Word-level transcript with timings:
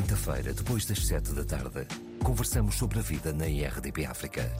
quinta-feira, 0.00 0.54
depois 0.54 0.86
das 0.86 1.06
sete 1.06 1.34
da 1.34 1.44
tarde, 1.44 1.86
conversamos 2.24 2.76
sobre 2.76 2.98
a 2.98 3.02
vida 3.02 3.34
na 3.34 3.46
IRDP 3.46 4.06
África. 4.06 4.50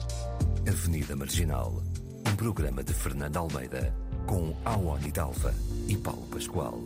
Avenida 0.69 1.15
Marginal, 1.15 1.81
um 2.27 2.35
programa 2.35 2.83
de 2.83 2.93
Fernando 2.93 3.37
Almeida, 3.37 3.91
com 4.27 4.55
Awani 4.63 5.11
Dalva 5.11 5.51
e 5.87 5.97
Paulo 5.97 6.27
Pascoal. 6.27 6.79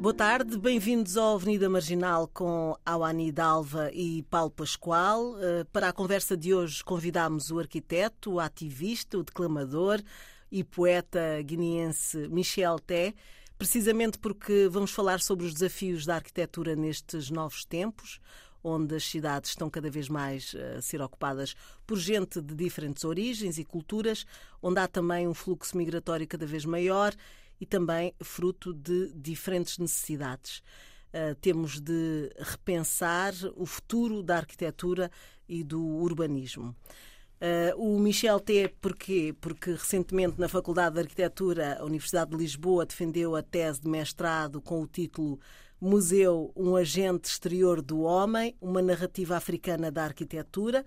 Boa 0.00 0.12
tarde, 0.12 0.58
bem-vindos 0.58 1.16
ao 1.16 1.36
Avenida 1.36 1.70
Marginal 1.70 2.26
com 2.26 2.76
Awani 2.84 3.30
Dalva 3.30 3.92
e 3.92 4.24
Paulo 4.24 4.50
Pascoal. 4.50 5.36
Eh, 5.40 5.64
para 5.72 5.90
a 5.90 5.92
conversa 5.92 6.36
de 6.36 6.52
hoje 6.52 6.82
convidamos 6.82 7.52
o 7.52 7.60
arquiteto, 7.60 8.32
o 8.32 8.40
ativista, 8.40 9.16
o 9.16 9.22
declamador 9.22 10.02
e 10.50 10.64
poeta 10.64 11.40
guineense 11.42 12.26
Michel 12.26 12.80
Té, 12.80 13.14
precisamente 13.60 14.18
porque 14.18 14.68
vamos 14.70 14.90
falar 14.90 15.20
sobre 15.20 15.44
os 15.44 15.52
desafios 15.52 16.06
da 16.06 16.14
arquitetura 16.14 16.74
nestes 16.74 17.28
novos 17.28 17.62
tempos, 17.62 18.18
onde 18.64 18.94
as 18.94 19.04
cidades 19.04 19.50
estão 19.50 19.68
cada 19.68 19.90
vez 19.90 20.08
mais 20.08 20.54
eh, 20.54 20.76
a 20.78 20.80
ser 20.80 21.02
ocupadas 21.02 21.54
por 21.86 21.98
gente 21.98 22.40
de 22.40 22.54
diferentes 22.54 23.04
origens 23.04 23.58
e 23.58 23.64
culturas, 23.64 24.24
onde 24.62 24.80
há 24.80 24.88
também 24.88 25.28
um 25.28 25.34
fluxo 25.34 25.76
migratório 25.76 26.26
cada 26.26 26.46
vez 26.46 26.64
maior 26.64 27.14
e 27.60 27.66
também 27.66 28.14
fruto 28.22 28.72
de 28.72 29.12
diferentes 29.14 29.76
necessidades. 29.76 30.62
Uh, 31.12 31.34
temos 31.34 31.80
de 31.80 32.32
repensar 32.38 33.34
o 33.56 33.66
futuro 33.66 34.22
da 34.22 34.38
arquitetura 34.38 35.10
e 35.46 35.62
do 35.62 35.82
urbanismo. 35.82 36.74
Uh, 37.40 37.74
o 37.76 37.98
Michel 37.98 38.38
T. 38.38 38.68
Porquê? 38.80 39.34
Porque 39.40 39.70
recentemente 39.70 40.38
na 40.38 40.48
Faculdade 40.48 40.96
de 40.96 41.00
Arquitetura, 41.00 41.78
a 41.80 41.84
Universidade 41.84 42.32
de 42.32 42.36
Lisboa 42.36 42.84
defendeu 42.84 43.34
a 43.34 43.42
tese 43.42 43.80
de 43.80 43.88
mestrado 43.88 44.60
com 44.60 44.82
o 44.82 44.86
título 44.86 45.40
Museu, 45.80 46.52
um 46.54 46.76
agente 46.76 47.30
exterior 47.30 47.80
do 47.80 48.02
homem, 48.02 48.54
uma 48.60 48.82
narrativa 48.82 49.36
africana 49.38 49.90
da 49.90 50.04
arquitetura 50.04 50.84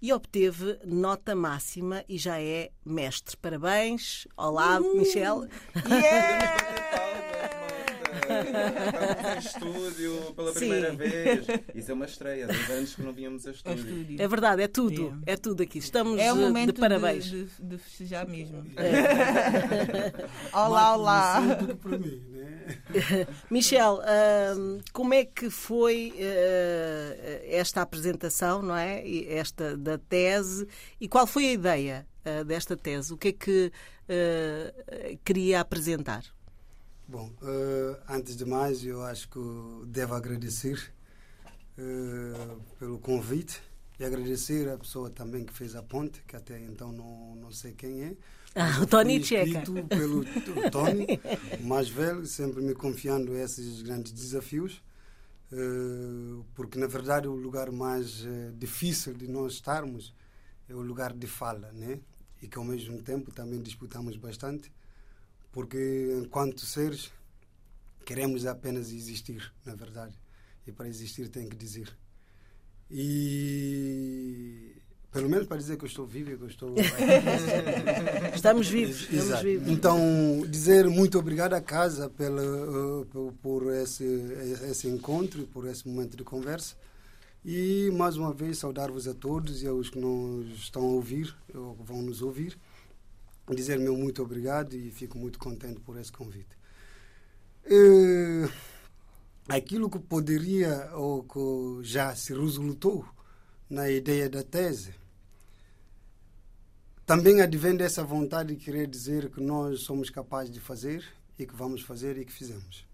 e 0.00 0.10
obteve 0.14 0.78
nota 0.86 1.34
máxima 1.34 2.02
e 2.08 2.16
já 2.16 2.40
é 2.40 2.70
mestre. 2.82 3.36
Parabéns. 3.36 4.26
Olá, 4.34 4.80
uhum. 4.80 4.96
Michel. 4.96 5.46
Yeah! 5.86 7.00
Estamos 8.30 9.24
em 9.24 9.38
estúdio 9.38 10.34
pela 10.34 10.52
primeira 10.52 10.90
Sim. 10.90 10.96
vez. 10.96 11.46
Isso 11.74 11.90
é 11.90 11.94
uma 11.94 12.04
estreia, 12.04 12.46
dois 12.46 12.70
anos 12.70 12.94
que 12.94 13.02
não 13.02 13.12
vínhamos 13.12 13.46
a 13.46 13.50
estúdio. 13.50 14.16
É 14.18 14.28
verdade, 14.28 14.62
é 14.62 14.68
tudo. 14.68 15.20
É, 15.26 15.32
é 15.32 15.36
tudo 15.36 15.62
aqui. 15.62 15.78
Estamos 15.78 16.20
é 16.20 16.32
o 16.32 16.36
eh, 16.36 16.40
momento 16.40 16.72
de 16.72 16.80
parabéns. 16.80 17.24
De, 17.24 17.44
de, 17.44 17.62
de 17.62 17.78
festejar 17.78 18.28
mesmo. 18.28 18.64
É. 18.76 20.12
olá, 20.56 20.96
olá. 20.96 21.40
para 21.82 21.98
mim, 21.98 22.22
né? 22.30 22.50
Michel, 23.50 24.00
uh, 24.00 24.82
como 24.92 25.14
é 25.14 25.24
que 25.24 25.50
foi 25.50 26.12
uh, 26.16 27.40
esta 27.44 27.82
apresentação, 27.82 28.62
não 28.62 28.76
é? 28.76 29.02
Esta 29.28 29.76
da 29.76 29.98
tese 29.98 30.66
e 31.00 31.08
qual 31.08 31.26
foi 31.26 31.46
a 31.46 31.52
ideia 31.52 32.06
uh, 32.24 32.44
desta 32.44 32.76
tese? 32.76 33.12
O 33.12 33.16
que 33.16 33.28
é 33.28 33.32
que 33.32 33.72
queria 35.24 35.60
apresentar? 35.60 36.24
Bom, 37.10 37.28
uh, 37.42 38.00
antes 38.08 38.36
de 38.36 38.44
mais, 38.44 38.84
eu 38.84 39.02
acho 39.02 39.28
que 39.28 39.40
devo 39.88 40.14
agradecer 40.14 40.92
uh, 41.76 42.60
pelo 42.78 43.00
convite 43.00 43.60
e 43.98 44.04
agradecer 44.04 44.68
a 44.68 44.78
pessoa 44.78 45.10
também 45.10 45.44
que 45.44 45.52
fez 45.52 45.74
a 45.74 45.82
ponte, 45.82 46.22
que 46.22 46.36
até 46.36 46.60
então 46.60 46.92
não, 46.92 47.34
não 47.34 47.50
sei 47.50 47.72
quem 47.72 48.04
é. 48.04 48.16
Ah, 48.54 48.80
o 48.80 48.86
Tony 48.86 49.22
Checa. 49.24 49.62
pelo 49.88 50.24
Tony, 50.70 51.06
mais 51.62 51.88
velho, 51.88 52.24
sempre 52.26 52.62
me 52.62 52.74
confiando 52.74 53.36
esses 53.36 53.82
grandes 53.82 54.12
desafios, 54.12 54.80
uh, 55.50 56.44
porque 56.54 56.78
na 56.78 56.86
verdade 56.86 57.26
o 57.26 57.34
lugar 57.34 57.72
mais 57.72 58.24
difícil 58.56 59.14
de 59.14 59.26
nós 59.26 59.54
estarmos 59.54 60.14
é 60.68 60.74
o 60.74 60.80
lugar 60.80 61.12
de 61.12 61.26
fala, 61.26 61.72
né? 61.72 61.98
E 62.40 62.46
que 62.46 62.56
ao 62.56 62.64
mesmo 62.64 63.02
tempo 63.02 63.32
também 63.32 63.60
disputamos 63.60 64.16
bastante 64.16 64.70
porque 65.52 66.16
enquanto 66.22 66.64
seres 66.64 67.10
queremos 68.04 68.46
apenas 68.46 68.92
existir, 68.92 69.52
na 69.64 69.74
verdade. 69.74 70.18
E 70.66 70.72
para 70.72 70.88
existir 70.88 71.28
tem 71.28 71.48
que 71.48 71.56
dizer. 71.56 71.88
E 72.90 74.76
pelo 75.12 75.28
menos 75.28 75.46
para 75.46 75.56
dizer 75.56 75.76
que 75.76 75.84
eu 75.84 75.88
estou 75.88 76.06
vivo 76.06 76.30
e 76.32 76.36
que 76.36 76.42
eu 76.42 76.48
estou. 76.48 76.74
estamos 78.34 78.68
vivos. 78.68 79.08
Estamos 79.10 79.42
vivos. 79.42 79.68
Então, 79.68 80.44
dizer 80.48 80.88
muito 80.88 81.18
obrigado 81.18 81.54
à 81.54 81.60
casa 81.60 82.08
pela, 82.08 82.42
uh, 82.42 83.32
por 83.42 83.72
esse, 83.74 84.04
esse 84.70 84.88
encontro 84.88 85.42
e 85.42 85.46
por 85.46 85.66
esse 85.66 85.86
momento 85.88 86.16
de 86.16 86.22
conversa. 86.22 86.76
E 87.44 87.90
mais 87.92 88.16
uma 88.16 88.32
vez 88.32 88.58
saudar-vos 88.58 89.08
a 89.08 89.14
todos 89.14 89.62
e 89.62 89.66
aos 89.66 89.88
que 89.88 89.98
nos 89.98 90.46
estão 90.58 90.82
a 90.82 90.90
ouvir 90.90 91.34
ou 91.54 91.74
vão 91.74 92.02
nos 92.02 92.22
ouvir 92.22 92.58
dizer 93.54 93.78
meu 93.78 93.96
muito 93.96 94.22
obrigado 94.22 94.74
e 94.74 94.90
fico 94.90 95.18
muito 95.18 95.38
contente 95.38 95.80
por 95.80 95.98
esse 95.98 96.12
convite. 96.12 96.58
Uh, 97.66 98.50
aquilo 99.48 99.90
que 99.90 99.98
poderia 99.98 100.90
ou 100.94 101.22
que 101.24 101.84
já 101.84 102.14
se 102.14 102.32
resultou 102.32 103.04
na 103.68 103.88
ideia 103.88 104.28
da 104.28 104.42
tese 104.42 104.94
também 107.10 107.40
advém 107.40 107.76
dessa 107.76 108.04
vontade 108.04 108.54
de 108.54 108.64
querer 108.64 108.86
dizer 108.86 109.30
que 109.30 109.40
nós 109.40 109.80
somos 109.80 110.10
capazes 110.10 110.52
de 110.52 110.60
fazer 110.60 111.04
e 111.36 111.44
que 111.44 111.56
vamos 111.56 111.82
fazer 111.82 112.16
e 112.16 112.24
que 112.24 112.32
fizemos. 112.32 112.86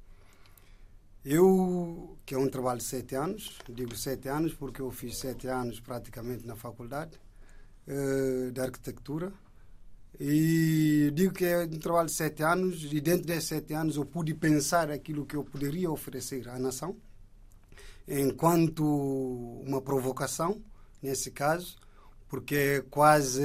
Eu, 1.22 2.16
que 2.24 2.34
é 2.34 2.38
um 2.38 2.48
trabalho 2.48 2.78
de 2.78 2.84
sete 2.84 3.14
anos, 3.14 3.58
digo 3.68 3.94
sete 3.94 4.26
anos 4.26 4.54
porque 4.54 4.80
eu 4.80 4.90
fiz 4.90 5.18
sete 5.18 5.48
anos 5.48 5.80
praticamente 5.80 6.46
na 6.46 6.56
faculdade 6.56 7.20
uh, 7.86 8.50
de 8.50 8.58
arquitetura, 8.58 9.30
e 10.18 11.10
digo 11.14 11.32
que 11.32 11.44
é 11.44 11.64
um 11.64 11.78
trabalho 11.78 12.06
de 12.06 12.14
sete 12.14 12.42
anos, 12.42 12.84
e 12.92 13.00
dentro 13.00 13.26
desses 13.26 13.48
sete 13.48 13.74
anos 13.74 13.96
eu 13.96 14.04
pude 14.04 14.34
pensar 14.34 14.90
aquilo 14.90 15.26
que 15.26 15.36
eu 15.36 15.44
poderia 15.44 15.90
oferecer 15.90 16.48
à 16.48 16.58
nação, 16.58 16.96
enquanto 18.08 18.84
uma 19.66 19.80
provocação, 19.80 20.62
nesse 21.02 21.30
caso, 21.30 21.76
porque 22.28 22.54
é 22.54 22.80
quase, 22.80 23.42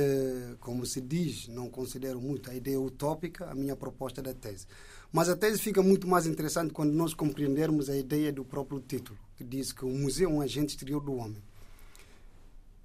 como 0.60 0.86
se 0.86 1.02
diz, 1.02 1.48
não 1.48 1.70
considero 1.70 2.20
muito 2.20 2.50
a 2.50 2.56
ideia 2.56 2.80
utópica, 2.80 3.50
a 3.50 3.56
minha 3.56 3.76
proposta 3.76 4.22
da 4.22 4.34
tese. 4.34 4.66
Mas 5.12 5.30
a 5.30 5.36
tese 5.36 5.62
fica 5.62 5.84
muito 5.84 6.08
mais 6.08 6.26
interessante 6.26 6.74
quando 6.74 6.94
nós 6.94 7.14
compreendermos 7.14 7.90
a 7.90 7.98
ideia 7.98 8.31
do 8.31 8.46
próprio 8.46 8.80
título, 8.80 9.20
que 9.36 9.44
diz 9.44 9.72
que 9.72 9.86
o 9.86 9.90
museu 9.90 10.30
é 10.30 10.34
um 10.34 10.42
agente 10.42 10.70
exterior 10.70 11.02
do 11.02 11.14
homem. 11.14 11.44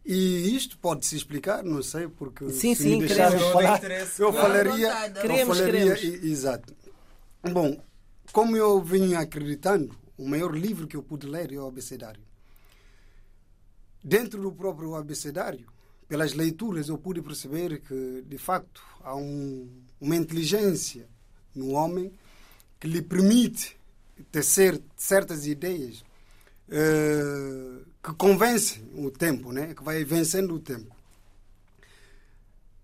E 0.08 0.54
isto 0.54 0.78
pode 0.78 1.04
se 1.04 1.16
explicar, 1.16 1.64
não 1.64 1.82
sei, 1.82 2.06
porque 2.06 2.48
sim, 2.50 2.76
se 2.76 2.84
sim, 2.84 2.90
me 2.90 3.06
deixarem 3.08 3.40
falar, 3.40 3.82
eu 4.20 4.32
falaria, 4.32 5.10
queremos, 5.20 5.58
eu 5.58 5.64
falaria, 5.64 5.94
queremos. 5.96 6.24
exato. 6.24 6.76
Bom, 7.52 7.76
como 8.30 8.56
eu 8.56 8.80
vim 8.80 9.14
acreditando, 9.14 9.98
o 10.16 10.28
maior 10.28 10.54
livro 10.54 10.86
que 10.86 10.96
eu 10.96 11.02
pude 11.02 11.26
ler 11.26 11.52
é 11.52 11.58
o 11.58 11.66
abecedário. 11.66 12.22
Dentro 14.02 14.40
do 14.40 14.52
próprio 14.52 14.94
abecedário, 14.94 15.66
pelas 16.06 16.34
leituras, 16.34 16.88
eu 16.88 16.96
pude 16.96 17.20
perceber 17.20 17.80
que, 17.80 18.22
de 18.24 18.38
facto, 18.38 18.80
há 19.02 19.16
um, 19.16 19.68
uma 20.00 20.14
inteligência 20.14 21.08
no 21.52 21.72
homem 21.72 22.12
que 22.78 22.86
lhe 22.86 23.02
permite 23.02 23.76
tecer 24.30 24.80
certas 24.96 25.48
ideias 25.48 26.04
uh, 26.68 27.84
que 28.02 28.12
convence 28.14 28.82
o 28.94 29.10
tempo, 29.10 29.52
né? 29.52 29.74
que 29.74 29.82
vai 29.82 30.04
vencendo 30.04 30.54
o 30.54 30.60
tempo. 30.60 30.94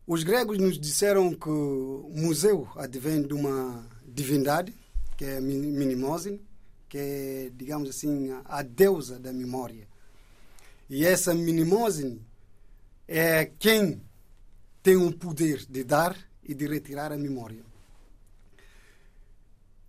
Os 0.07 0.25
gregos 0.25 0.59
nos 0.59 0.79
disseram 0.79 1.33
que 1.33 1.49
o 1.49 2.11
museu 2.13 2.69
advém 2.77 3.23
de 3.23 3.33
uma 3.33 3.87
divindade, 4.05 4.75
que 5.17 5.25
é 5.25 5.41
Minimosine, 5.41 6.41
que 6.89 6.99
é, 6.99 7.51
digamos 7.55 7.89
assim, 7.89 8.31
a 8.45 8.63
deusa 8.63 9.19
da 9.19 9.33
memória. 9.33 9.87
E 10.91 11.05
essa 11.07 11.33
Minimosine 11.35 12.21
é 13.07 13.47
quem 13.47 14.03
tem 14.83 14.97
o 14.97 15.13
poder 15.13 15.65
de 15.67 15.85
dar 15.85 16.17
e 16.43 16.55
de 16.55 16.67
retirar 16.67 17.13
a 17.13 17.17
memória. 17.17 17.63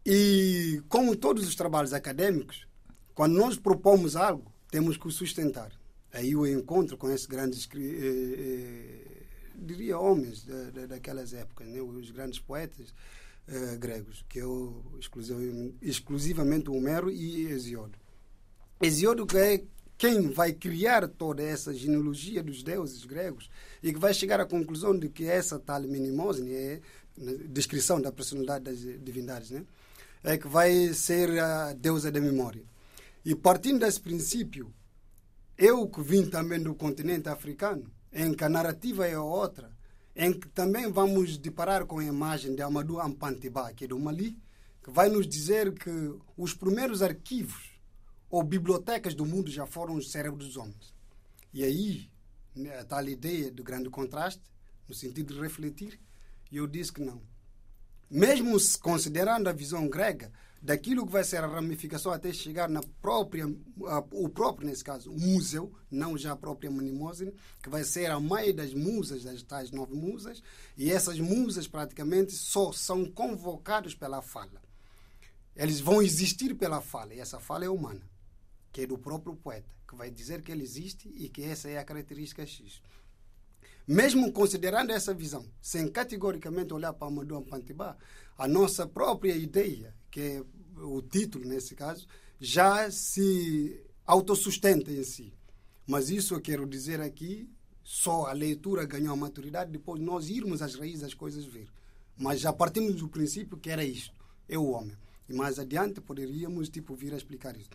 E 0.05 0.81
como 0.87 1.15
todos 1.15 1.47
os 1.47 1.55
trabalhos 1.55 1.93
acadêmicos, 1.93 2.67
quando 3.13 3.35
nós 3.35 3.57
propomos 3.57 4.15
algo, 4.15 4.51
temos 4.69 4.97
que 4.97 5.07
o 5.07 5.11
sustentar. 5.11 5.71
Aí 6.11 6.35
o 6.35 6.45
encontro 6.45 6.97
com 6.97 7.09
esses 7.09 7.25
grandes, 7.25 7.67
eh, 7.75 7.79
eh, 7.79 9.23
diria, 9.55 9.97
homens 9.97 10.43
da, 10.43 10.69
da, 10.69 10.85
daquelas 10.85 11.33
épocas, 11.33 11.67
né? 11.67 11.81
os 11.81 12.11
grandes 12.11 12.39
poetas 12.39 12.93
eh, 13.47 13.77
gregos, 13.77 14.23
que 14.29 14.39
é 14.39 14.45
o, 14.45 14.83
exclusivamente, 15.81 16.69
Homero 16.69 17.09
e 17.09 17.47
Hesíodo. 17.47 17.97
Hesíodo 18.81 19.25
é 19.37 19.63
quem 19.97 20.29
vai 20.29 20.53
criar 20.53 21.07
toda 21.07 21.41
essa 21.41 21.73
genealogia 21.73 22.43
dos 22.43 22.63
deuses 22.63 23.05
gregos 23.05 23.49
e 23.81 23.93
que 23.93 23.99
vai 23.99 24.13
chegar 24.13 24.39
à 24.39 24.45
conclusão 24.45 24.97
de 24.97 25.09
que 25.09 25.25
essa 25.25 25.59
tal 25.59 25.81
Minimosine 25.81 26.53
é 26.53 26.81
descrição 27.47 28.01
da 28.01 28.11
personalidade 28.11 28.65
das 28.65 28.79
divindades, 28.79 29.51
né? 29.51 29.63
É 30.23 30.37
que 30.37 30.47
vai 30.47 30.93
ser 30.93 31.39
a 31.39 31.73
deusa 31.73 32.11
da 32.11 32.19
memória. 32.19 32.63
E 33.25 33.33
partindo 33.35 33.79
desse 33.79 34.01
princípio, 34.01 34.73
eu 35.57 35.87
que 35.87 36.01
vim 36.01 36.29
também 36.29 36.61
do 36.61 36.75
continente 36.75 37.29
africano, 37.29 37.91
em 38.11 38.33
que 38.33 38.43
a 38.43 38.49
narrativa 38.49 39.07
é 39.07 39.17
outra, 39.17 39.71
em 40.15 40.33
que 40.33 40.47
também 40.49 40.91
vamos 40.91 41.37
deparar 41.37 41.85
com 41.85 41.99
a 41.99 42.03
imagem 42.03 42.53
de 42.53 42.61
Amadou 42.61 42.99
Ampanteba, 42.99 43.73
que 43.73 43.85
é 43.85 43.87
do 43.87 43.99
Mali, 43.99 44.37
que 44.83 44.91
vai 44.91 45.09
nos 45.09 45.25
dizer 45.25 45.73
que 45.73 45.89
os 46.35 46.53
primeiros 46.53 47.01
arquivos 47.01 47.71
ou 48.29 48.43
bibliotecas 48.43 49.13
do 49.15 49.25
mundo 49.25 49.49
já 49.49 49.65
foram 49.65 49.95
os 49.95 50.11
cérebros 50.11 50.47
dos 50.47 50.57
homens. 50.57 50.93
E 51.53 51.63
aí, 51.63 52.09
né, 52.53 52.79
a 52.79 52.83
tal 52.83 53.07
ideia 53.07 53.49
do 53.49 53.63
grande 53.63 53.89
contraste, 53.89 54.43
no 54.87 54.93
sentido 54.93 55.33
de 55.33 55.39
refletir, 55.39 55.99
eu 56.51 56.67
disse 56.67 56.91
que 56.91 57.01
não. 57.01 57.21
Mesmo 58.09 58.57
considerando 58.81 59.47
a 59.47 59.53
visão 59.53 59.87
grega, 59.87 60.31
daquilo 60.63 61.05
que 61.05 61.11
vai 61.11 61.25
ser 61.25 61.43
a 61.43 61.47
ramificação 61.47 62.13
até 62.13 62.31
chegar 62.31 62.69
na 62.69 62.81
própria, 63.01 63.45
o 64.13 64.29
próprio, 64.29 64.65
nesse 64.65 64.81
caso, 64.81 65.11
o 65.11 65.19
museu, 65.19 65.73
não 65.91 66.17
já 66.17 66.31
a 66.31 66.37
própria 66.37 66.71
Mnemosine, 66.71 67.35
que 67.61 67.69
vai 67.69 67.83
ser 67.83 68.09
a 68.09 68.17
mãe 68.17 68.55
das 68.55 68.73
musas, 68.73 69.25
das 69.25 69.43
tais 69.43 69.71
nove 69.71 69.93
musas, 69.93 70.41
e 70.77 70.89
essas 70.89 71.19
musas 71.19 71.67
praticamente 71.67 72.31
só 72.31 72.71
são 72.71 73.03
convocadas 73.03 73.93
pela 73.93 74.21
fala. 74.21 74.61
Eles 75.53 75.81
vão 75.81 76.01
existir 76.01 76.55
pela 76.55 76.79
fala, 76.79 77.13
e 77.13 77.19
essa 77.19 77.41
fala 77.41 77.65
é 77.65 77.69
humana, 77.69 78.09
que 78.71 78.83
é 78.83 78.87
do 78.87 78.97
próprio 78.97 79.35
poeta, 79.35 79.69
que 79.85 79.97
vai 79.97 80.09
dizer 80.09 80.41
que 80.41 80.51
ele 80.51 80.63
existe 80.63 81.09
e 81.09 81.27
que 81.27 81.43
essa 81.43 81.67
é 81.67 81.77
a 81.77 81.83
característica 81.83 82.45
X. 82.45 82.81
Mesmo 83.85 84.31
considerando 84.31 84.91
essa 84.91 85.13
visão, 85.13 85.45
sem 85.61 85.89
categoricamente 85.89 86.73
olhar 86.73 86.93
para 86.93 87.09
Amadou 87.09 87.37
Ampantibá, 87.37 87.97
a 88.37 88.47
nossa 88.47 88.87
própria 88.87 89.35
ideia, 89.35 89.93
que 90.13 90.21
é 90.21 90.43
o 90.79 91.01
título 91.01 91.43
nesse 91.43 91.73
caso, 91.73 92.05
já 92.39 92.89
se 92.91 93.83
autossustenta 94.05 94.91
em 94.91 95.03
si. 95.03 95.33
Mas 95.87 96.11
isso 96.11 96.35
eu 96.35 96.39
quero 96.39 96.67
dizer 96.67 97.01
aqui, 97.01 97.49
só 97.83 98.27
a 98.27 98.31
leitura 98.31 98.85
ganhou 98.85 99.11
a 99.11 99.17
maturidade 99.17 99.71
depois 99.71 99.99
nós 99.99 100.29
irmos 100.29 100.61
às 100.61 100.75
raízes 100.75 101.01
das 101.01 101.15
coisas 101.15 101.45
ver. 101.45 101.67
Mas 102.15 102.39
já 102.41 102.53
partimos 102.53 102.93
do 102.97 103.09
princípio 103.09 103.57
que 103.57 103.71
era 103.71 103.83
isto, 103.83 104.13
é 104.47 104.55
o 104.55 104.69
homem. 104.69 104.95
E 105.27 105.33
mais 105.33 105.57
adiante 105.57 105.99
poderíamos 105.99 106.69
tipo 106.69 106.93
vir 106.93 107.11
a 107.13 107.17
explicar 107.17 107.57
isso. 107.57 107.71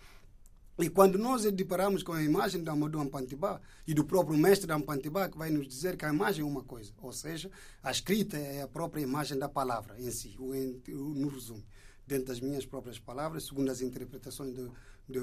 E 0.78 0.88
quando 0.88 1.18
nós 1.18 1.42
deparamos 1.42 2.04
com 2.04 2.12
a 2.12 2.22
imagem 2.22 2.62
do 2.62 2.70
Amadou 2.70 3.00
Ampantibá 3.00 3.60
e 3.84 3.92
do 3.92 4.04
próprio 4.04 4.38
mestre 4.38 4.72
Ampantibá, 4.72 5.28
que 5.28 5.36
vai 5.36 5.50
nos 5.50 5.66
dizer 5.66 5.96
que 5.96 6.04
a 6.04 6.12
imagem 6.12 6.42
é 6.42 6.46
uma 6.46 6.62
coisa, 6.62 6.92
ou 7.02 7.12
seja, 7.12 7.50
a 7.82 7.90
escrita 7.90 8.36
é 8.38 8.62
a 8.62 8.68
própria 8.68 9.02
imagem 9.02 9.36
da 9.36 9.48
palavra 9.48 10.00
em 10.00 10.08
si, 10.12 10.36
no 10.38 11.28
resumo, 11.28 11.64
dentro 12.08 12.26
das 12.26 12.40
minhas 12.40 12.64
próprias 12.64 12.98
palavras, 12.98 13.44
segundo 13.44 13.70
as 13.70 13.82
interpretações 13.82 14.54
de, 14.54 14.68
de, 15.08 15.20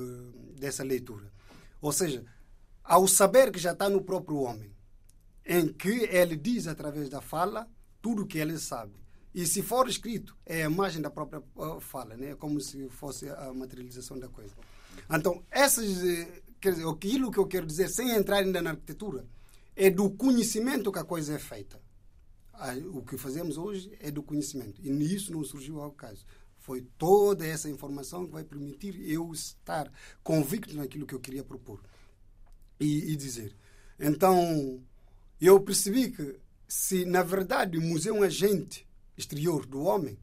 dessa 0.58 0.84
leitura. 0.84 1.32
Ou 1.82 1.92
seja, 1.92 2.24
ao 2.84 3.08
saber 3.08 3.52
que 3.52 3.60
já 3.60 3.74
está 3.74 3.90
no 3.90 4.02
próprio 4.02 4.38
homem, 4.38 4.72
em 5.46 5.68
que 5.68 5.90
ele 5.90 6.36
diz 6.36 6.68
através 6.68 7.10
da 7.10 7.22
fala 7.22 7.68
tudo 8.02 8.22
o 8.22 8.28
que 8.28 8.38
ele 8.38 8.58
sabe. 8.58 8.94
E 9.34 9.46
se 9.46 9.62
for 9.62 9.90
escrito, 9.90 10.38
é 10.46 10.64
a 10.64 10.70
imagem 10.70 11.02
da 11.02 11.10
própria 11.10 11.44
uh, 11.56 11.82
fala, 11.82 12.16
né? 12.16 12.36
como 12.36 12.62
se 12.62 12.88
fosse 12.90 13.28
a 13.28 13.52
materialização 13.54 14.18
da 14.18 14.30
coisa. 14.30 14.54
Então, 15.12 15.44
essas, 15.52 16.04
eh, 16.06 16.42
quer 16.62 16.72
dizer, 16.72 16.88
aquilo 16.88 17.30
que 17.30 17.38
eu 17.38 17.46
quero 17.46 17.66
dizer, 17.66 17.90
sem 17.90 18.12
entrar 18.12 18.38
ainda 18.38 18.62
na 18.62 18.70
arquitetura, 18.70 19.26
é 19.76 19.90
do 19.90 20.10
conhecimento 20.10 20.90
que 20.90 21.00
a 21.00 21.04
coisa 21.04 21.34
é 21.34 21.40
feita. 21.40 21.82
O 22.94 23.02
que 23.02 23.18
fazemos 23.18 23.58
hoje 23.58 23.92
é 24.00 24.10
do 24.10 24.24
conhecimento. 24.24 24.82
E 24.82 24.90
nisso 24.90 25.34
não 25.34 25.44
surgiu 25.44 25.82
ao 25.82 25.92
caso. 25.92 26.26
Foi 26.66 26.82
toda 26.98 27.46
essa 27.46 27.70
informação 27.70 28.26
que 28.26 28.32
vai 28.32 28.44
permitir 28.44 29.00
eu 29.08 29.32
estar 29.32 29.88
convicto 30.24 30.76
naquilo 30.76 31.06
que 31.06 31.14
eu 31.14 31.20
queria 31.20 31.44
propor 31.44 31.80
e, 32.80 33.12
e 33.12 33.16
dizer. 33.16 33.56
Então, 34.00 34.84
eu 35.40 35.60
percebi 35.60 36.10
que 36.10 36.40
se, 36.68 37.06
na 37.06 37.22
verdade, 37.22 37.78
o 37.78 37.82
museu 37.82 38.16
é 38.16 38.20
um 38.20 38.24
agente 38.24 38.88
exterior 39.16 39.64
do 39.68 39.84
homem, 39.84 40.18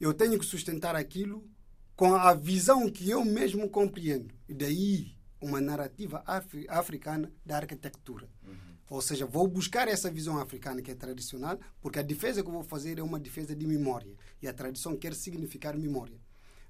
eu 0.00 0.12
tenho 0.12 0.40
que 0.40 0.44
sustentar 0.44 0.96
aquilo 0.96 1.48
com 1.94 2.16
a 2.16 2.34
visão 2.34 2.90
que 2.90 3.08
eu 3.08 3.24
mesmo 3.24 3.70
compreendo. 3.70 4.34
E 4.48 4.54
daí 4.54 5.16
uma 5.40 5.60
narrativa 5.60 6.20
afri 6.26 6.66
africana 6.68 7.32
da 7.46 7.58
arquitetura. 7.58 8.28
Uhum. 8.44 8.69
Ou 8.90 9.00
seja, 9.00 9.24
vou 9.24 9.46
buscar 9.46 9.86
essa 9.86 10.10
visão 10.10 10.36
africana 10.38 10.82
que 10.82 10.90
é 10.90 10.94
tradicional, 10.96 11.56
porque 11.80 12.00
a 12.00 12.02
defesa 12.02 12.42
que 12.42 12.48
eu 12.48 12.52
vou 12.52 12.64
fazer 12.64 12.98
é 12.98 13.02
uma 13.02 13.20
defesa 13.20 13.54
de 13.54 13.64
memória. 13.64 14.12
E 14.42 14.48
a 14.48 14.52
tradição 14.52 14.96
quer 14.96 15.14
significar 15.14 15.78
memória. 15.78 16.20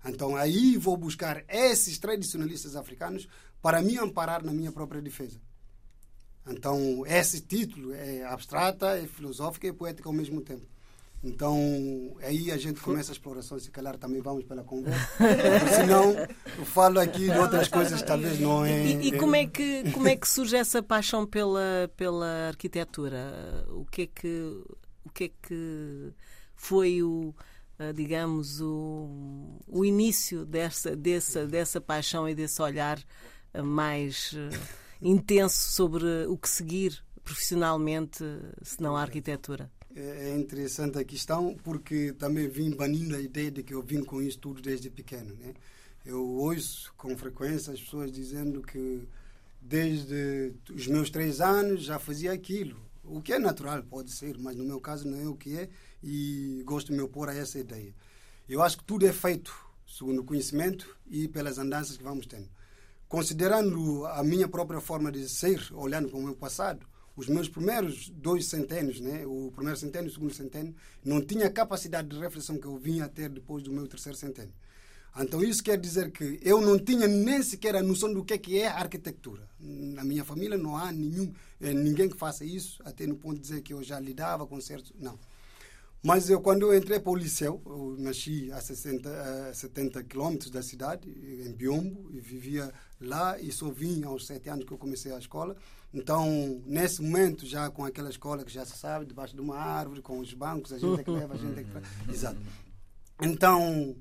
Então 0.05 0.37
aí 0.37 0.77
vou 0.77 0.99
buscar 0.99 1.43
esses 1.49 1.99
tradicionalistas 1.99 2.77
africanos 2.77 3.27
para 3.63 3.81
me 3.81 3.99
amparar 3.99 4.45
na 4.45 4.53
minha 4.53 4.71
própria 4.71 5.01
defesa. 5.01 5.41
Então 6.47 7.07
esse 7.07 7.41
título 7.41 7.95
é 7.95 8.23
abstrata, 8.25 8.99
é 8.99 9.07
filosófica 9.07 9.67
e 9.67 9.73
poética 9.73 10.07
ao 10.07 10.13
mesmo 10.13 10.43
tempo. 10.43 10.67
Então, 11.23 12.17
aí 12.23 12.51
a 12.51 12.57
gente 12.57 12.81
começa 12.81 13.13
a 13.13 13.15
exploração, 13.15 13.59
se 13.59 13.71
calhar 13.71 13.99
também 13.99 14.23
vamos 14.23 14.45
pela 14.45 14.65
conversa. 14.65 15.11
Senão, 15.77 16.15
eu 16.59 16.65
falo 16.65 16.99
aqui 16.99 17.31
de 17.31 17.39
outras 17.39 17.69
coisas, 17.69 18.01
talvez 18.03 18.41
não 18.41 18.65
é. 18.65 18.87
E, 18.87 19.09
e 19.09 19.19
como, 19.19 19.37
é 19.37 19.47
que, 19.47 19.91
como 19.93 20.09
é 20.09 20.17
que 20.17 20.27
surge 20.27 20.57
essa 20.57 20.83
paixão 20.83 21.27
pela, 21.27 21.91
pela 21.97 22.49
arquitetura? 22.49 23.67
O 23.69 23.85
que 23.85 24.03
é 24.03 24.07
que, 24.07 24.63
o 25.05 25.11
que, 25.11 25.25
é 25.25 25.31
que 25.43 26.13
foi 26.57 27.03
o 27.03 27.35
eh, 27.81 27.95
digamos, 27.95 28.61
o, 28.61 29.09
o 29.67 29.87
início 29.87 30.45
dessa, 30.45 30.95
dessa, 30.95 31.47
dessa 31.47 31.81
paixão 31.81 32.29
e 32.29 32.35
desse 32.35 32.61
olhar 32.61 33.03
eh, 33.55 33.63
mais 33.63 34.35
eh, 34.37 34.59
intenso 35.01 35.71
sobre 35.71 36.27
o 36.29 36.37
que 36.37 36.47
seguir 36.47 37.03
profissionalmente, 37.25 38.23
se 38.63 38.83
não 38.83 38.95
a 38.95 39.01
arquitetura? 39.01 39.71
É, 39.95 40.31
é 40.31 40.37
interessante 40.37 40.99
a 40.99 41.05
questão 41.05 41.57
porque 41.63 42.13
também 42.13 42.49
vim 42.49 42.71
banindo 42.71 43.17
a 43.17 43.21
ideia 43.21 43.51
de 43.51 43.63
que 43.63 43.75
eu 43.75 43.83
vim 43.83 44.03
com 44.03 44.23
isso 44.23 44.39
tudo 44.39 44.63
desde 44.63 44.91
pequeno. 44.91 45.35
Né? 45.37 45.55
Eu 46.05 46.27
ouço 46.27 46.93
com 46.97 47.17
frequência 47.17 47.73
as 47.73 47.81
pessoas 47.81 48.13
dizendo 48.13 48.63
que 48.63 49.09
desde 49.61 50.55
os 50.73 50.87
meus 50.87 51.11
três 51.11 51.41
anos 51.41 51.83
já 51.83 51.99
fazia 51.99 52.33
aquilo. 52.33 52.77
O 53.05 53.21
que 53.21 53.33
é 53.33 53.39
natural, 53.39 53.83
pode 53.83 54.11
ser, 54.13 54.39
mas 54.39 54.57
no 54.57 54.65
meu 54.65 54.81
caso 54.81 55.09
não 55.09 55.21
é 55.21 55.27
o 55.27 55.35
que 55.35 55.57
é 55.59 55.69
e 56.03 56.63
gosto 56.65 56.89
de 56.89 56.93
me 56.93 57.03
opor 57.03 57.29
a 57.29 57.35
essa 57.35 57.59
ideia. 57.59 57.95
Eu 58.49 58.63
acho 58.63 58.79
que 58.79 58.85
tudo 58.85 59.07
é 59.07 59.13
feito 59.13 59.53
segundo 59.91 60.21
o 60.21 60.25
conhecimento 60.25 60.97
e 61.07 61.29
pelas 61.29 61.59
andanças 61.59 61.97
que 61.97 62.05
vamos 62.05 62.27
tendo. 62.27 62.49
Considerando 63.09 64.07
a 64.07 64.23
minha 64.23 64.47
própria 64.47 64.81
forma 64.81 65.11
de 65.11 65.29
ser, 65.29 65.61
olhando 65.73 66.09
para 66.09 66.19
o 66.19 66.23
meu 66.23 66.35
passado, 66.35 66.87
os 67.17 67.29
meus 67.29 67.49
primeiros 67.49 68.09
dois 68.09 68.47
centênios, 68.47 69.01
né, 69.01 69.27
o 69.27 69.53
primeiro 69.55 69.79
centênio 69.79 70.09
e 70.09 70.11
o 70.11 70.15
segundo 70.15 70.35
centênio, 70.35 70.75
não 71.05 71.21
tinha 71.21 71.47
a 71.47 71.51
capacidade 71.51 72.09
de 72.09 72.19
reflexão 72.19 72.59
que 72.59 72.67
eu 72.67 72.77
vinha 72.77 73.05
a 73.05 73.09
ter 73.09 73.29
depois 73.29 73.63
do 73.63 73.73
meu 73.73 73.87
terceiro 73.87 74.17
centênio. 74.17 74.53
Então 75.19 75.43
isso 75.43 75.63
quer 75.63 75.77
dizer 75.77 76.13
que 76.13 76.39
eu 76.43 76.61
não 76.61 76.79
tinha 76.79 77.09
nem 77.09 77.43
sequer 77.43 77.75
a 77.75 77.83
noção 77.83 78.13
do 78.13 78.25
que 78.25 78.35
é, 78.35 78.39
que 78.39 78.59
é 78.59 78.69
arquitetura. 78.69 79.49
Na 79.59 80.05
minha 80.05 80.25
família 80.25 80.57
não 80.57 80.77
há 80.77 80.93
nenhum, 80.93 81.33
eh, 81.61 81.75
ninguém 81.75 82.09
que 82.09 82.17
faça 82.17 82.45
isso, 82.45 82.81
até 82.85 83.07
no 83.07 83.17
ponto 83.17 83.35
de 83.35 83.41
dizer 83.41 83.61
que 83.63 83.73
eu 83.73 83.83
já 83.83 83.99
lidava 83.99 84.47
com 84.47 84.61
certos... 84.61 84.93
Não. 84.99 85.19
Mas 86.03 86.31
eu, 86.31 86.41
quando 86.41 86.63
eu 86.63 86.75
entrei 86.75 86.99
para 86.99 87.13
o 87.13 87.17
liceu, 87.17 87.61
eu 87.67 87.95
nasci 87.99 88.51
a 88.53 88.61
60, 88.61 89.11
a 89.51 89.53
70 89.53 90.03
quilômetros 90.05 90.51
da 90.51 90.63
cidade, 90.63 91.11
em 91.11 91.53
Biombo, 91.53 92.09
e 92.11 92.19
vivia 92.19 92.73
lá, 93.01 93.39
e 93.41 93.51
só 93.51 93.71
vim 93.71 94.05
aos 94.05 94.27
sete 94.27 94.49
anos 94.49 94.65
que 94.65 94.73
eu 94.73 94.79
comecei 94.79 95.13
a 95.13 95.19
escola. 95.19 95.57
Então, 95.93 96.63
nesse 96.67 97.03
momento, 97.03 97.47
já 97.47 97.71
com 97.71 97.85
aquela 97.85 98.11
escola 98.11 98.45
que 98.45 98.53
já 98.53 98.65
se 98.65 98.77
sabe, 98.79 99.07
debaixo 99.07 99.35
de 99.35 99.41
uma 99.41 99.57
árvore, 99.57 100.03
com 100.03 100.19
os 100.19 100.33
bancos, 100.35 100.73
a 100.73 100.79
gente 100.79 101.01
é 101.01 101.05
que 101.05 101.11
leva, 101.11 101.35
a 101.35 101.37
gente 101.37 101.59
é 101.59 101.65
que 101.65 101.71
traz. 101.71 101.87
Exato. 102.09 102.39
Então, 103.23 103.97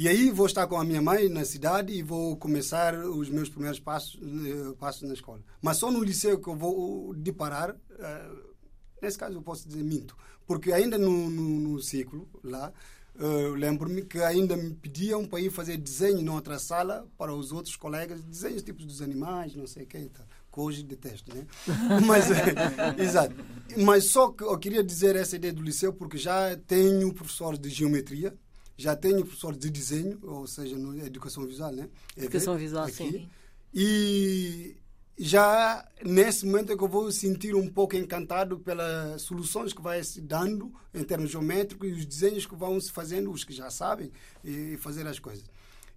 e 0.00 0.06
aí 0.08 0.30
vou 0.30 0.46
estar 0.46 0.66
com 0.68 0.76
a 0.76 0.84
minha 0.84 1.02
mãe 1.02 1.28
na 1.28 1.44
cidade 1.44 1.92
e 1.92 2.02
vou 2.02 2.36
começar 2.36 2.94
os 2.94 3.28
meus 3.28 3.48
primeiros 3.48 3.80
passos, 3.80 4.16
eh, 4.22 4.72
passos 4.78 5.02
na 5.02 5.12
escola. 5.12 5.42
Mas 5.60 5.76
só 5.76 5.90
no 5.90 6.02
liceu 6.02 6.40
que 6.40 6.48
eu 6.48 6.54
vou 6.54 7.12
deparar, 7.14 7.70
uh, 7.72 8.54
nesse 9.02 9.18
caso 9.18 9.36
eu 9.36 9.42
posso 9.42 9.66
dizer 9.66 9.82
minto, 9.82 10.16
porque 10.46 10.72
ainda 10.72 10.96
no, 10.96 11.28
no, 11.28 11.60
no 11.60 11.80
ciclo 11.80 12.28
lá, 12.44 12.72
Uh, 13.18 13.52
lembro-me 13.54 14.02
que 14.02 14.18
ainda 14.20 14.56
me 14.56 14.72
pediam 14.74 15.26
para 15.26 15.40
ir 15.40 15.50
fazer 15.50 15.76
desenho 15.76 16.22
noutra 16.22 16.56
sala 16.58 17.04
para 17.18 17.34
os 17.34 17.50
outros 17.50 17.74
colegas, 17.74 18.22
desenhos 18.22 18.62
tipos 18.62 18.86
dos 18.86 19.02
animais, 19.02 19.56
não 19.56 19.66
sei 19.66 19.82
o 19.82 19.86
que 19.86 19.98
e 19.98 20.08
tal 20.08 20.24
que 20.52 20.60
hoje 20.60 20.82
detesto, 20.82 21.34
né? 21.34 21.46
Mas, 22.06 22.30
é, 22.30 23.02
exato. 23.02 23.34
Mas 23.76 24.06
só 24.06 24.30
que 24.30 24.42
eu 24.42 24.58
queria 24.58 24.82
dizer 24.82 25.14
essa 25.14 25.36
ideia 25.36 25.52
do 25.52 25.62
liceu 25.62 25.92
porque 25.92 26.18
já 26.18 26.56
tenho 26.66 27.12
professores 27.12 27.58
de 27.58 27.68
geometria, 27.68 28.34
já 28.76 28.96
tenho 28.96 29.24
professores 29.24 29.58
de 29.58 29.70
desenho, 29.70 30.18
ou 30.22 30.46
seja, 30.46 30.76
no, 30.76 30.98
educação 30.98 31.46
visual, 31.46 31.72
né? 31.72 31.88
Educação 32.16 32.56
visual, 32.56 32.84
aqui. 32.84 32.94
sim. 32.94 33.28
E 33.72 34.76
já 35.18 35.84
nesse 36.04 36.46
momento 36.46 36.72
é 36.72 36.76
que 36.76 36.82
eu 36.82 36.88
vou 36.88 37.10
sentir 37.10 37.54
um 37.54 37.68
pouco 37.68 37.96
encantado 37.96 38.60
pelas 38.60 39.22
soluções 39.22 39.72
que 39.72 39.82
vai 39.82 40.02
se 40.04 40.20
dando 40.20 40.72
em 40.94 41.02
termos 41.02 41.30
geométricos 41.30 41.88
e 41.88 41.92
os 41.92 42.06
desenhos 42.06 42.46
que 42.46 42.54
vão 42.54 42.80
se 42.80 42.92
fazendo, 42.92 43.30
os 43.32 43.42
que 43.42 43.52
já 43.52 43.68
sabem, 43.68 44.12
e 44.44 44.76
fazer 44.76 45.06
as 45.06 45.18
coisas. 45.18 45.44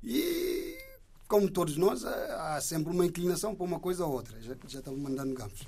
E 0.04 0.76
como 1.28 1.50
todos 1.50 1.78
nós, 1.78 2.04
há 2.04 2.60
sempre 2.60 2.92
uma 2.92 3.06
inclinação 3.06 3.54
para 3.54 3.64
uma 3.66 3.80
coisa 3.80 4.06
ou 4.06 4.12
outra. 4.12 4.42
Já, 4.42 4.56
já 4.68 4.82
mandando 4.92 5.34
gamos. 5.36 5.62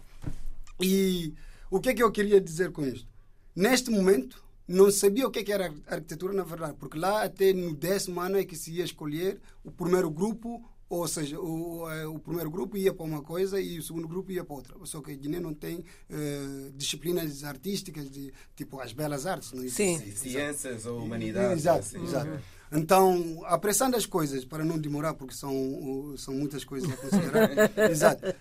E 0.82 1.34
o 1.70 1.80
que 1.80 1.90
é 1.90 1.94
que 1.94 2.04
eu 2.04 2.12
queria 2.12 2.42
dizer 2.42 2.72
com 2.72 2.84
isto? 2.84 3.08
Neste 3.56 3.92
momento, 3.92 4.44
não 4.68 4.90
sabia 4.90 5.28
o 5.28 5.32
que, 5.32 5.40
é 5.40 5.44
que 5.44 5.54
era 5.54 5.74
arquitetura, 5.88 6.34
na 6.34 6.44
verdade, 6.44 6.76
porque 6.80 6.98
lá 6.98 7.24
até 7.24 7.54
no 7.54 7.76
décimo 7.76 8.20
ano 8.20 8.38
é 8.38 8.44
que 8.44 8.56
se 8.56 8.72
ia 8.72 8.84
escolher 8.84 9.40
o 9.64 9.72
primeiro 9.72 10.10
grupo, 10.10 10.68
ou 10.98 11.08
seja, 11.08 11.40
o, 11.40 11.90
eh, 11.90 12.06
o 12.06 12.20
primeiro 12.20 12.50
grupo 12.50 12.78
ia 12.78 12.94
para 12.94 13.06
uma 13.06 13.22
coisa 13.22 13.60
e 13.60 13.80
o 13.80 13.84
segundo 13.84 14.08
grupo 14.08 14.32
ia 14.32 14.44
para 14.44 14.56
outra. 14.56 14.76
Só 14.86 15.02
que 15.02 15.12
a 15.12 15.16
Guiné 15.16 15.40
não 15.40 15.54
tem 15.54 15.80
uh, 15.80 16.72
disciplinas 16.76 17.44
artísticas, 17.44 18.10
de, 18.10 18.34
tipo 18.56 18.80
as 18.80 18.94
belas 18.94 19.26
artes. 19.26 19.52
Não 19.52 19.68
Sim. 19.70 20.00
Ciências 20.12 20.86
ou 20.86 21.04
humanidades. 21.04 21.60
Exato, 21.60 21.80
assim. 21.80 22.04
exato. 22.04 22.44
Então, 22.72 23.42
apressando 23.46 23.96
as 23.96 24.06
coisas, 24.06 24.44
para 24.46 24.66
não 24.66 24.80
demorar, 24.80 25.14
porque 25.14 25.36
são, 25.36 26.16
são 26.18 26.34
muitas 26.34 26.64
coisas 26.64 26.92
a 26.92 26.98
considerar. 26.98 27.50
exato. 27.90 28.36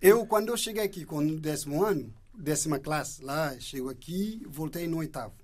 Eu, 0.00 0.26
quando 0.26 0.48
eu 0.48 0.56
cheguei 0.56 0.82
aqui 0.82 1.04
com 1.04 1.18
o 1.18 1.38
décimo 1.38 1.84
ano, 1.84 2.12
décima 2.34 2.78
classe, 2.78 3.22
lá, 3.22 3.58
chego 3.58 3.88
aqui, 3.88 4.42
voltei 4.46 4.86
no 4.86 4.98
oitavo 4.98 5.34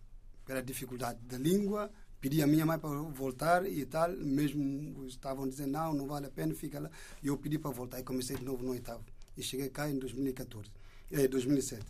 pela 0.44 0.62
dificuldade 0.62 1.18
da 1.22 1.38
língua, 1.38 1.90
pedi 2.22 2.40
a 2.40 2.46
minha 2.46 2.64
mãe 2.64 2.78
para 2.78 2.88
voltar 2.88 3.66
e 3.66 3.84
tal, 3.84 4.08
mesmo 4.10 5.04
estavam 5.06 5.46
dizendo 5.48 5.72
não, 5.72 5.92
não 5.92 6.06
vale 6.06 6.26
a 6.26 6.30
pena, 6.30 6.54
fica 6.54 6.78
lá. 6.78 6.88
E 7.20 7.26
eu 7.26 7.36
pedi 7.36 7.58
para 7.58 7.72
voltar 7.72 7.98
e 7.98 8.04
comecei 8.04 8.36
de 8.36 8.44
novo 8.44 8.62
no 8.62 8.70
oitavo. 8.70 9.04
E 9.36 9.42
cheguei 9.42 9.68
cá 9.68 9.90
em 9.90 9.98
2014, 9.98 10.70
eh, 11.10 11.26
2007. 11.26 11.84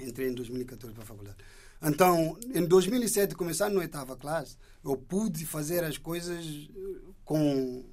Entrei 0.00 0.28
em 0.28 0.34
2014 0.34 0.92
para 0.92 1.04
a 1.04 1.06
faculdade. 1.06 1.36
Então, 1.80 2.36
em 2.52 2.66
2007, 2.66 3.36
começando 3.36 3.74
na 3.74 3.80
oitava 3.80 4.16
classe, 4.16 4.56
eu 4.84 4.96
pude 4.96 5.46
fazer 5.46 5.84
as 5.84 5.98
coisas 5.98 6.44
eh, 6.44 7.12
com 7.24 7.84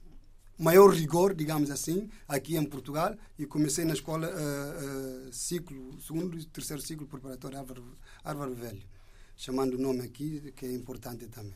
maior 0.58 0.92
rigor, 0.92 1.36
digamos 1.36 1.70
assim, 1.70 2.10
aqui 2.28 2.58
em 2.58 2.66
Portugal 2.66 3.16
e 3.38 3.46
comecei 3.46 3.86
na 3.86 3.94
escola 3.94 4.28
uh, 4.28 5.28
uh, 5.28 5.34
ciclo, 5.34 6.00
segundo 6.02 6.38
e 6.38 6.46
terceiro 6.46 6.82
ciclo 6.82 7.08
preparatório 7.08 7.58
Álvaro, 7.58 7.98
Álvaro 8.24 8.54
Velho 8.54 8.84
chamando 9.42 9.74
o 9.74 9.82
nome 9.82 10.02
aqui, 10.02 10.54
que 10.56 10.68
é 10.68 10.72
importante 10.72 11.26
também. 11.26 11.56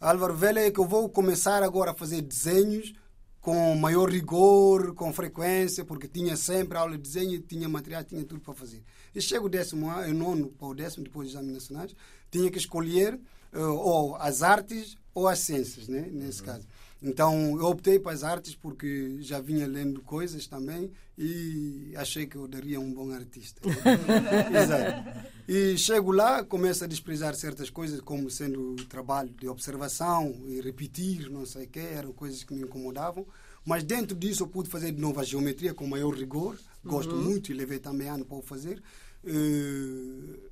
Álvaro 0.00 0.34
Velho 0.34 0.58
é 0.58 0.70
que 0.70 0.80
eu 0.80 0.84
vou 0.84 1.08
começar 1.08 1.62
agora 1.62 1.92
a 1.92 1.94
fazer 1.94 2.22
desenhos 2.22 2.92
com 3.40 3.76
maior 3.76 4.10
rigor, 4.10 4.94
com 4.94 5.12
frequência, 5.12 5.84
porque 5.84 6.08
tinha 6.08 6.36
sempre 6.36 6.76
aula 6.76 6.96
de 6.96 7.02
desenho, 7.02 7.40
tinha 7.40 7.68
material, 7.68 8.02
tinha 8.02 8.24
tudo 8.24 8.40
para 8.40 8.52
fazer. 8.52 8.82
E 9.14 9.20
chego 9.20 9.46
o 9.46 9.48
décimo 9.48 9.88
ano, 9.88 10.12
nono 10.12 10.48
para 10.48 10.66
o 10.66 10.74
décimo, 10.74 11.04
depois 11.04 11.28
dos 11.28 11.36
exames 11.36 11.54
nacionais, 11.54 11.94
tinha 12.32 12.50
que 12.50 12.58
escolher 12.58 13.14
uh, 13.54 13.60
ou 13.60 14.16
as 14.16 14.42
artes 14.42 14.96
ou 15.14 15.28
as 15.28 15.38
ciências, 15.38 15.86
né, 15.86 16.08
nesse 16.10 16.40
uhum. 16.40 16.46
caso. 16.46 16.66
Então 17.02 17.56
eu 17.58 17.64
optei 17.64 17.98
para 17.98 18.12
as 18.12 18.22
artes 18.22 18.54
porque 18.54 19.16
já 19.20 19.40
vinha 19.40 19.66
lendo 19.66 20.02
coisas 20.02 20.46
também 20.46 20.90
e 21.16 21.92
achei 21.96 22.26
que 22.26 22.36
eu 22.36 22.46
daria 22.46 22.78
um 22.78 22.92
bom 22.92 23.10
artista. 23.10 23.60
Exato. 24.52 25.28
E 25.48 25.78
chego 25.78 26.12
lá, 26.12 26.44
começo 26.44 26.84
a 26.84 26.86
desprezar 26.86 27.34
certas 27.34 27.70
coisas 27.70 28.00
como 28.00 28.30
sendo 28.30 28.76
trabalho 28.86 29.30
de 29.30 29.48
observação 29.48 30.34
e 30.46 30.60
repetir, 30.60 31.30
não 31.30 31.46
sei 31.46 31.64
o 31.64 31.68
quê, 31.68 31.80
eram 31.80 32.12
coisas 32.12 32.44
que 32.44 32.52
me 32.52 32.62
incomodavam. 32.62 33.26
Mas 33.64 33.82
dentro 33.82 34.16
disso 34.16 34.42
eu 34.42 34.48
pude 34.48 34.68
fazer 34.68 34.92
de 34.92 35.00
novo 35.00 35.20
a 35.20 35.24
geometria 35.24 35.72
com 35.72 35.86
maior 35.86 36.14
rigor, 36.14 36.58
gosto 36.84 37.14
uhum. 37.14 37.22
muito 37.22 37.50
e 37.50 37.54
levei 37.54 37.78
também 37.78 38.08
ano 38.08 38.24
para 38.24 38.36
o 38.36 38.42
fazer. 38.42 38.82
Eh, 39.24 40.50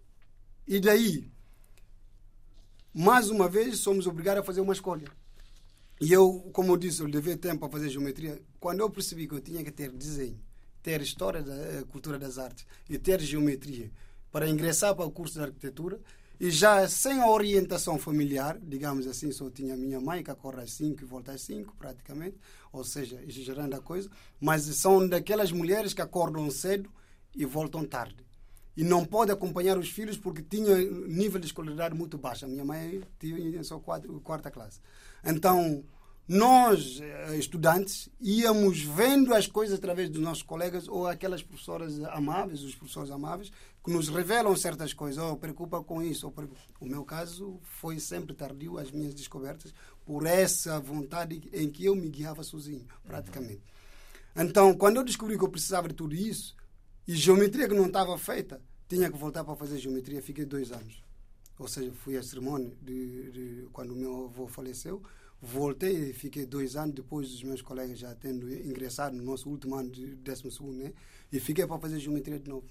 e 0.67 0.81
daí, 0.81 1.31
mais 2.93 3.31
uma 3.31 3.49
vez, 3.49 3.79
somos 3.79 4.07
obrigados 4.07 4.43
a 4.43 4.45
fazer 4.45 4.61
uma 4.61 4.73
escolha. 4.73 5.11
E 6.01 6.13
eu, 6.13 6.49
como 6.53 6.73
eu 6.73 6.77
disse, 6.77 7.01
eu 7.01 7.07
levei 7.07 7.37
tempo 7.37 7.61
para 7.61 7.71
fazer 7.71 7.89
geometria. 7.89 8.41
Quando 8.61 8.81
eu 8.81 8.91
percebi 8.91 9.27
que 9.27 9.35
eu 9.35 9.41
tinha 9.41 9.65
que 9.65 9.73
ter 9.73 9.91
desenho, 9.91 10.39
ter 10.83 11.01
história 11.01 11.43
da 11.43 11.55
eh, 11.55 11.85
cultura 11.89 12.19
das 12.19 12.39
artes 12.39 12.65
e 12.89 12.97
ter 12.97 13.21
geometria 13.21 13.91
para 14.31 14.49
ingressar 14.49 14.95
para 14.95 15.05
o 15.05 15.11
curso 15.11 15.35
de 15.35 15.45
arquitetura, 15.45 16.01
e 16.41 16.51
já 16.51 16.87
sem 16.87 17.21
a 17.21 17.29
orientação 17.29 17.99
familiar, 17.99 18.57
digamos 18.63 19.09
assim, 19.09 19.33
só 19.33 19.51
tinha 19.51 19.75
a 19.75 19.77
minha 19.77 20.01
mãe 20.01 20.23
que 20.23 20.31
acorda 20.31 20.63
às 20.63 20.71
5 20.71 21.03
e 21.03 21.05
volta 21.05 21.33
às 21.33 21.41
5, 21.41 21.75
praticamente, 21.77 22.37
ou 22.73 22.85
seja, 22.85 23.21
gerando 23.27 23.75
a 23.75 23.81
coisa, 23.81 24.09
mas 24.41 24.63
são 24.63 25.07
daquelas 25.07 25.51
mulheres 25.51 25.93
que 25.93 26.01
acordam 26.01 26.49
cedo 26.49 26.89
e 27.35 27.45
voltam 27.45 27.85
tarde. 27.85 28.25
E 28.77 28.85
não 28.85 29.05
pode 29.05 29.33
acompanhar 29.33 29.77
os 29.77 29.91
filhos 29.91 30.17
porque 30.17 30.41
tinha 30.41 30.77
nível 31.09 31.41
de 31.41 31.47
escolaridade 31.47 31.97
muito 31.97 32.17
baixo. 32.17 32.45
A 32.45 32.49
minha 32.49 32.65
mãe 32.65 33.03
tinha 33.19 33.65
só 33.65 33.81
quatro, 33.81 34.21
quarta 34.21 34.53
classe. 34.53 34.81
Então, 35.25 35.85
nós, 36.29 37.01
eh, 37.01 37.39
estudantes, 37.39 38.11
íamos 38.21 38.83
vendo 38.83 39.33
as 39.33 39.47
coisas 39.47 39.79
através 39.79 40.11
dos 40.11 40.21
nossos 40.21 40.43
colegas 40.43 40.87
ou 40.87 41.07
aquelas 41.07 41.43
professoras 41.43 41.99
amáveis, 42.01 42.63
os 42.63 42.75
professores 42.75 43.11
amáveis, 43.11 43.51
que 43.83 43.91
nos 43.91 44.11
revelam 44.11 44.55
certas 44.55 44.93
coisas. 44.93 45.25
Oh, 45.25 45.37
preocupa 45.37 45.83
com 45.83 46.03
isso. 46.03 46.31
O 46.79 46.85
meu 46.85 47.03
caso 47.03 47.59
foi 47.63 47.99
sempre 47.99 48.35
tardio, 48.35 48.79
as 48.79 48.91
minhas 48.91 49.15
descobertas, 49.15 49.73
por 50.05 50.27
essa 50.27 50.79
vontade 50.79 51.49
em 51.51 51.71
que 51.71 51.87
eu 51.87 51.97
me 51.97 52.11
guiava 52.11 52.43
sozinho, 52.43 52.87
praticamente. 53.07 53.63
Então, 54.37 54.75
quando 54.75 54.97
eu 54.97 55.05
descobri 55.05 55.39
que 55.39 55.45
eu 55.45 55.49
precisava 55.49 55.89
de 55.89 55.95
tudo 55.95 56.15
isso, 56.15 56.55
e 57.07 57.17
geometria 57.17 57.67
que 57.67 57.75
não 57.75 57.87
estava 57.87 58.19
feita, 58.19 58.61
tinha 58.87 59.11
que 59.11 59.17
voltar 59.17 59.43
para 59.45 59.57
fazer 59.57 59.79
geometria, 59.79 60.21
fiquei 60.21 60.45
dois 60.45 60.73
anos 60.73 61.08
ou 61.59 61.67
seja, 61.67 61.93
fui 61.93 62.17
à 62.17 62.23
cerimônia 62.23 62.73
de, 62.81 63.31
de, 63.31 63.69
quando 63.73 63.93
o 63.93 63.97
meu 63.97 64.27
avô 64.27 64.47
faleceu. 64.47 65.03
Voltei 65.41 66.11
e 66.11 66.13
fiquei 66.13 66.45
dois 66.47 66.77
anos 66.77 66.95
depois 66.95 67.31
dos 67.31 67.43
meus 67.43 67.63
colegas 67.63 67.99
já 67.99 68.15
tendo 68.15 68.53
ingressado 68.53 69.17
no 69.17 69.23
nosso 69.23 69.49
último 69.49 69.77
ano 69.77 69.91
de 69.91 70.15
décimo 70.17 70.51
segundo, 70.51 70.79
né? 70.79 70.93
E 71.33 71.39
fiquei 71.39 71.67
para 71.67 71.79
fazer 71.79 71.99
geometria 72.01 72.39
de 72.39 72.49
novo. 72.49 72.67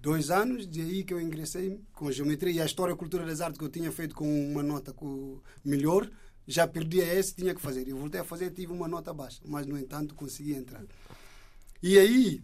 Dois 0.00 0.30
anos, 0.30 0.66
de 0.66 0.80
aí 0.80 1.04
que 1.04 1.14
eu 1.14 1.20
ingressei 1.20 1.80
com 1.92 2.10
geometria 2.10 2.52
e 2.52 2.60
a 2.60 2.64
história 2.64 2.92
e 2.92 2.96
cultura 2.96 3.24
das 3.24 3.40
artes 3.40 3.58
que 3.58 3.64
eu 3.64 3.68
tinha 3.68 3.90
feito 3.92 4.14
com 4.14 4.26
uma 4.50 4.62
nota 4.62 4.92
com 4.92 5.40
melhor, 5.64 6.10
já 6.46 6.66
perdi 6.66 7.00
a 7.00 7.14
esse, 7.14 7.34
tinha 7.34 7.54
que 7.54 7.60
fazer. 7.60 7.88
E 7.88 7.92
voltei 7.92 8.20
a 8.20 8.24
fazer, 8.24 8.50
tive 8.50 8.72
uma 8.72 8.88
nota 8.88 9.12
baixa, 9.14 9.40
mas 9.44 9.66
no 9.66 9.78
entanto 9.78 10.14
consegui 10.14 10.54
entrar. 10.54 10.84
E 11.82 11.98
aí, 11.98 12.42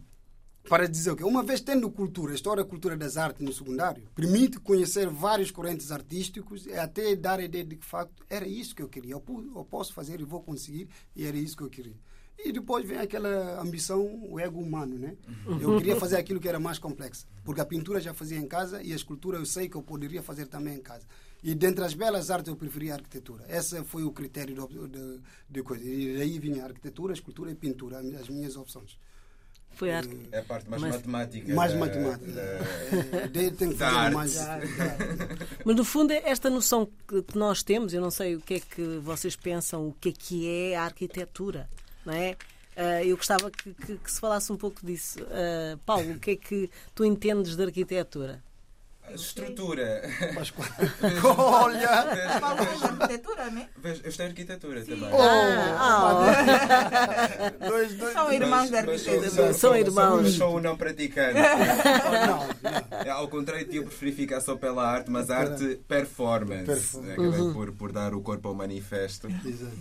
para 0.69 0.89
dizer 0.89 1.11
o 1.11 1.17
quê? 1.17 1.25
Uma 1.25 1.43
vez 1.43 1.61
tendo 1.61 1.91
cultura, 1.91 2.35
história 2.35 2.63
e 2.63 2.65
cultura 2.65 2.97
das 2.97 3.17
artes 3.17 3.45
no 3.45 3.53
secundário, 3.53 4.03
permite 4.15 4.61
conhecer 4.61 5.09
vários 5.09 5.51
correntes 5.51 5.91
artísticos 5.91 6.67
e 6.67 6.73
até 6.75 7.17
dar 7.17 7.41
a 7.41 7.45
ideia 7.45 7.65
de 7.65 7.77
que, 7.77 7.83
de 7.83 7.87
facto, 7.87 8.25
era 8.29 8.47
isso 8.47 8.75
que 8.75 8.83
eu 8.83 8.89
queria. 8.89 9.15
Eu 9.15 9.67
posso 9.69 9.93
fazer 9.93 10.21
e 10.21 10.25
vou 10.25 10.43
conseguir, 10.43 10.89
e 11.17 11.27
era 11.27 11.37
isso 11.37 11.57
que 11.57 11.63
eu 11.63 11.71
queria. 11.71 11.97
E 12.43 12.53
depois 12.53 12.87
vem 12.87 12.99
aquela 12.99 13.61
ambição, 13.61 14.03
o 14.31 14.41
ego 14.41 14.61
humano, 14.61 14.99
né? 14.99 15.15
Eu 15.61 15.77
queria 15.77 15.97
fazer 15.97 16.17
aquilo 16.17 16.41
que 16.41 16.49
era 16.49 16.59
mais 16.59 16.79
complexo, 16.79 17.27
porque 17.45 17.61
a 17.61 17.67
pintura 17.67 18.01
já 18.01 18.15
fazia 18.15 18.39
em 18.39 18.49
casa 18.49 18.83
e 18.83 18.93
a 18.93 18.97
escultura 18.97 19.37
eu 19.37 19.45
sei 19.45 19.69
que 19.69 19.77
eu 19.77 19.83
poderia 19.83 20.23
fazer 20.23 20.47
também 20.47 20.77
em 20.77 20.81
casa. 20.81 21.05
E 21.43 21.55
dentre 21.55 21.85
as 21.85 21.93
belas 21.93 22.31
artes 22.31 22.49
eu 22.49 22.57
preferia 22.57 22.93
a 22.93 22.97
arquitetura. 22.97 23.45
Esse 23.49 23.83
foi 23.85 24.05
o 24.05 24.13
critério 24.13 24.55
de, 24.55 24.89
de, 24.89 25.21
de 25.51 25.63
coisa. 25.63 25.85
E 25.85 26.17
daí 26.17 26.39
vinha 26.39 26.63
a 26.63 26.67
arquitetura, 26.67 27.13
a 27.13 27.15
escultura 27.15 27.51
e 27.51 27.53
a 27.55 27.57
pintura, 27.57 27.99
as 27.99 28.29
minhas 28.29 28.57
opções. 28.57 28.99
Foi 29.73 29.93
a... 29.93 30.03
É 30.33 30.39
a 30.41 30.43
parte 30.43 30.69
mais, 30.69 30.83
mais 30.83 30.95
matemática. 30.97 31.55
Mais 31.55 31.73
da, 31.73 31.79
matemática. 31.79 32.33
Da, 32.33 33.41
é, 33.41 33.51
tem 33.51 33.71
que 33.71 33.77
fazer 33.77 34.11
mais. 34.11 34.37
Mas 35.65 35.77
no 35.77 35.85
fundo, 35.85 36.13
é 36.13 36.23
esta 36.29 36.51
noção 36.51 36.89
que 37.09 37.39
nós 37.39 37.63
temos, 37.63 37.95
eu 37.95 38.01
não 38.01 38.11
sei 38.11 38.37
o 38.37 38.41
que 38.41 38.55
é 38.55 38.61
que 38.61 38.83
vocês 38.99 39.37
pensam, 39.37 39.89
o 39.89 39.93
que 39.93 40.11
é 40.11 40.13
que 40.13 40.49
é 40.49 40.77
a 40.77 40.85
arquitetura, 40.85 41.69
não 42.05 42.13
é? 42.13 42.37
Uh, 42.77 43.05
eu 43.05 43.17
gostava 43.17 43.51
que, 43.51 43.75
que, 43.75 43.97
que, 43.99 44.11
se 44.11 44.21
falasse 44.21 44.51
um 44.53 44.57
pouco 44.57 44.85
disso. 44.85 45.21
Uh, 45.23 45.77
Paulo, 45.85 46.13
o 46.13 46.19
que 46.19 46.31
é 46.33 46.37
que 46.37 46.71
tu 46.95 47.05
entendes 47.05 47.57
de 47.57 47.63
arquitetura? 47.63 48.43
Estrutura. 49.15 50.03
Mas, 50.35 50.53
olha! 51.25 52.41
Falamos 52.41 52.83
arquitetura, 52.83 53.51
né? 53.51 53.69
Eu 53.83 54.09
estou 54.09 54.27
em 54.27 54.29
arquitetura 54.29 54.85
também. 54.85 55.11
Oh, 55.13 55.17
oh. 55.81 56.31
dois, 57.69 57.95
dois, 57.95 58.13
São 58.13 58.33
irmãos 58.33 58.71
da 58.71 58.79
arquitetura. 58.79 59.31
São, 59.31 59.53
são 59.53 59.77
irmãos. 59.77 60.35
Sou 60.35 60.57
o 60.57 60.61
não 60.61 60.77
praticante. 60.77 61.39
não, 61.41 63.05
não. 63.05 63.13
Ao 63.13 63.29
contrário, 63.29 63.67
eu 63.73 63.85
preferi 63.85 64.13
ficar 64.13 64.41
só 64.41 64.57
pela 64.57 64.87
arte, 64.87 65.11
mas 65.11 65.31
arte 65.31 65.81
performance. 65.89 66.99
Acabei 66.99 67.41
uhum. 67.41 67.53
por, 67.53 67.73
por 67.73 67.93
dar 67.93 68.15
o 68.15 68.21
corpo 68.21 68.49
ao 68.49 68.55
manifesto. 68.55 69.29
Exato. 69.45 69.73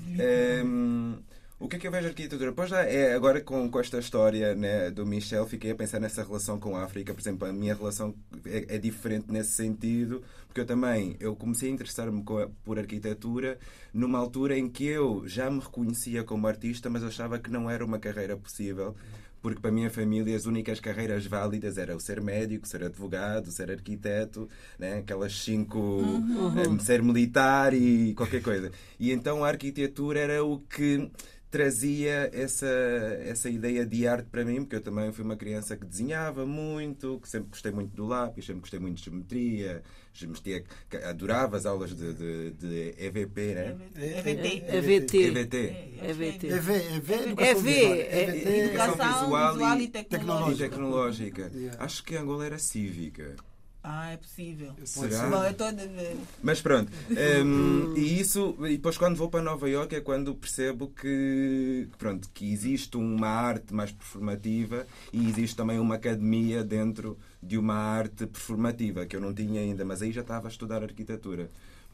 Um, 0.65 1.17
o 1.59 1.67
que 1.67 1.75
é 1.75 1.79
que 1.79 1.87
eu 1.87 1.91
vejo 1.91 2.07
arquitetura? 2.07 2.53
Pois 2.53 2.69
já 2.69 2.83
é, 2.83 3.13
agora 3.13 3.41
com, 3.41 3.69
com 3.69 3.79
esta 3.79 3.99
história 3.99 4.55
né, 4.55 4.89
do 4.89 5.05
Michel, 5.05 5.45
fiquei 5.45 5.71
a 5.71 5.75
pensar 5.75 5.99
nessa 5.99 6.23
relação 6.23 6.57
com 6.57 6.77
a 6.77 6.83
África. 6.83 7.13
Por 7.13 7.19
exemplo, 7.19 7.47
a 7.47 7.51
minha 7.51 7.75
relação 7.75 8.15
é, 8.45 8.75
é 8.75 8.77
diferente 8.77 9.25
nesse 9.29 9.51
sentido, 9.51 10.23
porque 10.47 10.61
eu 10.61 10.65
também 10.65 11.17
eu 11.19 11.35
comecei 11.35 11.69
a 11.69 11.73
interessar-me 11.73 12.23
por 12.63 12.79
arquitetura 12.79 13.59
numa 13.93 14.17
altura 14.17 14.57
em 14.57 14.69
que 14.69 14.85
eu 14.85 15.27
já 15.27 15.51
me 15.51 15.59
reconhecia 15.59 16.23
como 16.23 16.47
artista, 16.47 16.89
mas 16.89 17.03
achava 17.03 17.37
que 17.37 17.51
não 17.51 17.69
era 17.69 17.83
uma 17.83 17.99
carreira 17.99 18.37
possível 18.37 18.95
porque 19.41 19.61
para 19.61 19.69
a 19.69 19.73
minha 19.73 19.89
família 19.89 20.35
as 20.35 20.45
únicas 20.45 20.79
carreiras 20.79 21.25
válidas 21.25 21.77
eram 21.77 21.95
o 21.95 21.99
ser 21.99 22.21
médico, 22.21 22.67
ser 22.67 22.83
advogado, 22.83 23.51
ser 23.51 23.71
arquiteto, 23.71 24.49
né? 24.77 24.97
aquelas 24.99 25.33
cinco, 25.33 25.79
uhum. 25.79 26.73
um, 26.73 26.79
ser 26.79 27.01
militar 27.01 27.73
e 27.73 28.13
qualquer 28.15 28.41
coisa. 28.41 28.71
E 28.99 29.11
então 29.11 29.43
a 29.43 29.47
arquitetura 29.47 30.19
era 30.19 30.43
o 30.43 30.59
que 30.59 31.09
trazia 31.49 32.29
essa, 32.31 32.67
essa 33.25 33.49
ideia 33.49 33.85
de 33.85 34.07
arte 34.07 34.27
para 34.29 34.45
mim, 34.45 34.61
porque 34.61 34.75
eu 34.75 34.81
também 34.81 35.11
fui 35.11 35.23
uma 35.23 35.35
criança 35.35 35.75
que 35.75 35.85
desenhava 35.85 36.45
muito, 36.45 37.19
que 37.19 37.27
sempre 37.27 37.49
gostei 37.49 37.71
muito 37.71 37.95
do 37.95 38.05
lápis, 38.05 38.45
sempre 38.45 38.61
gostei 38.61 38.79
muito 38.79 38.97
de 38.97 39.05
geometria, 39.05 39.81
geometria 40.13 40.63
adorava 41.05 41.57
as 41.57 41.65
aulas 41.65 41.95
de, 41.95 42.13
de, 42.13 42.51
de 42.51 42.95
EVP, 42.97 43.55
né? 43.55 43.77
EVT. 43.95 44.63
EVT. 44.67 45.23
EVT. 45.23 45.55
EVT. 46.03 46.47
EVT. 46.47 48.47
Educação 48.47 49.23
visual 49.23 49.81
e 49.81 49.87
tecnológica. 49.87 51.51
Acho 51.79 52.03
que 52.03 52.15
Angola 52.15 52.45
era 52.45 52.59
cívica. 52.59 53.35
Ah, 53.81 54.11
é 54.11 54.17
possível. 54.17 54.73
Será? 54.83 55.29
Bom, 55.29 55.43
eu 55.43 55.53
tô... 55.53 55.63
Mas 56.43 56.61
pronto. 56.61 56.91
Um, 57.09 57.95
e 57.97 58.19
isso, 58.19 58.55
e 58.65 58.75
depois 58.75 58.97
quando 58.97 59.15
vou 59.15 59.29
para 59.29 59.41
Nova 59.41 59.69
York 59.69 59.95
é 59.95 60.01
quando 60.01 60.35
percebo 60.35 60.89
que, 60.89 61.87
pronto, 61.97 62.29
que 62.33 62.51
existe 62.51 62.97
uma 62.97 63.29
arte 63.29 63.73
mais 63.73 63.91
performativa 63.91 64.85
e 65.13 65.29
existe 65.29 65.55
também 65.55 65.79
uma 65.79 65.95
academia 65.95 66.61
dentro 66.61 67.17
de 67.41 67.57
uma 67.57 67.75
arte 67.75 68.27
performativa 68.27 69.05
que 69.05 69.15
eu 69.15 69.21
não 69.21 69.33
tinha 69.33 69.61
ainda, 69.61 69.85
mas 69.85 70.01
aí 70.01 70.11
já 70.11 70.21
estava 70.21 70.49
a 70.49 70.51
estudar 70.51 70.83
arquitetura. 70.83 71.49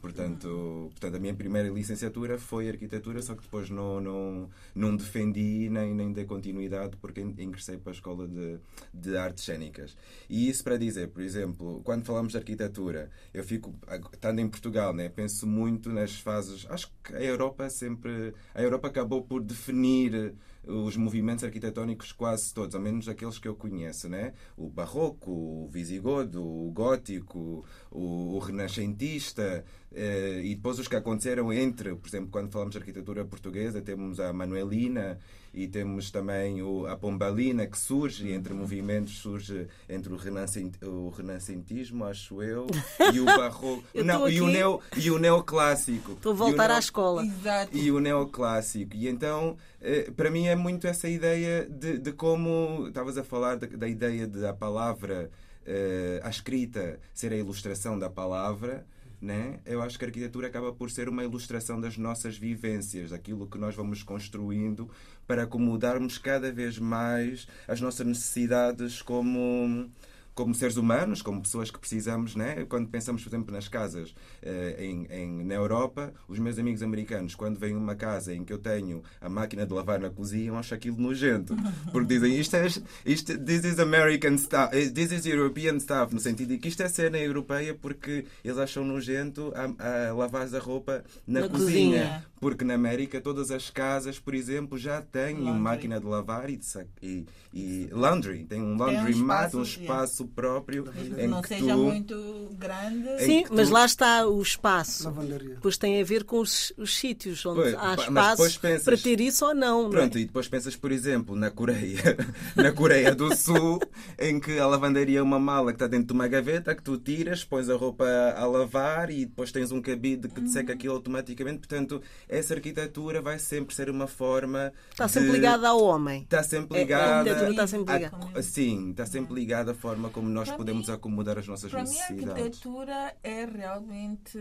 Portanto, 0.05 0.87
portanto, 0.91 1.15
a 1.15 1.19
minha 1.19 1.33
primeira 1.33 1.67
licenciatura 1.67 2.37
foi 2.37 2.69
arquitetura, 2.69 3.23
só 3.23 3.33
que 3.33 3.41
depois 3.41 3.71
não, 3.71 3.99
não, 3.99 4.49
não 4.75 4.95
defendi 4.95 5.67
nem, 5.67 5.95
nem 5.95 6.13
dei 6.13 6.25
continuidade 6.25 6.95
porque 6.97 7.21
ingressei 7.21 7.79
para 7.79 7.91
a 7.91 7.95
escola 7.95 8.27
de, 8.27 8.59
de 8.93 9.17
artes 9.17 9.43
cênicas. 9.43 9.97
E 10.29 10.47
isso 10.47 10.63
para 10.63 10.77
dizer, 10.77 11.09
por 11.09 11.23
exemplo, 11.23 11.81
quando 11.83 12.05
falamos 12.05 12.33
de 12.33 12.37
arquitetura, 12.37 13.09
eu 13.33 13.43
fico, 13.43 13.73
estando 14.13 14.37
em 14.37 14.47
Portugal, 14.47 14.93
né, 14.93 15.09
penso 15.09 15.47
muito 15.47 15.89
nas 15.89 16.19
fases. 16.19 16.67
Acho 16.69 16.91
que 17.03 17.15
a 17.15 17.23
Europa 17.23 17.67
sempre. 17.71 18.35
A 18.53 18.61
Europa 18.61 18.89
acabou 18.89 19.23
por 19.23 19.41
definir 19.41 20.35
os 20.67 20.97
movimentos 20.97 21.43
arquitetónicos 21.43 22.11
quase 22.11 22.53
todos, 22.53 22.75
ao 22.75 22.81
menos 22.81 23.07
aqueles 23.07 23.37
que 23.37 23.47
eu 23.47 23.55
conheço, 23.55 24.09
né? 24.09 24.33
O 24.57 24.67
barroco, 24.67 25.31
o 25.31 25.67
visigodo, 25.67 26.43
o 26.43 26.71
gótico, 26.71 27.65
o, 27.91 28.35
o 28.35 28.39
renascentista, 28.39 29.43
eh, 29.43 29.63
e 29.91 30.55
depois 30.55 30.77
os 30.77 30.87
que 30.87 30.95
aconteceram 30.95 31.53
entre, 31.53 31.95
por 31.95 32.07
exemplo, 32.07 32.29
quando 32.29 32.51
falamos 32.51 32.73
de 32.73 32.77
arquitetura 32.77 33.23
portuguesa, 33.23 33.81
temos 33.81 34.19
a 34.19 34.33
Manuelina 34.33 35.17
e 35.55 35.67
temos 35.69 36.11
também 36.11 36.61
o, 36.61 36.85
a 36.85 36.97
Pombalina 36.97 37.65
que 37.65 37.77
surge 37.77 38.29
entre 38.33 38.53
movimentos, 38.53 39.17
surge 39.19 39.67
entre 39.87 40.11
o, 40.11 40.17
renascent, 40.17 40.75
o 40.83 41.09
renascentismo, 41.09 42.03
acho 42.03 42.43
eu, 42.43 42.67
e 43.13 43.21
o 43.21 43.25
barroco. 43.25 43.81
não, 44.03 44.27
e, 44.27 44.41
o 44.41 44.47
neo, 44.47 44.81
e 44.97 45.09
o 45.09 45.17
neoclássico. 45.17 46.11
Estou 46.11 46.33
a 46.33 46.35
voltar 46.35 46.67
neo, 46.67 46.75
à 46.75 46.79
escola. 46.79 47.25
Exato. 47.25 47.75
E 47.75 47.89
o 47.89 48.01
neoclássico. 48.01 48.97
E 48.97 49.07
então, 49.07 49.55
eh, 49.81 50.11
para 50.13 50.29
mim 50.29 50.45
é 50.45 50.57
muito 50.57 50.87
essa 50.87 51.07
ideia 51.07 51.65
de, 51.69 51.99
de 51.99 52.11
como 52.11 52.87
estavas 52.89 53.17
a 53.17 53.23
falar 53.23 53.55
da, 53.55 53.65
da 53.65 53.87
ideia 53.87 54.27
de 54.27 54.45
a 54.45 54.53
palavra, 54.53 55.31
eh, 55.65 56.19
a 56.21 56.29
escrita 56.29 56.99
ser 57.13 57.31
a 57.31 57.37
ilustração 57.37 57.97
da 57.97 58.09
palavra 58.09 58.85
né? 59.25 59.59
eu 59.65 59.81
acho 59.81 59.97
que 59.97 60.05
a 60.05 60.07
arquitetura 60.07 60.47
acaba 60.47 60.71
por 60.71 60.91
ser 60.91 61.09
uma 61.09 61.23
ilustração 61.23 61.81
das 61.81 61.97
nossas 61.97 62.37
vivências, 62.37 63.09
daquilo 63.09 63.47
que 63.47 63.57
nós 63.57 63.75
vamos 63.75 64.03
construindo 64.03 64.89
para 65.25 65.43
acomodarmos 65.43 66.19
cada 66.19 66.51
vez 66.51 66.77
mais 66.77 67.47
as 67.67 67.81
nossas 67.81 68.05
necessidades 68.05 69.01
como 69.01 69.89
como 70.35 70.53
seres 70.53 70.75
humanos, 70.75 71.21
como 71.21 71.41
pessoas 71.41 71.71
que 71.71 71.79
precisamos, 71.79 72.35
né? 72.35 72.65
quando 72.67 72.89
pensamos, 72.89 73.23
por 73.23 73.29
exemplo, 73.29 73.55
nas 73.55 73.69
casas 73.69 74.13
eh, 74.41 74.75
em, 74.79 75.07
em, 75.09 75.45
na 75.45 75.55
Europa, 75.55 76.13
os 76.27 76.37
meus 76.37 76.59
amigos 76.59 76.83
americanos, 76.83 77.33
quando 77.33 77.57
vêm 77.57 77.73
uma 77.73 77.95
casa 77.95 78.35
em 78.35 78.43
que 78.43 78.51
eu 78.51 78.57
tenho 78.57 79.01
a 79.21 79.29
máquina 79.29 79.65
de 79.65 79.73
lavar 79.73 79.97
na 79.97 80.09
cozinha, 80.09 80.51
acham 80.53 80.75
aquilo 80.75 80.97
nojento. 80.97 81.55
Porque 81.91 82.13
dizem 82.13 82.37
isto 82.37 82.55
é 82.55 82.67
isto, 83.05 83.37
this 83.39 83.63
is 83.63 83.79
American 83.79 84.37
stuff, 84.37 84.75
eh, 84.75 84.89
this 84.89 85.13
is 85.13 85.25
European 85.25 85.79
stuff, 85.79 86.13
no 86.13 86.19
sentido 86.19 86.49
de 86.49 86.57
que 86.57 86.67
isto 86.67 86.83
é 86.83 86.89
cena 86.89 87.17
europeia 87.17 87.73
porque 87.73 88.25
eles 88.43 88.57
acham 88.57 88.83
nojento 88.83 89.53
a, 89.55 90.09
a 90.09 90.13
lavar 90.13 90.53
a 90.53 90.59
roupa 90.59 91.03
na, 91.25 91.41
na 91.41 91.49
cozinha. 91.49 91.69
cozinha. 91.69 92.25
Porque 92.41 92.65
na 92.65 92.73
América 92.73 93.21
todas 93.21 93.51
as 93.51 93.69
casas, 93.69 94.19
por 94.19 94.35
exemplo, 94.35 94.77
já 94.77 95.01
têm 95.01 95.37
laundry. 95.37 95.59
máquina 95.61 95.99
de 95.99 96.05
lavar 96.05 96.49
e, 96.49 96.57
de, 96.57 96.65
e, 97.01 97.25
e 97.53 97.89
laundry, 97.91 98.43
tem 98.43 98.61
um 98.61 98.77
laundry 98.77 99.15
mat, 99.15 99.53
um 99.55 99.63
espaço 99.63 100.24
espaço 100.25 100.27
próprio. 100.27 100.85
Em 101.17 101.27
não 101.27 101.41
que 101.41 101.49
seja 101.49 101.73
tu, 101.73 101.77
muito 101.77 102.49
grande. 102.57 103.19
Sim, 103.19 103.43
tu... 103.43 103.53
mas 103.53 103.69
lá 103.69 103.85
está 103.85 104.27
o 104.27 104.41
espaço. 104.41 105.13
Pois 105.61 105.77
tem 105.77 106.01
a 106.01 106.03
ver 106.05 106.23
com 106.23 106.39
os, 106.39 106.73
os 106.77 106.95
sítios 106.97 107.45
onde 107.45 107.61
pois, 107.61 107.75
há 107.75 107.93
espaço 107.95 108.59
pensas, 108.59 108.83
para 108.83 108.97
ter 108.97 109.19
isso 109.21 109.45
ou 109.45 109.53
não. 109.53 109.89
Pronto, 109.89 110.13
não 110.13 110.19
é? 110.19 110.23
e 110.23 110.25
depois 110.25 110.47
pensas, 110.47 110.75
por 110.75 110.91
exemplo, 110.91 111.35
na 111.35 111.51
Coreia, 111.51 112.17
na 112.55 112.71
Coreia 112.71 113.13
do 113.13 113.35
Sul, 113.35 113.79
em 114.19 114.39
que 114.39 114.57
a 114.59 114.67
lavandaria 114.67 115.19
é 115.19 115.21
uma 115.21 115.39
mala 115.39 115.71
que 115.71 115.75
está 115.75 115.87
dentro 115.87 116.07
de 116.07 116.13
uma 116.13 116.27
gaveta 116.27 116.75
que 116.75 116.83
tu 116.83 116.97
tiras, 116.97 117.43
pões 117.43 117.69
a 117.69 117.75
roupa 117.75 118.05
a 118.35 118.45
lavar 118.45 119.09
e 119.09 119.25
depois 119.25 119.51
tens 119.51 119.71
um 119.71 119.81
cabide 119.81 120.27
que 120.27 120.41
te 120.41 120.49
seca 120.49 120.71
uhum. 120.71 120.77
aquilo 120.77 120.93
automaticamente. 120.95 121.59
Portanto, 121.59 122.01
essa 122.27 122.53
arquitetura 122.53 123.21
vai 123.21 123.39
sempre 123.39 123.75
ser 123.75 123.89
uma 123.89 124.07
forma. 124.07 124.73
Está 124.91 125.07
sempre 125.07 125.29
de... 125.29 125.35
ligada 125.35 125.69
ao 125.69 125.83
homem. 125.83 126.23
Está 126.23 126.43
sempre 126.43 126.79
ligada. 126.79 127.03
É, 127.03 127.05
a 127.05 127.17
arquitetura 127.19 127.51
está 127.51 127.67
sempre 127.67 127.93
ligada. 127.93 128.17
A... 128.33 128.41
Sim, 128.41 128.91
está 128.91 129.05
sempre 129.05 129.33
ligada 129.33 129.71
à 129.71 129.75
forma 129.75 130.09
como 130.15 130.29
nós 130.29 130.47
para 130.47 130.57
podemos 130.57 130.87
mim, 130.87 130.93
acomodar 130.93 131.37
as 131.37 131.45
nossas 131.45 131.69
para 131.69 131.81
necessidades. 131.81 132.23
Para 132.23 132.25
mim, 132.25 132.31
a 132.31 132.43
arquitetura 132.43 133.15
é 133.21 133.45
realmente, 133.45 134.39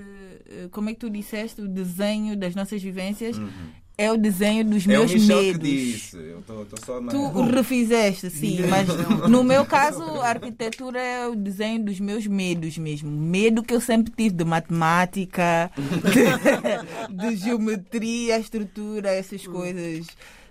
eh, 0.48 0.68
como 0.70 0.88
é 0.88 0.94
que 0.94 1.00
tu 1.00 1.10
disseste, 1.10 1.60
o 1.60 1.66
desenho 1.66 2.36
das 2.36 2.54
nossas 2.54 2.80
vivências. 2.80 3.36
Uhum. 3.36 3.84
É 3.96 4.10
o 4.10 4.16
desenho 4.16 4.64
dos 4.64 4.84
meus 4.86 5.12
é 5.12 5.14
o 5.14 5.20
medos. 5.20 5.52
Que 5.52 5.58
disse. 5.58 6.16
Eu 6.16 6.42
tô, 6.42 6.64
tô 6.64 6.76
só 6.84 7.00
Tu 7.00 7.16
o 7.16 7.42
refizeste, 7.48 8.28
sim, 8.28 8.58
mas 8.68 8.88
no 9.30 9.44
meu 9.44 9.64
caso 9.64 10.02
a 10.02 10.30
arquitetura 10.30 11.00
é 11.00 11.28
o 11.28 11.36
desenho 11.36 11.84
dos 11.84 12.00
meus 12.00 12.26
medos 12.26 12.76
mesmo. 12.76 13.08
Medo 13.08 13.62
que 13.62 13.72
eu 13.72 13.80
sempre 13.80 14.12
tive 14.12 14.34
de 14.34 14.44
matemática, 14.44 15.70
de, 15.76 17.14
de 17.30 17.36
geometria, 17.36 18.38
estrutura, 18.38 19.10
essas 19.10 19.46
coisas. 19.46 20.06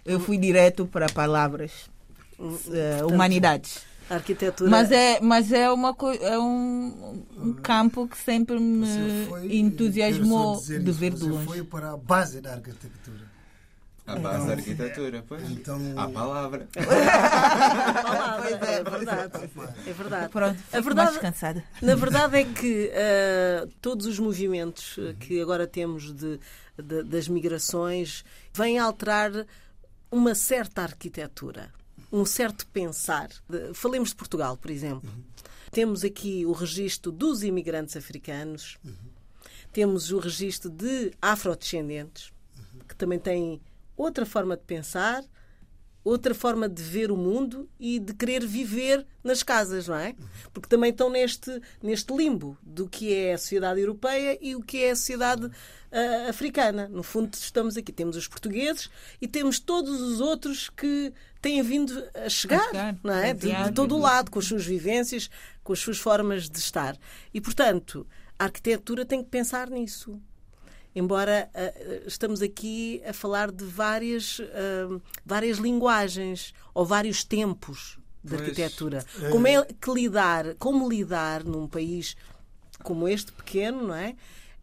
Eu 0.05 0.21
fui 0.21 0.37
direto 0.37 0.85
para 0.85 1.07
palavras. 1.07 1.89
Uh, 2.39 3.07
humanidades. 3.11 3.92
A 4.09 4.15
arquitetura. 4.15 4.69
Mas 4.69 4.91
é, 4.91 5.19
mas 5.21 5.51
é, 5.51 5.69
uma, 5.71 5.95
é 6.21 6.37
um, 6.37 7.23
um 7.37 7.53
campo 7.53 8.07
que 8.07 8.17
sempre 8.17 8.59
me 8.59 9.25
foi, 9.27 9.55
entusiasmou 9.55 10.61
de 10.61 10.91
ver 10.91 11.13
de 11.13 11.23
longe. 11.23 11.45
foi 11.45 11.63
para 11.63 11.91
a 11.91 11.97
base 11.97 12.41
da 12.41 12.53
arquitetura. 12.53 13.33
A 14.05 14.17
base 14.17 14.35
então, 14.35 14.47
da 14.47 14.53
arquitetura, 14.53 15.25
pois. 15.25 15.49
Então... 15.49 15.79
A 15.95 16.09
palavra. 16.09 16.67
a 16.75 18.03
palavra, 18.03 18.49
é, 18.49 18.73
é 18.73 18.83
verdade. 18.83 19.51
É 19.87 19.93
verdade. 19.93 20.29
Pronto, 20.29 20.59
a 20.73 20.81
verdade, 20.81 21.11
mais 21.11 21.21
cansada. 21.21 21.63
Na 21.81 21.95
verdade 21.95 22.37
é 22.37 22.43
que 22.43 22.91
uh, 22.91 23.67
todos 23.81 24.05
os 24.05 24.19
movimentos 24.19 24.99
que 25.21 25.41
agora 25.41 25.65
temos 25.65 26.13
de, 26.13 26.37
de, 26.77 27.03
das 27.03 27.29
migrações 27.29 28.25
vêm 28.53 28.77
alterar 28.77 29.31
uma 30.11 30.35
certa 30.35 30.81
arquitetura 30.81 31.71
um 32.13 32.25
certo 32.25 32.67
pensar. 32.67 33.29
Falemos 33.73 34.09
de 34.09 34.15
Portugal, 34.15 34.55
por 34.55 34.69
exemplo. 34.69 35.09
Uhum. 35.09 35.23
Temos 35.71 36.03
aqui 36.03 36.45
o 36.45 36.51
registro 36.51 37.11
dos 37.11 37.41
imigrantes 37.41 37.97
africanos, 37.97 38.77
uhum. 38.85 38.93
temos 39.71 40.11
o 40.11 40.19
registro 40.19 40.69
de 40.69 41.11
afrodescendentes, 41.19 42.31
uhum. 42.55 42.81
que 42.87 42.95
também 42.95 43.17
têm 43.17 43.59
outra 43.97 44.27
forma 44.27 44.55
de 44.55 44.63
pensar, 44.63 45.23
outra 46.03 46.35
forma 46.35 46.67
de 46.67 46.83
ver 46.83 47.11
o 47.11 47.17
mundo 47.17 47.69
e 47.79 47.99
de 47.99 48.13
querer 48.13 48.45
viver 48.45 49.05
nas 49.23 49.41
casas, 49.41 49.87
não 49.87 49.95
é? 49.95 50.15
Porque 50.51 50.67
também 50.67 50.91
estão 50.91 51.09
neste, 51.09 51.61
neste 51.81 52.13
limbo 52.13 52.57
do 52.61 52.87
que 52.89 53.13
é 53.13 53.33
a 53.33 53.37
sociedade 53.37 53.79
europeia 53.79 54.37
e 54.41 54.55
o 54.55 54.61
que 54.61 54.83
é 54.83 54.91
a 54.91 54.95
sociedade 54.95 55.45
uh, 55.45 56.29
africana. 56.29 56.89
No 56.89 57.03
fundo, 57.03 57.33
estamos 57.33 57.77
aqui, 57.77 57.93
temos 57.93 58.17
os 58.17 58.27
portugueses 58.27 58.89
e 59.21 59.27
temos 59.27 59.59
todos 59.59 60.01
os 60.01 60.19
outros 60.19 60.69
que 60.69 61.13
têm 61.41 61.61
vindo 61.61 61.93
a 62.13 62.27
chegar, 62.27 62.59
a 62.59 62.65
chegar 62.65 62.97
não 63.01 63.13
é? 63.13 63.33
De, 63.33 63.51
de 63.51 63.71
todo 63.71 63.95
o 63.95 63.99
lado, 63.99 64.29
com 64.29 64.39
as 64.39 64.45
suas 64.45 64.65
vivências, 64.65 65.29
com 65.63 65.71
as 65.71 65.79
suas 65.79 65.97
formas 65.97 66.49
de 66.49 66.59
estar. 66.59 66.97
E, 67.33 67.39
portanto, 67.39 68.05
a 68.37 68.45
arquitetura 68.45 69.05
tem 69.05 69.23
que 69.23 69.29
pensar 69.29 69.69
nisso. 69.69 70.19
Embora 70.95 71.49
uh, 71.53 72.07
estamos 72.07 72.41
aqui 72.41 73.01
a 73.05 73.13
falar 73.13 73.51
de 73.51 73.63
várias, 73.65 74.39
uh, 74.39 75.01
várias 75.25 75.57
linguagens 75.57 76.53
ou 76.73 76.85
vários 76.85 77.23
tempos 77.23 77.97
de 78.23 78.35
arquitetura. 78.35 79.03
É... 79.21 79.29
Como 79.29 79.47
é 79.47 79.65
que 79.65 79.91
lidar, 79.91 80.55
como 80.55 80.87
lidar 80.87 81.43
num 81.43 81.67
país 81.67 82.15
como 82.83 83.07
este 83.07 83.31
pequeno, 83.31 83.87
não 83.87 83.95
é? 83.95 84.15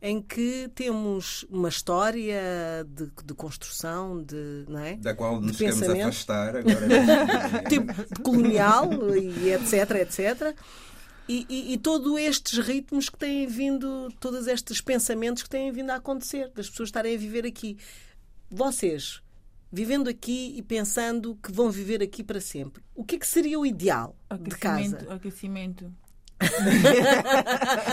em 0.02 0.22
que 0.22 0.70
temos 0.74 1.44
uma 1.50 1.68
história 1.68 2.40
de, 2.88 3.10
de 3.22 3.34
construção, 3.34 4.22
de, 4.22 4.64
não 4.66 4.80
é? 4.80 4.96
da 4.96 5.14
qual 5.14 5.40
nos 5.40 5.58
queremos 5.58 5.82
afastar 5.82 6.56
agora. 6.56 6.88
tipo 7.68 8.22
colonial 8.22 8.88
e 9.14 9.52
etc, 9.52 9.90
etc. 10.00 10.56
E, 11.30 11.46
e, 11.48 11.74
e 11.74 11.78
todos 11.78 12.18
estes 12.18 12.58
ritmos 12.58 13.08
que 13.08 13.16
têm 13.16 13.46
vindo, 13.46 14.08
todos 14.18 14.48
estes 14.48 14.80
pensamentos 14.80 15.44
que 15.44 15.48
têm 15.48 15.70
vindo 15.70 15.90
a 15.90 15.94
acontecer, 15.94 16.50
das 16.50 16.68
pessoas 16.68 16.88
estarem 16.88 17.14
a 17.14 17.18
viver 17.18 17.46
aqui. 17.46 17.78
Vocês, 18.50 19.22
vivendo 19.70 20.08
aqui 20.10 20.52
e 20.56 20.60
pensando 20.60 21.36
que 21.36 21.52
vão 21.52 21.70
viver 21.70 22.02
aqui 22.02 22.24
para 22.24 22.40
sempre, 22.40 22.82
o 22.96 23.04
que 23.04 23.14
é 23.14 23.18
que 23.20 23.28
seria 23.28 23.60
o 23.60 23.64
ideal 23.64 24.16
de 24.40 24.50
casa? 24.56 24.96
Aquecimento. 25.14 25.94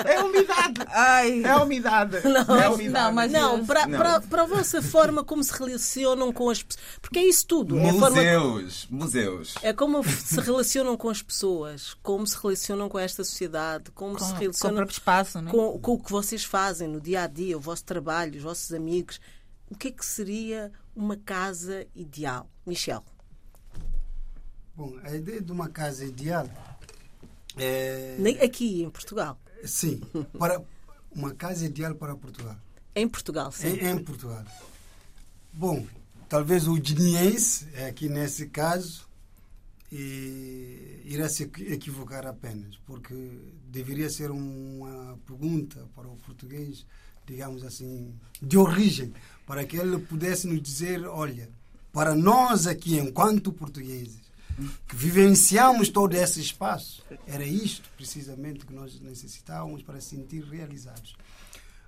É 0.06 0.24
umidade! 0.24 0.82
Ai. 0.88 1.44
É 1.44 1.56
umidade! 1.58 2.18
Não, 2.28 2.56
é 2.60 2.70
umidade. 2.70 3.06
não, 3.06 3.12
mas- 3.12 3.32
Não, 3.32 3.66
para, 3.66 3.88
Não. 3.88 3.98
Para, 3.98 4.22
para 4.22 4.44
a 4.44 4.46
vossa 4.46 4.82
forma 4.82 5.24
como 5.24 5.44
se 5.44 5.52
relacionam 5.58 6.32
com 6.32 6.50
as 6.50 6.64
pessoas. 6.64 6.86
Porque 7.02 7.20
é 7.20 7.26
isso 7.28 7.46
tudo. 7.46 7.78
É, 7.78 7.90
a 7.90 7.94
forma, 7.94 8.10
Museus! 8.18 8.88
Museus! 8.90 9.56
é 9.62 9.74
como 9.74 10.04
se 10.04 10.40
relacionam 10.40 10.96
com 10.98 11.10
as 11.10 11.22
pessoas, 11.22 11.94
como 12.02 12.26
se 12.26 12.38
relacionam 12.42 12.88
com 12.90 12.98
esta 13.00 13.24
sociedade, 13.24 13.92
como 13.92 14.14
Com, 14.18 14.20
se 14.20 14.32
com 14.32 14.38
o 14.38 14.40
relacionam 14.40 14.84
espaço, 14.86 15.42
né? 15.42 15.52
com, 15.52 15.80
com 15.80 15.94
o 15.94 16.00
que 16.00 16.12
vocês 16.12 16.44
fazem 16.44 16.88
no 16.88 17.02
dia 17.02 17.24
a 17.24 17.28
dia, 17.28 17.58
o 17.58 17.62
vosso 17.62 17.84
trabalho, 17.84 18.36
os 18.38 18.44
vossos 18.44 18.72
amigos. 18.74 19.20
O 19.70 19.76
que 19.76 19.90
é 19.90 19.92
que 19.92 20.06
seria 20.06 20.72
uma 20.96 21.18
casa 21.18 21.86
ideal? 21.94 22.50
Michel. 22.66 23.04
Bom, 24.76 24.96
a 25.04 25.14
ideia 25.16 25.42
de 25.42 25.52
uma 25.52 25.68
casa 25.68 26.06
ideal 26.06 26.48
é. 27.58 28.16
Nem 28.20 28.40
aqui 28.40 28.84
em 28.84 28.90
Portugal. 28.90 29.40
Sim, 29.64 30.02
para 30.38 30.62
uma 31.12 31.34
casa 31.34 31.66
ideal 31.66 31.96
para 31.96 32.16
Portugal. 32.16 32.56
Em 32.96 33.08
Portugal, 33.08 33.52
sim. 33.52 33.68
Em, 33.68 33.88
em 33.92 33.98
Portugal. 34.04 34.44
Bom, 35.54 35.86
talvez 36.30 36.68
o 36.68 36.74
guineense, 36.76 37.68
é 37.74 37.88
aqui 37.88 38.08
nesse 38.10 38.48
caso, 38.48 39.08
e 39.92 41.02
irá 41.06 41.30
se 41.30 41.44
equi- 41.44 41.72
equivocar 41.72 42.26
apenas, 42.28 42.76
porque 42.86 43.14
deveria 43.68 44.10
ser 44.10 44.32
uma 44.32 45.18
pergunta 45.26 45.88
para 45.96 46.08
o 46.08 46.16
português, 46.18 46.86
digamos 47.26 47.64
assim, 47.64 48.14
de 48.42 48.58
origem, 48.58 49.14
para 49.46 49.66
que 49.66 49.78
ele 49.78 49.98
pudesse 50.00 50.46
nos 50.48 50.62
dizer, 50.62 51.06
olha, 51.08 51.50
para 51.92 52.14
nós 52.16 52.68
aqui, 52.68 52.98
enquanto 52.98 53.52
portugueses, 53.52 54.22
que 54.88 54.96
vivenciamos 54.96 55.90
todo 55.90 56.16
esse 56.16 56.42
espaço, 56.42 57.04
era 57.28 57.46
isto 57.46 57.90
precisamente 57.96 58.66
que 58.66 58.74
nós 58.74 59.00
necessitávamos 59.00 59.84
para 59.84 60.02
se 60.02 60.16
sentir 60.16 60.44
realizados. 60.44 61.16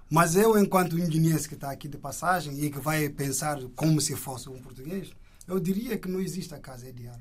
Mas 0.09 0.35
eu, 0.35 0.57
enquanto 0.57 0.95
guineense 0.95 1.47
que 1.47 1.55
está 1.55 1.71
aqui 1.71 1.87
de 1.87 1.97
passagem 1.97 2.63
e 2.63 2.69
que 2.69 2.79
vai 2.79 3.09
pensar 3.09 3.59
como 3.75 3.99
se 3.99 4.15
fosse 4.15 4.49
um 4.49 4.61
português, 4.61 5.11
eu 5.47 5.59
diria 5.59 5.97
que 5.97 6.07
não 6.07 6.19
existe 6.19 6.53
a 6.53 6.59
casa 6.59 6.87
ideal. 6.87 7.19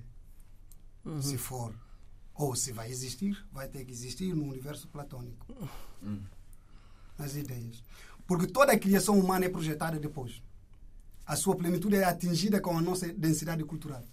Se 1.21 1.39
for, 1.39 1.75
ou 2.35 2.55
se 2.55 2.73
vai 2.73 2.91
existir, 2.91 3.43
vai 3.51 3.69
ter 3.69 3.85
que 3.85 3.93
existir 3.93 4.35
no 4.35 4.45
universo 4.45 4.87
platônico. 4.89 5.47
Nas 7.19 7.35
ideias. 7.37 7.83
Porque 8.27 8.47
toda 8.47 8.73
a 8.73 8.79
criação 8.79 9.19
humana 9.19 9.47
é 9.47 9.49
projetada 9.49 9.99
depois. 9.99 10.43
A 11.27 11.37
sua 11.37 11.57
plenitude 11.57 11.97
é 11.97 12.05
atingida 12.05 12.61
com 12.61 12.77
a 12.77 12.83
nossa 12.83 13.11
densidade 13.13 13.65
cultural. 13.65 14.05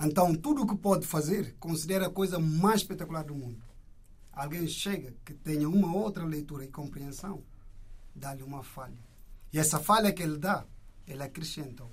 Então, 0.00 0.34
tudo 0.34 0.62
o 0.62 0.66
que 0.66 0.76
pode 0.76 1.06
fazer, 1.06 1.54
considera 1.60 2.06
a 2.06 2.10
coisa 2.10 2.38
mais 2.38 2.80
espetacular 2.80 3.24
do 3.24 3.34
mundo. 3.34 3.62
Alguém 4.32 4.66
chega 4.66 5.14
que 5.24 5.34
tenha 5.34 5.68
uma 5.68 5.94
outra 5.94 6.24
leitura 6.24 6.64
e 6.64 6.68
compreensão, 6.68 7.42
dá-lhe 8.14 8.42
uma 8.42 8.62
falha. 8.62 8.98
E 9.52 9.58
essa 9.58 9.78
falha 9.78 10.12
que 10.12 10.22
ele 10.22 10.38
dá, 10.38 10.64
ele 11.06 11.22
acrescenta. 11.22 11.84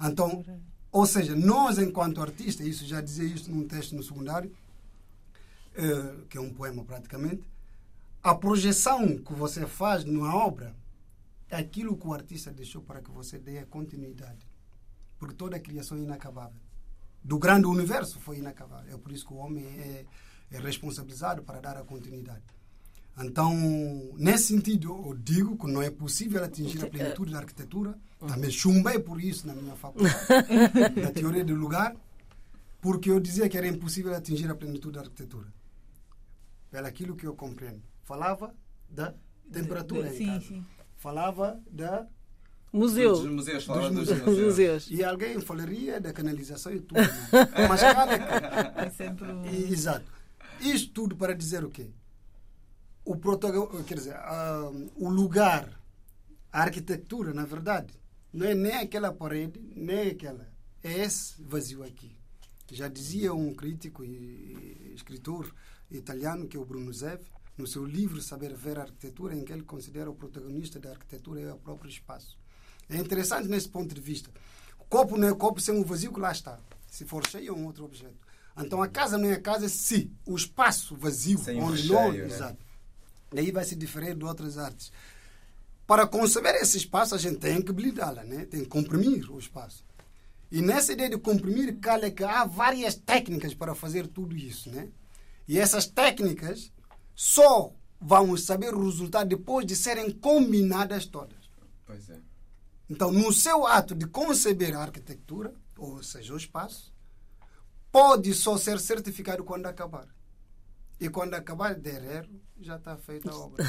Então, 0.00 0.44
ou 0.92 1.06
seja, 1.06 1.34
nós, 1.34 1.78
enquanto 1.78 2.22
artistas, 2.22 2.66
isso 2.66 2.86
já 2.86 3.00
dizia 3.00 3.24
isto 3.24 3.50
num 3.50 3.66
texto 3.66 3.96
no 3.96 4.02
secundário, 4.02 4.54
eh, 5.74 6.14
que 6.30 6.38
é 6.38 6.40
um 6.40 6.54
poema 6.54 6.84
praticamente, 6.84 7.42
a 8.22 8.34
projeção 8.34 9.18
que 9.18 9.34
você 9.34 9.66
faz 9.66 10.04
numa 10.04 10.34
obra 10.34 10.74
é 11.50 11.56
aquilo 11.56 11.96
que 11.96 12.06
o 12.06 12.14
artista 12.14 12.52
deixou 12.52 12.80
para 12.80 13.02
que 13.02 13.10
você 13.10 13.38
dê 13.38 13.58
a 13.58 13.66
continuidade. 13.66 14.46
Porque 15.18 15.34
toda 15.34 15.56
a 15.56 15.60
criação 15.60 15.98
é 15.98 16.00
inacabável. 16.00 16.60
Do 17.24 17.38
grande 17.38 17.66
universo 17.66 18.20
foi 18.20 18.38
inacabável. 18.38 18.94
É 18.94 18.98
por 18.98 19.10
isso 19.10 19.26
que 19.26 19.32
o 19.32 19.38
homem 19.38 19.64
é, 19.64 20.04
é 20.50 20.58
responsabilizado 20.58 21.42
para 21.42 21.58
dar 21.58 21.76
a 21.78 21.82
continuidade. 21.82 22.42
Então, 23.18 23.54
nesse 24.16 24.48
sentido, 24.48 24.88
eu 25.06 25.14
digo 25.14 25.56
que 25.56 25.66
não 25.70 25.80
é 25.80 25.88
possível 25.88 26.42
atingir 26.44 26.84
a 26.84 26.88
plenitude 26.90 27.32
da 27.32 27.38
arquitetura. 27.38 27.96
Também 28.18 28.50
chumbei 28.50 28.98
por 28.98 29.20
isso 29.22 29.46
na 29.46 29.54
minha 29.54 29.76
faculdade, 29.76 30.16
da 31.00 31.12
teoria 31.12 31.44
do 31.44 31.54
lugar, 31.54 31.94
porque 32.80 33.10
eu 33.10 33.20
dizia 33.20 33.48
que 33.48 33.56
era 33.56 33.68
impossível 33.68 34.14
atingir 34.14 34.50
a 34.50 34.54
plenitude 34.54 34.94
da 34.94 35.00
arquitetura. 35.02 35.46
Pelo 36.70 36.86
aquilo 36.86 37.14
que 37.14 37.26
eu 37.26 37.34
compreendo. 37.36 37.82
Falava 38.02 38.52
da 38.90 39.14
temperatura 39.50 40.08
em 40.08 40.16
Sim, 40.16 40.26
casa. 40.26 40.46
sim. 40.46 40.66
Falava 40.96 41.60
da 41.70 42.06
Museu. 42.76 43.12
Dos 43.12 43.30
museus, 43.30 43.66
Dos 43.66 43.76
dos 43.76 43.90
museus. 43.92 44.38
museus. 44.38 44.90
e 44.90 45.04
alguém 45.04 45.40
falaria 45.40 46.00
da 46.00 46.12
canalização 46.12 46.72
e 46.72 46.80
tudo. 46.80 47.00
né? 47.00 47.08
Mas 47.68 47.80
cada 47.80 48.14
É 48.84 48.90
sempre 48.90 49.30
um- 49.30 49.46
e- 49.46 49.72
Exato. 49.72 50.04
Isto 50.60 50.92
tudo 50.92 51.16
para 51.16 51.34
dizer 51.34 51.64
o 51.64 51.70
quê? 51.70 51.90
O 53.04 53.16
protagonista, 53.16 53.84
quer 53.84 53.94
dizer, 53.98 54.16
o 54.96 55.08
lugar, 55.10 55.68
a 56.52 56.62
arquitetura, 56.62 57.32
na 57.34 57.44
verdade, 57.44 57.92
não 58.32 58.46
é 58.46 58.54
nem 58.54 58.72
aquela 58.74 59.12
parede, 59.12 59.60
nem 59.76 60.08
aquela. 60.10 60.48
É 60.82 60.98
esse 61.00 61.34
vazio 61.42 61.82
aqui. 61.84 62.16
Já 62.72 62.88
dizia 62.88 63.32
um 63.34 63.54
crítico 63.54 64.02
e 64.04 64.92
escritor 64.96 65.54
italiano, 65.90 66.48
que 66.48 66.56
é 66.56 66.60
o 66.60 66.64
Bruno 66.64 66.92
Zev, 66.92 67.20
no 67.58 67.66
seu 67.66 67.84
livro 67.84 68.20
Saber 68.22 68.54
Ver 68.54 68.78
a 68.78 68.82
Arquitetura, 68.82 69.36
em 69.36 69.44
que 69.44 69.52
ele 69.52 69.62
considera 69.62 70.10
o 70.10 70.14
protagonista 70.14 70.80
da 70.80 70.90
arquitetura 70.90 71.40
é 71.40 71.52
o 71.52 71.58
próprio 71.58 71.88
espaço. 71.90 72.36
É 72.88 72.96
interessante 72.96 73.48
nesse 73.48 73.68
ponto 73.68 73.94
de 73.94 74.00
vista. 74.00 74.30
O 74.78 74.84
copo 74.84 75.16
não 75.16 75.28
é 75.28 75.34
copo 75.34 75.60
sem 75.60 75.78
o 75.78 75.84
vazio 75.84 76.12
que 76.12 76.20
lá 76.20 76.32
está. 76.32 76.58
Se 76.88 77.04
for 77.04 77.26
cheio, 77.26 77.48
é 77.48 77.52
um 77.52 77.66
outro 77.66 77.84
objeto. 77.84 78.14
Então 78.56 78.82
a 78.82 78.88
casa 78.88 79.18
não 79.18 79.28
é 79.28 79.36
casa 79.36 79.68
se 79.68 80.12
o 80.24 80.36
espaço 80.36 80.94
vazio, 80.96 81.38
Sem 81.38 81.60
onde 81.60 81.88
não. 81.88 82.12
né? 82.12 82.24
Exato. 82.24 82.58
Daí 83.32 83.50
vai 83.50 83.64
se 83.64 83.74
diferir 83.74 84.14
de 84.14 84.24
outras 84.24 84.58
artes. 84.58 84.92
Para 85.86 86.06
conceber 86.06 86.54
esse 86.54 86.78
espaço, 86.78 87.14
a 87.14 87.18
gente 87.18 87.38
tem 87.38 87.60
que 87.60 87.72
blindá-la, 87.72 88.22
né? 88.24 88.46
tem 88.46 88.60
que 88.60 88.68
comprimir 88.68 89.30
o 89.30 89.38
espaço. 89.38 89.84
E 90.50 90.62
nessa 90.62 90.92
ideia 90.92 91.10
de 91.10 91.18
comprimir, 91.18 91.78
calha 91.78 92.10
que 92.10 92.22
há 92.22 92.44
várias 92.44 92.94
técnicas 92.94 93.54
para 93.54 93.74
fazer 93.74 94.06
tudo 94.06 94.36
isso. 94.36 94.70
Né? 94.70 94.88
E 95.48 95.58
essas 95.58 95.86
técnicas 95.86 96.72
só 97.14 97.72
vamos 98.00 98.44
saber 98.44 98.72
o 98.72 98.84
resultado 98.84 99.28
depois 99.28 99.66
de 99.66 99.74
serem 99.74 100.10
combinadas 100.10 101.06
todas. 101.06 101.50
Pois 101.84 102.08
é. 102.08 102.18
Então, 102.88 103.10
no 103.10 103.32
seu 103.32 103.66
ato 103.66 103.94
de 103.94 104.06
conceber 104.06 104.76
a 104.76 104.82
arquitetura, 104.82 105.54
ou 105.76 106.02
seja, 106.02 106.34
o 106.34 106.36
espaço, 106.36 106.92
pode 107.90 108.34
só 108.34 108.56
ser 108.58 108.78
certificado 108.80 109.42
quando 109.44 109.66
acabar. 109.66 110.06
E 111.00 111.08
quando 111.08 111.34
acabar, 111.34 111.74
der 111.74 112.02
erro, 112.04 112.40
já 112.60 112.76
está 112.76 112.96
feita 112.96 113.30
a 113.30 113.36
obra. 113.36 113.64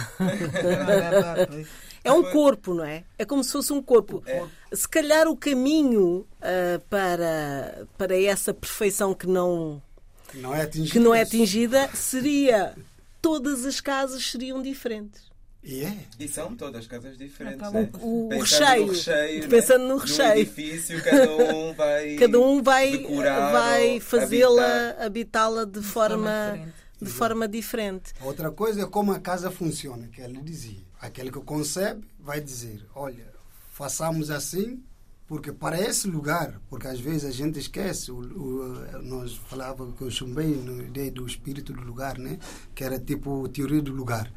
É 2.03 2.11
um 2.11 2.29
corpo, 2.31 2.73
não 2.73 2.85
é? 2.85 3.03
É 3.17 3.25
como 3.25 3.43
se 3.43 3.51
fosse 3.51 3.73
um 3.73 3.81
corpo. 3.81 4.23
Se 4.71 4.87
calhar 4.87 5.27
o 5.27 5.35
caminho 5.35 6.27
ah, 6.41 6.79
para, 6.89 7.87
para 7.97 8.21
essa 8.21 8.53
perfeição 8.53 9.13
que 9.13 9.25
não, 9.25 9.81
Que 10.27 10.37
não 10.37 10.53
é 10.53 10.61
atingido. 10.61 10.91
que 10.91 10.99
não 10.99 11.15
é 11.15 11.21
atingida 11.21 11.89
seria. 11.95 12.75
Todas 13.21 13.65
as 13.65 13.81
casas 13.81 14.23
seriam 14.23 14.61
diferentes. 14.61 15.31
E 15.67 15.83
é. 15.83 15.97
E 16.19 16.27
são 16.27 16.55
todas 16.55 16.85
casas 16.85 17.17
diferentes. 17.17 17.59
Acaba 17.59 17.81
né? 17.81 17.89
o- 17.99 18.27
o 18.27 18.29
Pensando 18.29 18.41
recheio. 18.61 18.85
no 18.85 18.91
recheio, 18.93 19.41
né? 19.41 19.47
Pensando 19.47 19.87
no 19.87 19.97
recheio. 19.97 20.31
edifício, 20.41 21.03
cada 21.03 21.31
um 21.55 21.73
vai. 21.75 22.15
Cada 22.17 22.39
um 22.39 22.61
vai, 22.61 22.91
decorar 22.97 23.51
vai 23.51 23.99
fazê-la, 23.99 24.91
habitá-la 25.03 25.65
de 25.65 25.81
forma, 25.81 26.51
diferente. 26.53 26.73
de 27.01 27.09
forma 27.11 27.47
diferente. 27.47 28.13
Outra 28.21 28.51
coisa 28.51 28.83
é 28.83 28.85
como 28.85 29.11
a 29.11 29.19
casa 29.19 29.49
funciona, 29.49 30.07
que 30.07 30.21
ele 30.21 30.39
dizia. 30.41 30.85
Aquele 31.01 31.31
que 31.31 31.39
concebe 31.41 32.05
vai 32.19 32.39
dizer, 32.39 32.85
olha, 32.95 33.25
façamos 33.71 34.29
assim, 34.31 34.83
porque 35.27 35.51
para 35.51 35.79
esse 35.81 36.07
lugar, 36.07 36.61
porque 36.69 36.87
às 36.87 36.99
vezes 36.99 37.25
a 37.25 37.31
gente 37.31 37.57
esquece, 37.59 38.11
o, 38.11 38.17
o- 38.19 39.01
nós 39.01 39.35
falávamos 39.49 39.95
que 39.97 40.03
eu 40.03 40.11
chumbei 40.11 40.55
na 40.55 40.83
ideia 40.83 41.11
do 41.11 41.25
espírito 41.25 41.73
do 41.73 41.81
lugar, 41.81 42.17
né? 42.19 42.37
que 42.75 42.83
era 42.83 42.99
tipo 42.99 43.47
teoria 43.49 43.81
do 43.81 43.91
lugar. 43.91 44.31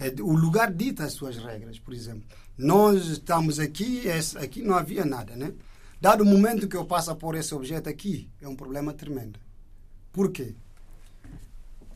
É, 0.00 0.08
o 0.22 0.32
lugar 0.34 0.72
dita 0.72 1.04
as 1.04 1.12
suas 1.12 1.36
regras, 1.36 1.78
por 1.78 1.92
exemplo. 1.92 2.22
Nós 2.56 3.06
estamos 3.06 3.58
aqui, 3.60 4.06
esse- 4.06 4.36
aqui 4.38 4.62
não 4.62 4.74
havia 4.74 5.04
nada, 5.04 5.36
né? 5.36 5.52
Dado 6.00 6.22
o 6.22 6.26
momento 6.26 6.66
que 6.66 6.76
eu 6.76 6.84
passo 6.86 7.10
a 7.10 7.14
pôr 7.14 7.34
esse 7.36 7.54
objeto 7.54 7.88
aqui, 7.88 8.28
é 8.40 8.48
um 8.48 8.56
problema 8.56 8.92
tremendo. 8.94 9.38
Por 10.12 10.30
quê? 10.30 10.54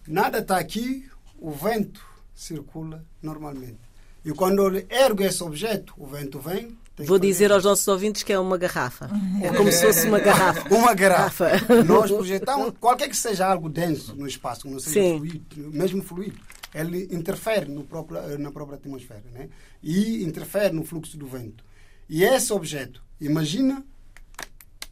Nada 0.07 0.39
está 0.39 0.59
aqui, 0.59 1.09
o 1.39 1.51
vento 1.51 2.01
circula 2.35 3.03
normalmente. 3.23 3.79
E 4.25 4.33
quando 4.33 4.67
ele 4.67 4.87
ergue 4.91 5.25
esse 5.25 5.43
objeto, 5.43 5.95
o 5.97 6.07
vento 6.07 6.39
vem. 6.39 6.77
Vou 7.07 7.19
dizer 7.19 7.51
aos 7.51 7.65
nossos 7.65 7.87
ouvintes 7.89 8.23
que 8.23 8.33
é 8.33 8.39
uma 8.39 8.57
garrafa. 8.57 9.11
É 9.43 9.49
como 9.53 9.71
se 9.73 9.81
fosse 9.85 10.07
uma 10.07 10.21
garrafa. 10.21 10.75
Uma 10.75 10.95
garrafa. 10.95 11.51
Nós 11.87 12.11
projetamos, 12.11 12.75
qualquer 12.79 13.09
que 13.09 13.17
seja 13.17 13.47
algo 13.47 13.69
denso 13.69 14.15
no 14.15 14.27
espaço, 14.27 14.69
não 14.69 14.79
seja 14.79 15.01
Sim. 15.01 15.17
fluido, 15.19 15.71
mesmo 15.73 16.03
fluido, 16.03 16.39
ele 16.75 17.09
interfere 17.15 17.71
no 17.71 17.85
próprio, 17.85 18.39
na 18.39 18.51
própria 18.51 18.77
atmosfera 18.77 19.25
né? 19.33 19.49
e 19.83 20.25
interfere 20.25 20.75
no 20.75 20.85
fluxo 20.85 21.17
do 21.17 21.27
vento. 21.27 21.65
E 22.09 22.25
esse 22.25 22.53
objeto, 22.53 23.03
imagina 23.21 23.85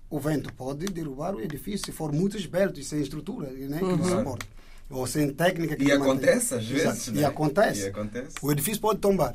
o 0.09 0.21
vento 0.21 0.53
pode 0.53 0.87
derrubar 0.87 1.35
o 1.35 1.41
edifício 1.41 1.87
se 1.87 1.93
for 1.93 2.13
muito 2.13 2.37
esbelto 2.37 2.79
e 2.79 2.85
sem 2.85 3.01
estrutura 3.01 3.51
né, 3.51 3.79
que 3.79 3.85
uhum. 3.85 4.05
suporta. 4.05 4.47
Ou 4.91 5.07
sem 5.07 5.33
técnica 5.33 5.75
que 5.75 5.85
E 5.85 5.91
acontece 5.91 6.55
às 6.55 6.67
vezes. 6.67 7.09
Né? 7.09 7.23
E, 7.23 7.25
acontece. 7.25 7.85
e 7.85 7.87
acontece. 7.87 8.35
O 8.43 8.53
edifício 8.53 8.81
pode 8.81 9.01
tombar. 9.01 9.35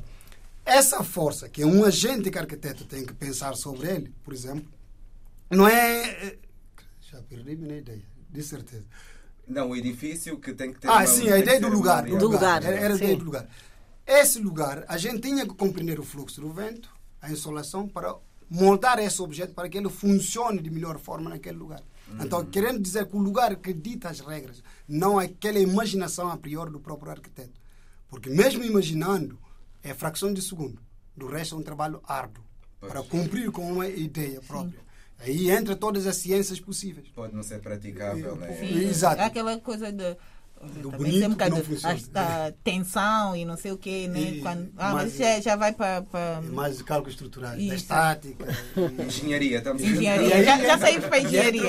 Essa 0.63 1.03
força 1.03 1.49
que 1.49 1.65
um 1.65 1.83
agente 1.83 2.29
que 2.29 2.37
arquiteto 2.37 2.85
tem 2.85 3.03
que 3.03 3.13
pensar 3.13 3.55
sobre 3.55 3.89
ele, 3.89 4.13
por 4.23 4.33
exemplo, 4.33 4.67
não 5.49 5.67
é. 5.67 6.03
Eh, 6.27 6.37
já 7.01 7.21
perdi 7.23 7.55
minha 7.55 7.77
ideia, 7.77 8.03
de 8.29 8.43
certeza. 8.43 8.85
Não, 9.47 9.69
o 9.69 9.75
edifício 9.75 10.37
que 10.39 10.53
tem 10.53 10.73
que 10.73 10.79
ter. 10.79 10.89
Ah, 10.89 10.97
uma, 10.97 11.07
sim, 11.07 11.29
a 11.29 11.39
ideia 11.39 11.59
do 11.59 11.69
lugar, 11.69 12.05
do 12.05 12.27
lugar. 12.27 12.63
Era, 12.63 12.75
era 12.75 12.93
a 12.93 12.97
ideia 12.97 13.15
do 13.15 13.25
lugar. 13.25 13.47
Esse 14.05 14.39
lugar, 14.39 14.85
a 14.87 14.97
gente 14.97 15.21
tinha 15.21 15.45
que 15.45 15.53
compreender 15.53 15.99
o 15.99 16.03
fluxo 16.03 16.41
do 16.41 16.51
vento, 16.51 16.89
a 17.21 17.31
insolação, 17.31 17.87
para 17.87 18.15
montar 18.49 18.99
esse 18.99 19.21
objeto 19.21 19.53
para 19.53 19.67
que 19.67 19.77
ele 19.77 19.89
funcione 19.89 20.61
de 20.61 20.69
melhor 20.69 20.97
forma 20.97 21.29
naquele 21.29 21.57
lugar. 21.57 21.81
Uhum. 22.09 22.23
Então, 22.23 22.45
querendo 22.45 22.79
dizer 22.79 23.05
que 23.05 23.15
o 23.15 23.19
lugar 23.19 23.55
que 23.57 23.73
dita 23.73 24.09
as 24.09 24.19
regras, 24.19 24.63
não 24.87 25.19
aquela 25.19 25.59
imaginação 25.59 26.29
a 26.29 26.37
priori 26.37 26.71
do 26.71 26.79
próprio 26.79 27.11
arquiteto. 27.11 27.59
Porque 28.09 28.29
mesmo 28.29 28.63
imaginando, 28.63 29.37
é 29.83 29.93
fração 29.93 30.33
de 30.33 30.41
segundo. 30.41 30.81
Do 31.15 31.27
resto 31.27 31.55
é 31.55 31.57
um 31.57 31.63
trabalho 31.63 32.01
árduo 32.07 32.43
pois. 32.79 32.91
para 32.91 33.03
cumprir 33.03 33.51
com 33.51 33.69
uma 33.69 33.87
ideia 33.87 34.41
própria. 34.41 34.79
Sim. 34.79 34.86
Aí 35.19 35.49
entra 35.49 35.75
todas 35.75 36.05
as 36.05 36.17
ciências 36.17 36.59
possíveis. 36.59 37.07
Pode 37.09 37.35
não 37.35 37.43
ser 37.43 37.59
praticável, 37.59 38.35
né? 38.35 38.53
Sim, 38.53 38.87
Exato. 38.87 39.21
É 39.21 39.25
aquela 39.25 39.57
coisa 39.59 39.91
de 39.91 40.15
do 40.81 40.91
bonito 40.91 41.25
um 41.25 41.29
bocado, 41.31 41.57
esta 41.83 42.53
tensão 42.63 43.35
e 43.35 43.45
não 43.45 43.55
sei 43.55 43.71
o 43.71 43.77
quê, 43.77 44.07
né? 44.07 44.19
E, 44.19 44.41
Quando, 44.41 44.71
ah, 44.77 44.93
mas 44.93 45.15
já, 45.15 45.39
já 45.39 45.55
vai 45.55 45.71
para. 45.71 46.01
para... 46.01 46.41
Mais 46.41 46.81
cálculos 46.81 47.13
estruturais, 47.13 47.67
da 47.67 47.75
estática. 47.75 48.45
engenharia, 49.05 49.59
estamos 49.59 49.81
engenharia. 49.81 50.43
Já, 50.43 50.57
já 50.59 50.77
saímos 50.77 51.05
para 51.05 51.19
engenharia. 51.21 51.63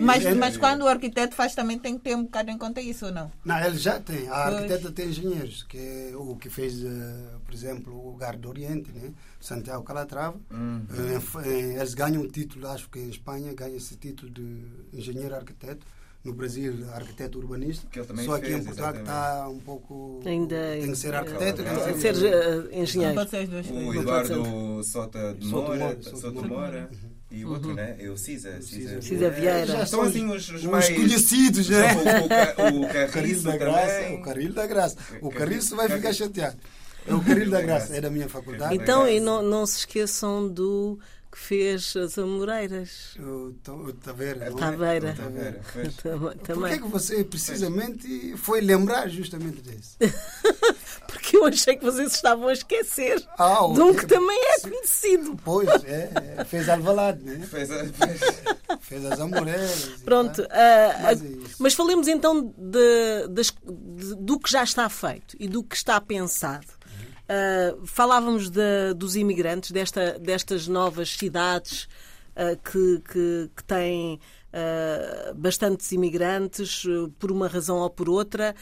mas, 0.00 0.36
mas 0.36 0.56
quando 0.56 0.82
o 0.82 0.88
arquiteto 0.88 1.34
faz 1.34 1.54
também 1.54 1.78
tem 1.78 1.96
que 1.96 2.04
ter 2.04 2.16
um 2.16 2.24
bocado 2.24 2.50
em 2.50 2.58
conta 2.58 2.80
isso 2.80 3.06
ou 3.06 3.12
não? 3.12 3.32
Não, 3.44 3.58
ele 3.58 3.78
já 3.78 3.98
tem. 4.00 4.28
A 4.28 4.46
arquiteta 4.46 4.92
tem 4.92 5.08
engenheiros, 5.08 5.62
que 5.62 5.78
é 5.78 6.12
o 6.14 6.36
que 6.36 6.50
fez, 6.50 6.82
uh, 6.82 7.40
por 7.44 7.54
exemplo, 7.54 8.08
o 8.08 8.16
Gar 8.16 8.36
do 8.36 8.48
Oriente, 8.48 8.92
né? 8.92 9.12
Santiago 9.40 9.82
Calatrava. 9.82 10.36
Uhum. 10.50 10.86
Uh, 10.90 11.40
eles 11.46 11.94
ganham 11.94 12.22
um 12.22 12.28
título, 12.28 12.68
acho 12.68 12.88
que 12.90 12.98
em 12.98 13.08
Espanha 13.08 13.54
ganha 13.54 13.76
esse 13.76 13.96
título 13.96 14.30
de 14.30 14.62
engenheiro 14.92 15.34
arquiteto 15.34 15.86
no 16.26 16.34
Brasil 16.34 16.74
arquiteto 16.92 17.38
urbanista, 17.38 17.86
só 18.24 18.34
aqui 18.34 18.52
em 18.52 18.64
Portugal 18.64 18.94
está 18.94 19.48
um 19.48 19.60
pouco. 19.60 20.20
Ainda 20.26 20.56
tem 20.80 20.90
que 20.90 20.96
ser 20.96 21.14
arquiteto, 21.14 21.62
tem 21.62 21.94
que 21.94 22.00
ser, 22.00 22.14
uh, 22.16 22.68
engenheiro. 22.72 23.20
O 23.72 23.94
Eduardo 23.94 24.82
Sota 24.82 25.34
de 25.34 25.46
Moura, 25.46 25.96
Soto 26.02 26.42
de 26.42 26.48
Moura. 26.48 26.90
E 27.30 27.44
o 27.44 27.50
outro, 27.50 27.70
uhum. 27.70 27.74
né? 27.74 27.96
É 27.98 28.08
o 28.08 28.16
Cisa. 28.16 28.60
Cisa, 28.62 29.02
Cisa 29.02 29.30
Vieira. 29.30 29.66
Já 29.66 29.86
são 29.86 30.02
assim 30.02 30.28
os, 30.30 30.48
os 30.48 30.64
mais 30.64 30.88
conhecidos, 30.88 31.68
né? 31.68 31.82
O, 31.94 32.78
o, 32.78 32.82
o 32.86 33.10
Carrilho 33.10 33.42
da 33.42 33.56
Graça. 33.56 34.12
O 34.12 34.22
Carrilho 34.22 34.52
da 34.52 34.66
Graça. 34.66 34.96
O 35.20 35.30
Carrilho 35.30 35.76
vai 35.76 35.88
ficar 35.88 36.12
chateado. 36.12 36.56
É 37.06 37.14
o 37.14 37.20
Carrilho 37.20 37.50
da 37.50 37.60
Graça, 37.60 37.96
é 37.96 38.00
da 38.00 38.10
minha 38.10 38.28
faculdade. 38.28 38.74
Então, 38.74 39.08
e 39.08 39.20
não, 39.20 39.42
não 39.42 39.64
se 39.64 39.78
esqueçam 39.78 40.48
do 40.48 40.98
que 41.36 41.42
fez 41.42 41.94
as 41.96 42.18
Amoreiras. 42.18 43.14
O, 43.18 43.52
o 43.70 43.92
Taveira. 43.92 44.48
A 44.48 44.52
Taveira. 44.52 45.14
Taveira. 45.22 45.60
Por 46.42 46.66
que, 46.66 46.74
é 46.74 46.78
que 46.78 46.88
você 46.88 47.22
precisamente 47.22 48.34
foi 48.38 48.62
lembrar 48.62 49.08
justamente 49.08 49.60
disso? 49.60 49.98
Porque 51.06 51.36
eu 51.36 51.44
achei 51.44 51.76
que 51.76 51.84
vocês 51.84 52.14
estavam 52.14 52.48
a 52.48 52.52
esquecer 52.52 53.22
ah, 53.38 53.58
de 53.72 53.80
um 53.80 53.94
que 53.94 54.06
também 54.06 54.38
é 54.38 54.60
conhecido. 54.60 55.36
Pois, 55.44 55.68
é, 55.84 56.10
é 56.38 56.44
fez 56.44 56.68
Alvalade, 56.68 57.22
né? 57.22 57.36
Fez, 57.46 57.68
fez, 57.68 58.20
fez 58.80 59.04
as 59.04 59.20
Amoreiras. 59.20 59.90
Pronto, 60.04 60.42
uh, 60.42 61.02
mas, 61.02 61.22
é 61.22 61.26
mas, 61.58 61.74
falemos 61.74 62.08
então 62.08 62.42
de, 62.56 63.28
de, 63.28 63.42
de, 63.42 64.14
do 64.16 64.38
que 64.38 64.50
já 64.50 64.64
está 64.64 64.88
feito 64.88 65.36
e 65.38 65.46
do 65.46 65.62
que 65.62 65.76
está 65.76 66.00
pensado. 66.00 66.75
Uh, 67.26 67.84
falávamos 67.84 68.48
de, 68.48 68.94
dos 68.94 69.16
imigrantes, 69.16 69.72
desta, 69.72 70.16
destas 70.16 70.68
novas 70.68 71.10
cidades 71.10 71.88
uh, 72.36 72.56
que, 72.62 73.00
que, 73.00 73.50
que, 73.56 73.64
têm 73.64 74.20
uh, 74.52 75.34
bastantes 75.34 75.90
imigrantes, 75.90 76.84
por 77.18 77.32
uma 77.32 77.48
razão 77.48 77.78
ou 77.78 77.90
por 77.90 78.08
outra, 78.08 78.54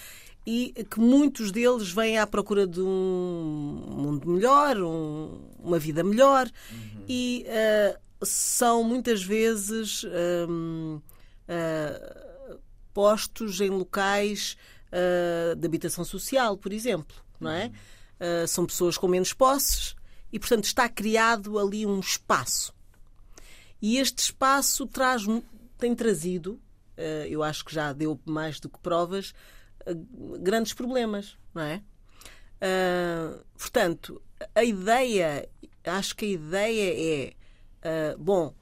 e 0.47 0.73
que 0.91 0.99
muitos 0.99 1.53
deles 1.53 1.91
vêm 1.91 2.19
à 2.19 2.27
procura 2.27 2.67
de 2.67 2.81
um 2.81 3.87
mundo 3.87 4.31
melhor, 4.31 4.79
um, 4.79 5.43
uma 5.59 5.79
vida 5.79 6.03
melhor, 6.03 6.51
uhum. 6.71 7.05
e 7.07 7.47
são 8.23 8.83
muitas 8.83 9.23
vezes 9.23 10.05
postos 12.93 13.61
em 13.63 13.71
locais 13.71 14.57
de 15.57 15.67
habitação 15.67 16.05
social, 16.05 16.59
por 16.59 16.75
exemplo, 16.75 17.17
não 17.41 17.51
é? 17.51 17.71
Uh, 18.25 18.49
são 18.49 18.65
pessoas 18.65 18.97
com 18.97 19.07
menos 19.07 19.35
posses 19.35 19.95
e, 20.33 20.39
portanto, 20.39 20.65
está 20.65 20.89
criado 20.89 21.59
ali 21.59 21.85
um 21.85 22.01
espaço. 22.01 22.73
E 23.83 23.99
este 23.99 24.21
espaço 24.21 24.87
traz, 24.87 25.25
tem 25.77 25.95
trazido, 25.95 26.53
uh, 26.97 27.27
eu 27.29 27.43
acho 27.43 27.63
que 27.65 27.75
já 27.75 27.93
deu 27.93 28.19
mais 28.25 28.59
do 28.61 28.71
que 28.71 28.79
provas, 28.79 29.35
uh, 29.87 30.39
grandes 30.39 30.73
problemas, 30.73 31.37
não 31.55 31.63
é? 31.63 31.83
portanto, 33.59 34.23
a 34.55 34.65
ideia, 34.65 35.47
acho 35.85 36.17
que 36.17 36.25
a 36.25 36.29
ideia 36.29 37.35
é, 37.83 38.17
bom, 38.17 38.55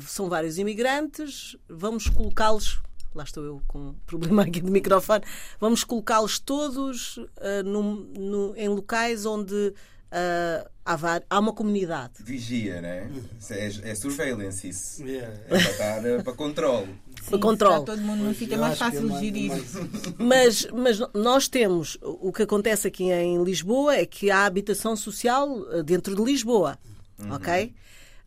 são 0.00 0.28
vários 0.28 0.58
imigrantes, 0.58 1.56
vamos 1.66 2.06
colocá-los 2.06 2.82
lá 3.14 3.24
estou 3.24 3.44
eu 3.44 3.62
com 3.66 3.78
um 3.78 3.94
problema 4.06 4.42
aqui 4.42 4.60
de 4.60 4.70
microfone, 4.70 5.24
vamos 5.58 5.84
colocá-los 5.84 6.38
todos 6.38 7.16
uh, 7.16 7.62
no, 7.64 8.04
no, 8.06 8.56
em 8.56 8.68
locais 8.68 9.26
onde 9.26 9.74
uh, 10.10 10.70
há, 10.84 11.22
há, 11.28 11.38
uma 11.38 11.52
comunidade. 11.52 12.14
Vigia, 12.20 12.80
né? 12.80 13.10
É, 13.50 13.90
é 13.90 13.94
surveillance 13.94 14.68
isso. 14.68 15.04
Yeah. 15.04 15.34
É 15.46 15.48
para, 15.48 15.70
estar, 15.70 16.04
é 16.06 16.22
para 16.22 16.32
controle. 16.32 16.86
Sim, 17.22 17.30
para 17.30 17.38
controle. 17.38 17.84
todo 17.84 18.02
mundo 18.02 18.24
não 18.24 18.34
fica 18.34 18.56
mais 18.56 18.78
fácil 18.78 19.08
de 19.08 19.20
gerir. 19.20 19.52
Mas, 20.18 20.66
mas 20.72 20.98
nós 21.14 21.48
temos, 21.48 21.98
o 22.02 22.32
que 22.32 22.42
acontece 22.42 22.88
aqui 22.88 23.10
em 23.10 23.42
Lisboa 23.42 23.96
é 23.96 24.06
que 24.06 24.30
há 24.30 24.44
habitação 24.46 24.96
social 24.96 25.48
eh, 25.72 25.82
dentro 25.82 26.14
de 26.14 26.22
Lisboa, 26.22 26.78
uhum. 27.18 27.34
ok? 27.34 27.74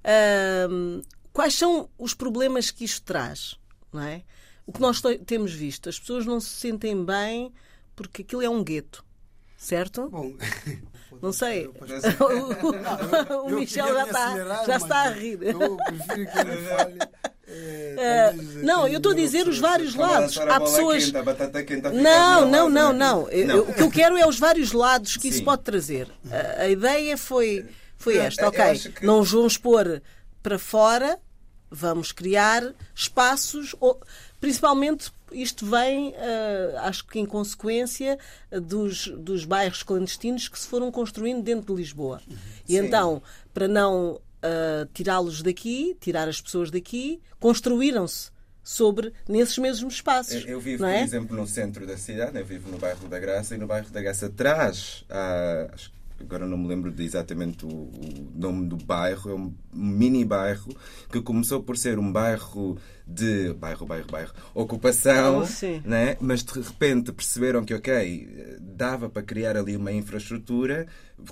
Uh, 0.04 1.02
quais 1.32 1.56
são 1.56 1.89
os 1.98 2.13
problemas 2.13 2.72
que 2.72 2.84
isto 2.84 3.04
traz? 3.04 3.58
Não 3.91 4.02
é? 4.02 4.24
O 4.65 4.71
que 4.71 4.80
nós 4.80 5.02
temos 5.26 5.54
visto, 5.54 5.89
as 5.89 5.99
pessoas 5.99 6.26
não 6.26 6.39
se 6.39 6.49
sentem 6.49 7.04
bem 7.04 7.52
porque 7.95 8.21
aquilo 8.21 8.41
é 8.41 8.49
um 8.49 8.63
gueto, 8.63 9.04
certo? 9.58 10.10
Bom, 10.10 10.34
não 11.21 11.32
sei. 11.32 11.67
o, 13.28 13.47
o 13.47 13.49
Michel 13.49 13.93
já 13.93 14.04
está, 14.06 14.65
já 14.65 14.78
está 14.78 15.02
a 15.02 15.10
rir. 15.10 15.39
Eu 15.41 15.78
prefiro 15.78 16.32
que 16.32 16.39
ele 16.39 16.67
fale. 16.67 16.97
É, 17.45 18.34
não, 18.63 18.88
eu 18.88 18.97
estou 18.97 19.12
a 19.12 19.15
dizer 19.15 19.47
os 19.47 19.60
vários 19.60 19.95
lados. 19.95 20.38
Há 20.38 20.60
pessoas. 20.60 21.12
Não, 21.93 22.49
não, 22.49 22.69
não, 22.69 22.93
não. 22.93 23.23
O 23.23 23.73
que 23.73 23.82
eu 23.82 23.91
quero 23.91 24.17
é 24.17 24.26
os 24.26 24.39
vários 24.39 24.71
lados 24.71 25.17
que 25.17 25.28
isso 25.28 25.43
pode 25.43 25.62
trazer. 25.62 26.10
A, 26.58 26.67
ideia 26.67 27.17
foi, 27.17 27.65
foi 27.97 28.17
esta, 28.17 28.47
ok. 28.47 28.93
Não 29.02 29.23
vamos 29.23 29.58
pôr 29.58 30.02
para 30.41 30.58
fora, 30.58 31.19
vamos 31.69 32.12
criar 32.12 32.73
espaços 32.95 33.76
Principalmente 34.43 35.10
isto 35.32 35.65
vem, 35.65 36.10
uh, 36.10 36.79
acho 36.79 37.08
que 37.08 37.17
em 37.17 37.25
consequência 37.25 38.19
dos, 38.62 39.08
dos 39.08 39.45
bairros 39.45 39.84
clandestinos 39.84 40.49
que 40.49 40.60
se 40.60 40.67
foram 40.67 40.91
construindo 40.91 41.41
dentro 41.41 41.73
de 41.73 41.82
Lisboa. 41.82 42.21
Uhum. 42.29 42.36
E 42.67 42.73
Sim. 42.73 42.86
então, 42.86 43.23
para 43.53 43.69
não 43.69 44.15
uh, 44.15 44.86
tirá-los 44.93 45.41
daqui, 45.41 45.95
tirar 45.97 46.27
as 46.27 46.41
pessoas 46.41 46.69
daqui, 46.69 47.21
construíram-se 47.39 48.32
sobre 48.62 49.13
nesses 49.29 49.58
mesmos 49.58 49.93
espaços. 49.93 50.43
Eu, 50.43 50.56
eu 50.56 50.60
vivo, 50.60 50.84
é? 50.84 50.97
por 50.97 51.03
exemplo, 51.06 51.38
no 51.38 51.47
centro 51.47 51.88
da 51.88 51.95
cidade, 51.95 52.38
eu 52.38 52.45
vivo 52.45 52.69
no 52.69 52.77
bairro 52.77 53.08
da 53.08 53.19
Graça 53.19 53.56
e 53.56 53.58
no 53.58 53.65
bairro 53.65 53.89
da 53.91 54.01
Graça 54.01 54.25
atrás 54.25 55.06
há 55.10 55.69
agora 56.23 56.45
não 56.45 56.57
me 56.57 56.67
lembro 56.67 56.91
de 56.91 57.03
exatamente 57.03 57.65
o, 57.65 57.69
o, 57.69 58.31
nome 58.36 58.67
do 58.67 58.77
bairro, 58.77 59.29
é 59.29 59.33
um 59.33 59.53
mini 59.73 60.25
bairro 60.25 60.75
que 61.12 61.21
começou 61.21 61.62
por 61.62 61.77
ser 61.77 61.99
um 61.99 62.12
bairro 62.12 62.77
de 63.05 63.53
bairro, 63.53 63.86
bairro, 63.86 64.07
bairro, 64.09 64.33
ocupação, 64.53 65.43
oh, 65.43 65.88
né? 65.88 66.17
mas 66.19 66.43
de 66.43 66.53
repente 66.53 67.12
perceberam 67.12 67.63
que, 67.63 67.73
ok, 67.73 68.57
dava 68.59 69.09
para 69.09 69.21
criar 69.21 69.57
ali 69.57 69.75
uma 69.75 69.91
infraestrutura, 69.91 70.88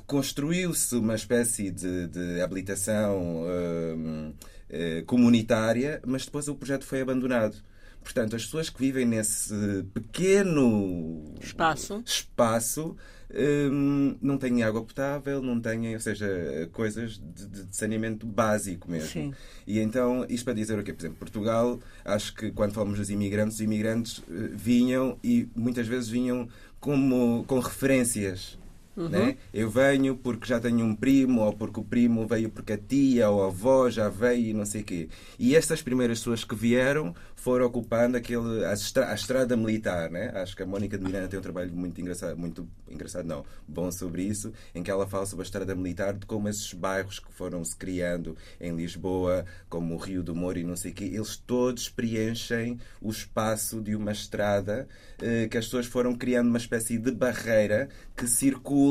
construiu-se 0.05 0.95
uma 0.95 1.15
espécie 1.15 1.71
de, 1.71 2.07
de 2.07 2.41
habilitação 2.41 3.43
uh, 3.43 4.29
uh, 4.29 5.05
comunitária, 5.05 6.01
mas 6.05 6.25
depois 6.25 6.47
o 6.47 6.55
projeto 6.55 6.85
foi 6.85 7.01
abandonado. 7.01 7.55
Portanto, 8.03 8.35
as 8.35 8.45
pessoas 8.45 8.69
que 8.69 8.79
vivem 8.79 9.05
nesse 9.05 9.53
pequeno 9.93 11.35
espaço, 11.39 12.03
espaço 12.05 12.95
hum, 13.71 14.17
não 14.21 14.37
têm 14.37 14.63
água 14.63 14.83
potável, 14.83 15.41
não 15.41 15.59
têm, 15.59 15.93
ou 15.93 15.99
seja, 15.99 16.69
coisas 16.71 17.19
de, 17.19 17.47
de 17.47 17.75
saneamento 17.75 18.25
básico 18.25 18.89
mesmo. 18.89 19.09
Sim. 19.09 19.33
E 19.65 19.79
então, 19.79 20.25
isto 20.27 20.43
para 20.43 20.53
dizer 20.53 20.79
o 20.79 20.83
quê? 20.83 20.93
Por 20.93 21.01
exemplo, 21.01 21.17
Portugal, 21.19 21.79
acho 22.03 22.33
que 22.33 22.51
quando 22.51 22.73
falamos 22.73 22.97
dos 22.97 23.09
imigrantes, 23.09 23.55
os 23.55 23.61
imigrantes 23.61 24.23
eh, 24.29 24.49
vinham 24.53 25.17
e 25.23 25.47
muitas 25.55 25.87
vezes 25.87 26.09
vinham 26.09 26.49
como, 26.79 27.43
com 27.45 27.59
referências 27.59 28.57
Uhum. 29.03 29.09
Né? 29.09 29.37
Eu 29.53 29.69
venho 29.69 30.15
porque 30.15 30.47
já 30.47 30.59
tenho 30.59 30.85
um 30.85 30.95
primo, 30.95 31.41
ou 31.41 31.53
porque 31.53 31.79
o 31.79 31.83
primo 31.83 32.27
veio 32.27 32.49
porque 32.49 32.73
a 32.73 32.77
tia 32.77 33.29
ou 33.29 33.43
a 33.43 33.47
avó 33.47 33.89
já 33.89 34.09
veio 34.09 34.49
e 34.49 34.53
não 34.53 34.65
sei 34.65 34.81
o 34.81 34.83
quê. 34.83 35.09
E 35.39 35.55
estas 35.55 35.81
primeiras 35.81 36.19
pessoas 36.19 36.43
que 36.43 36.55
vieram 36.55 37.15
foram 37.41 37.65
ocupando 37.65 38.17
aquele, 38.17 38.63
a, 38.65 38.73
estra, 38.73 39.09
a 39.09 39.15
estrada 39.15 39.57
militar. 39.57 40.11
Né? 40.11 40.31
Acho 40.35 40.55
que 40.55 40.61
a 40.61 40.65
Mónica 40.65 40.95
de 40.95 41.03
Miranda 41.03 41.27
tem 41.27 41.39
um 41.39 41.41
trabalho 41.41 41.73
muito 41.73 41.99
engraçado, 41.99 42.37
muito 42.37 42.67
engraçado, 42.87 43.25
não, 43.25 43.43
bom 43.67 43.91
sobre 43.91 44.21
isso, 44.21 44.53
em 44.75 44.83
que 44.83 44.91
ela 44.91 45.07
fala 45.07 45.25
sobre 45.25 45.41
a 45.41 45.45
estrada 45.45 45.73
militar, 45.73 46.13
de 46.13 46.25
como 46.27 46.47
esses 46.47 46.71
bairros 46.73 47.19
que 47.19 47.33
foram 47.33 47.63
se 47.65 47.75
criando 47.75 48.37
em 48.59 48.75
Lisboa, 48.75 49.43
como 49.69 49.95
o 49.95 49.97
Rio 49.97 50.21
do 50.21 50.35
Moro 50.35 50.59
e 50.59 50.63
não 50.63 50.75
sei 50.75 50.91
o 50.91 50.93
quê, 50.93 51.05
eles 51.05 51.35
todos 51.35 51.89
preenchem 51.89 52.79
o 53.01 53.09
espaço 53.09 53.81
de 53.81 53.95
uma 53.95 54.11
estrada 54.11 54.87
eh, 55.19 55.47
que 55.49 55.57
as 55.57 55.65
pessoas 55.65 55.87
foram 55.87 56.15
criando 56.15 56.47
uma 56.47 56.57
espécie 56.57 56.99
de 56.99 57.11
barreira 57.11 57.89
que 58.15 58.27
circula 58.27 58.90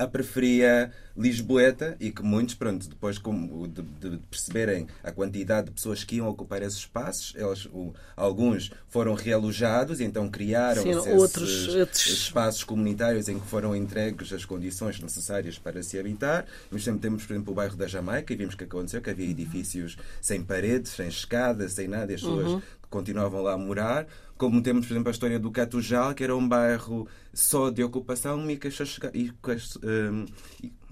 a 0.00 0.06
periferia 0.06 0.90
lisboeta 1.14 1.94
e 2.00 2.10
que 2.10 2.22
muitos, 2.22 2.54
pronto, 2.54 2.88
depois 2.88 3.18
de, 3.18 3.82
de, 3.82 4.16
perceberem 4.30 4.86
a 5.04 5.12
quantidade 5.12 5.66
de 5.66 5.72
pessoas 5.72 6.02
que 6.02 6.16
iam 6.16 6.26
ocupar 6.26 6.62
esses 6.62 6.78
espaços, 6.78 7.34
eles, 7.36 7.66
o, 7.66 7.92
alguns 8.16 8.72
foram 8.88 9.12
realojados 9.12 10.00
e 10.00 10.04
então 10.04 10.30
criaram 10.30 10.82
Sim, 10.82 10.90
esses, 10.90 11.12
outros, 11.12 11.68
outros... 11.74 12.06
espaços 12.06 12.64
comunitários 12.64 13.28
em 13.28 13.38
que 13.38 13.46
foram 13.46 13.76
entregues 13.76 14.32
as 14.32 14.46
condições 14.46 14.98
necessárias 15.00 15.58
para 15.58 15.82
se 15.82 15.98
habitar. 15.98 16.46
Mas 16.70 16.82
sempre 16.82 17.00
temos, 17.00 17.26
por 17.26 17.34
exemplo, 17.34 17.52
o 17.52 17.56
bairro 17.56 17.76
da 17.76 17.86
Jamaica 17.86 18.32
e 18.32 18.36
vimos 18.36 18.54
que 18.54 18.64
aconteceu, 18.64 19.02
que 19.02 19.10
havia 19.10 19.28
edifícios 19.28 19.98
sem 20.22 20.42
paredes, 20.42 20.92
sem 20.92 21.08
escadas, 21.08 21.72
sem 21.72 21.86
nada, 21.86 22.10
e 22.10 22.14
as 22.14 22.22
pessoas 22.22 22.46
uhum. 22.46 22.62
Continuavam 22.90 23.42
lá 23.42 23.54
a 23.54 23.58
morar 23.58 24.06
como 24.40 24.62
temos, 24.62 24.86
por 24.86 24.94
exemplo, 24.94 25.10
a 25.10 25.12
história 25.12 25.38
do 25.38 25.50
Catujal, 25.50 26.14
que 26.14 26.24
era 26.24 26.34
um 26.34 26.48
bairro 26.48 27.06
só 27.30 27.68
de 27.68 27.84
ocupação 27.84 28.50
e 28.50 28.56
que 28.56 28.68
e, 29.12 29.30
um, 29.84 30.24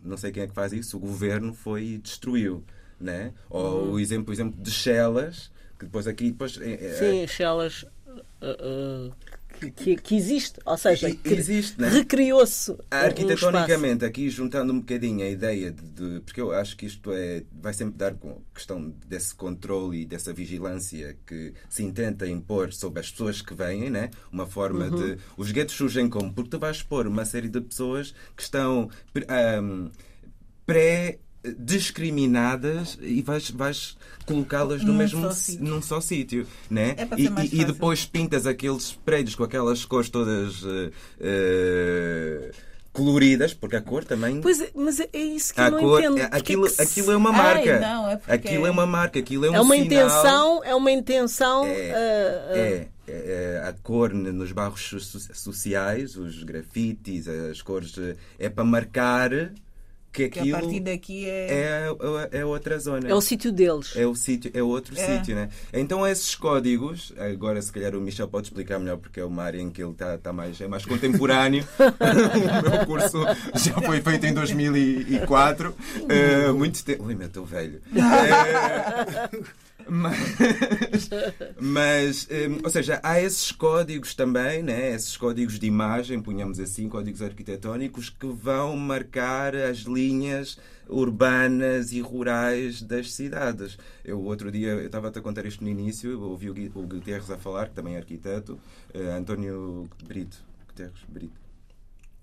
não 0.05 0.19
sei 0.19 0.31
quem 0.31 0.43
é 0.43 0.47
que 0.47 0.53
faz 0.53 0.71
isso, 0.75 0.99
o 0.99 1.01
governo 1.01 1.55
foi 1.55 1.85
e 1.85 1.99
destruiu. 1.99 2.63
Né? 3.01 3.33
Ou 3.49 3.85
uhum. 3.85 3.93
o 3.93 4.01
exemplo, 4.01 4.29
o 4.29 4.35
exemplo 4.35 4.61
de 4.61 4.71
Chelas, 4.71 5.51
que 5.79 5.87
depois 5.87 6.07
aqui. 6.07 6.31
Depois, 6.31 6.61
é, 6.61 6.73
é 6.75 6.93
Sim, 6.93 7.27
Chelas. 7.27 7.85
Uh, 8.43 9.09
uh, 9.09 9.15
que, 9.59 9.97
que, 9.97 10.17
existe, 10.17 10.61
ou 10.65 10.77
seja, 10.77 11.09
existe, 11.25 11.81
né? 11.81 11.89
recriou-se. 11.89 12.77
Arquitetonicamente, 12.91 14.05
um 14.05 14.09
aqui 14.09 14.31
juntando 14.31 14.73
um 14.73 14.81
bocadinho 14.81 15.25
a 15.25 15.29
ideia 15.29 15.71
de, 15.71 15.83
de, 15.83 16.21
Porque 16.21 16.41
eu 16.41 16.53
acho 16.53 16.77
que 16.77 16.87
isto 16.87 17.13
é, 17.13 17.43
vai 17.53 17.73
sempre 17.75 17.97
dar 17.97 18.15
com 18.15 18.41
questão 18.55 18.93
desse 19.07 19.35
controle 19.35 20.03
e 20.03 20.05
dessa 20.05 20.33
vigilância 20.33 21.17
que 21.27 21.53
se 21.69 21.83
intenta 21.83 22.27
impor 22.27 22.73
sobre 22.73 23.01
as 23.01 23.11
pessoas 23.11 23.43
que 23.43 23.55
vêm, 23.55 23.91
né? 23.91 24.11
uma 24.33 24.47
forma 24.47 24.87
uhum. 24.87 25.15
de. 25.15 25.19
Os 25.37 25.51
guetos 25.51 25.75
surgem 25.75 26.09
como? 26.09 26.33
Porque 26.33 26.51
tu 26.51 26.59
vais 26.59 26.77
expor 26.77 27.07
uma 27.07 27.25
série 27.25 27.49
de 27.49 27.61
pessoas 27.61 28.15
que 28.37 28.43
estão 28.43 28.91
um, 29.63 29.91
pré 30.67 31.19
discriminadas 31.59 32.99
e 33.01 33.23
vais, 33.23 33.51
vais 33.51 33.97
colocá-las 34.27 34.85
no 34.85 34.93
mesmo 34.93 35.33
só 35.33 35.53
num 35.61 35.81
só 35.81 36.01
sítio, 36.01 36.47
né? 36.69 36.95
É 36.97 37.09
e, 37.17 37.61
e, 37.61 37.65
depois 37.65 38.05
pintas 38.05 38.47
aqueles 38.47 38.93
prédios 39.05 39.35
com 39.35 39.45
aquelas 39.45 39.85
cores 39.85 40.11
todas 40.11 40.63
uh, 40.63 40.91
uh, 41.21 42.53
coloridas, 42.93 43.55
porque 43.55 43.77
a 43.77 43.81
cor 43.81 44.05
também. 44.05 44.41
Pois 44.41 44.61
é, 44.61 44.71
mas 44.75 45.01
é 45.01 45.09
isso 45.15 45.55
que 45.55 45.61
a 45.61 45.67
eu 45.67 45.71
não 45.71 45.79
cor, 45.81 46.01
entendo. 46.01 46.19
É, 46.19 46.29
aquilo, 46.33 46.67
é 46.67 46.83
aquilo 46.83 47.13
é 47.13 47.17
uma 47.17 47.33
marca. 47.33 47.75
Ai, 47.75 47.81
não, 47.81 48.11
é 48.11 48.17
porque... 48.17 48.33
Aquilo 48.33 48.67
é 48.67 48.71
uma 48.71 48.87
marca, 48.87 49.19
aquilo 49.19 49.47
é 49.47 49.51
um 49.51 49.55
É 49.55 49.61
uma 49.61 49.75
sinal. 49.75 49.87
intenção, 49.87 50.65
é 50.65 50.75
uma 50.75 50.91
intenção. 50.91 51.65
É, 51.65 51.71
uh, 51.71 52.57
é, 52.57 52.89
é, 53.07 53.63
a 53.67 53.73
cor 53.73 54.13
nos 54.13 54.53
barros 54.53 54.95
sociais, 55.33 56.17
os 56.17 56.43
grafites, 56.43 57.27
as 57.29 57.63
cores, 57.63 57.95
é 58.39 58.49
para 58.49 58.65
marcar 58.65 59.31
que 60.13 60.25
aquilo 60.25 60.47
que 60.47 60.53
a 60.53 60.59
partir 60.59 60.81
daqui 60.81 61.27
é... 61.29 61.91
é, 62.33 62.39
é 62.39 62.45
outra 62.45 62.79
zona. 62.79 63.09
É 63.09 63.15
o 63.15 63.21
sítio 63.21 63.53
deles. 63.53 63.95
É 63.97 64.07
o 64.07 64.15
sítio, 64.15 64.51
é 64.55 64.63
outro 64.63 64.99
é. 64.99 65.07
sítio, 65.07 65.35
né? 65.35 65.49
Então 65.73 66.07
esses 66.07 66.35
códigos, 66.35 67.13
agora 67.19 67.61
se 67.61 67.73
calhar 67.73 67.95
o 67.95 68.01
Michel 68.01 68.29
pode 68.29 68.49
explicar 68.49 68.79
melhor 68.79 68.99
porque 68.99 69.21
é 69.21 69.25
uma 69.25 69.43
área 69.43 69.61
em 69.61 69.71
que 69.71 69.83
ele 69.83 69.93
está 69.93 70.19
tá 70.19 70.33
mais, 70.33 70.61
é 70.61 70.67
mais 70.69 70.85
contemporâneo. 70.85 71.67
o 72.67 72.71
meu 72.71 72.87
curso 72.87 73.19
já 73.55 73.75
foi 73.81 74.01
feito 74.01 74.27
em 74.27 74.35
2004, 74.35 75.71
uh, 75.71 75.75
eh, 76.09 76.53
muito 76.53 76.85
tempo. 76.85 77.05
Ui, 77.05 77.15
meu, 77.15 77.27
estou 77.27 77.45
velho. 77.45 77.81
Uh, 77.93 79.47
mas, 79.89 81.11
mas 81.61 82.29
um, 82.31 82.65
ou 82.65 82.71
seja, 82.71 83.01
há 83.03 83.21
esses 83.21 83.51
códigos 83.53 84.15
também, 84.15 84.63
né? 84.63 84.95
esses 84.95 85.17
códigos 85.17 85.59
de 85.59 85.67
imagem, 85.67 86.21
punhamos 86.21 86.61
assim, 86.61 86.89
códigos 86.89 87.23
arquitetónicos, 87.23 88.11
que 88.11 88.27
vão 88.27 88.77
marcar 88.77 89.55
as 89.57 89.79
linhas 89.79 90.59
urbanas 90.89 91.93
e 91.93 92.01
rurais 92.01 92.83
das 92.83 93.13
cidades. 93.13 93.79
Eu 94.05 94.23
outro 94.23 94.51
dia, 94.51 94.69
eu 94.69 94.87
estava 94.87 95.09
a 95.09 95.21
contar 95.21 95.45
isto 95.47 95.63
no 95.63 95.71
início, 95.71 96.21
ouvi 96.21 96.51
o 96.51 96.55
Guterres 96.83 97.31
a 97.31 97.39
falar, 97.39 97.69
que 97.69 97.75
também 97.75 97.95
é 97.95 97.99
arquiteto, 97.99 98.59
uh, 98.95 99.11
António 99.19 99.89
Brito, 100.07 100.43
Guterres 100.67 101.05
Brito. 101.09 101.39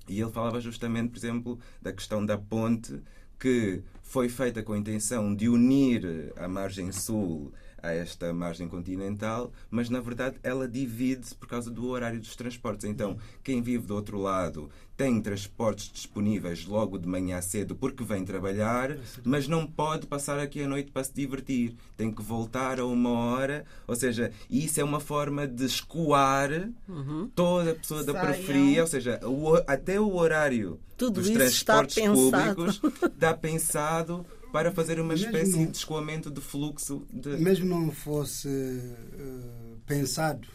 E 0.08 0.22
ele 0.22 0.32
falava 0.32 0.62
justamente, 0.62 1.10
por 1.10 1.18
exemplo, 1.18 1.60
da 1.82 1.92
questão 1.92 2.24
da 2.24 2.38
ponte 2.38 3.02
que 3.40 3.82
foi 4.04 4.30
feita 4.30 4.64
com 4.64 4.74
a 4.74 4.78
intenção 4.78 5.36
de 5.36 5.50
unir 5.50 6.34
a 6.38 6.48
margem 6.48 6.92
sul 6.92 7.52
a 7.86 7.94
esta 7.94 8.34
margem 8.34 8.68
continental, 8.68 9.52
mas 9.70 9.90
na 9.90 10.00
verdade 10.00 10.38
ela 10.42 10.68
divide-se 10.68 11.36
por 11.36 11.48
causa 11.48 11.70
do 11.70 11.88
horário 11.88 12.20
dos 12.20 12.36
transportes. 12.36 12.86
Então, 12.86 13.18
quem 13.44 13.62
vive 13.62 13.86
do 13.86 13.96
outro 13.96 14.20
lado 14.20 14.70
tem 14.98 15.22
transportes 15.22 15.92
disponíveis 15.92 16.66
logo 16.66 16.98
de 16.98 17.08
manhã 17.08 17.42
cedo 17.42 17.76
porque 17.76 18.04
vem 18.04 18.24
trabalhar, 18.24 18.98
mas 19.24 19.48
não 19.48 19.68
pode 19.68 20.08
passar 20.08 20.40
aqui 20.40 20.64
a 20.64 20.68
noite 20.68 20.92
para 20.92 21.04
se 21.04 21.14
divertir. 21.14 21.76
Tem 21.98 22.12
que 22.12 22.22
voltar 22.22 22.80
a 22.80 22.86
uma 22.86 23.10
hora. 23.10 23.66
Ou 23.88 23.96
seja, 23.96 24.32
isso 24.50 24.80
é 24.80 24.84
uma 24.84 25.00
forma 25.00 25.46
de 25.48 25.66
escoar 25.66 26.70
uhum. 26.88 27.30
toda 27.36 27.72
a 27.72 27.76
pessoa 27.76 28.04
da 28.04 28.14
Saiam. 28.14 28.26
periferia. 28.26 28.82
Ou 28.82 28.88
seja, 28.88 29.20
o, 29.24 29.56
até 29.68 30.00
o 30.00 30.16
horário 30.16 30.80
Tudo 30.96 31.20
dos 31.22 31.30
transportes 31.30 32.02
públicos 32.02 32.82
está 33.04 33.34
pensado 33.34 34.26
para 34.56 34.72
fazer 34.72 35.02
uma 35.02 35.14
espécie 35.14 35.52
mesmo, 35.52 35.70
de 35.70 35.78
escoamento 35.78 36.32
de 36.32 36.40
fluxo. 36.40 37.06
De... 37.12 37.36
Mesmo 37.36 37.66
não 37.66 37.92
fosse 37.92 38.48
uh, 38.48 39.78
pensado 39.86 40.48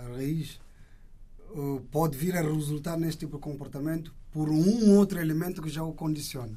a 0.00 0.08
raiz, 0.14 0.58
uh, 1.50 1.78
pode 1.90 2.16
vir 2.16 2.34
a 2.34 2.40
resultar 2.40 2.96
neste 2.96 3.26
tipo 3.26 3.36
de 3.36 3.42
comportamento 3.42 4.14
por 4.30 4.48
um 4.48 4.96
outro 4.96 5.20
elemento 5.20 5.60
que 5.60 5.68
já 5.68 5.82
o 5.82 5.92
condiciona. 5.92 6.56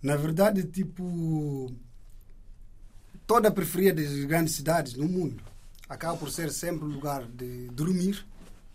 Na 0.00 0.14
verdade, 0.14 0.62
tipo, 0.62 1.74
toda 3.26 3.48
a 3.48 3.50
periferia 3.50 3.92
das 3.92 4.24
grandes 4.24 4.54
cidades 4.54 4.94
no 4.94 5.08
mundo 5.08 5.42
acaba 5.88 6.16
por 6.16 6.30
ser 6.30 6.52
sempre 6.52 6.86
lugar 6.86 7.26
de 7.26 7.66
dormir 7.70 8.24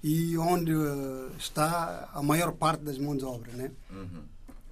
e 0.04 0.38
onde 0.38 0.74
uh, 0.76 1.32
está 1.40 2.10
a 2.14 2.22
maior 2.22 2.52
parte 2.52 2.84
das 2.84 2.98
mãos 2.98 3.20
de 3.20 3.24
obra, 3.24 3.54
né? 3.54 3.72
Uhum. 3.90 4.24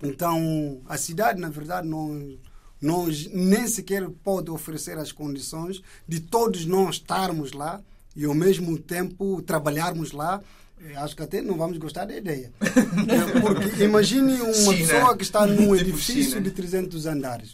Então, 0.03 0.81
a 0.89 0.97
cidade, 0.97 1.39
na 1.39 1.47
verdade, 1.47 1.87
não 1.87 2.37
nós 2.81 3.29
nem 3.31 3.67
sequer 3.67 4.09
pode 4.23 4.49
oferecer 4.49 4.97
as 4.97 5.11
condições 5.11 5.81
de 6.07 6.19
todos 6.19 6.65
nós 6.65 6.95
estarmos 6.95 7.51
lá 7.51 7.79
e 8.15 8.25
ao 8.25 8.33
mesmo 8.33 8.77
tempo 8.77 9.41
trabalharmos 9.43 10.11
lá. 10.11 10.41
Eh, 10.83 10.95
acho 10.95 11.15
que 11.15 11.21
até 11.21 11.41
não 11.41 11.57
vamos 11.57 11.77
gostar 11.77 12.05
da 12.05 12.17
ideia. 12.17 12.51
Eh, 12.61 13.39
porque 13.39 13.83
imagine 13.83 14.33
uma 14.41 14.53
China. 14.53 14.77
pessoa 14.77 15.17
que 15.17 15.23
está 15.23 15.45
num 15.45 15.75
tipo 15.77 15.91
edifício 15.91 16.41
de 16.41 16.51
300 16.51 17.05
andares. 17.05 17.53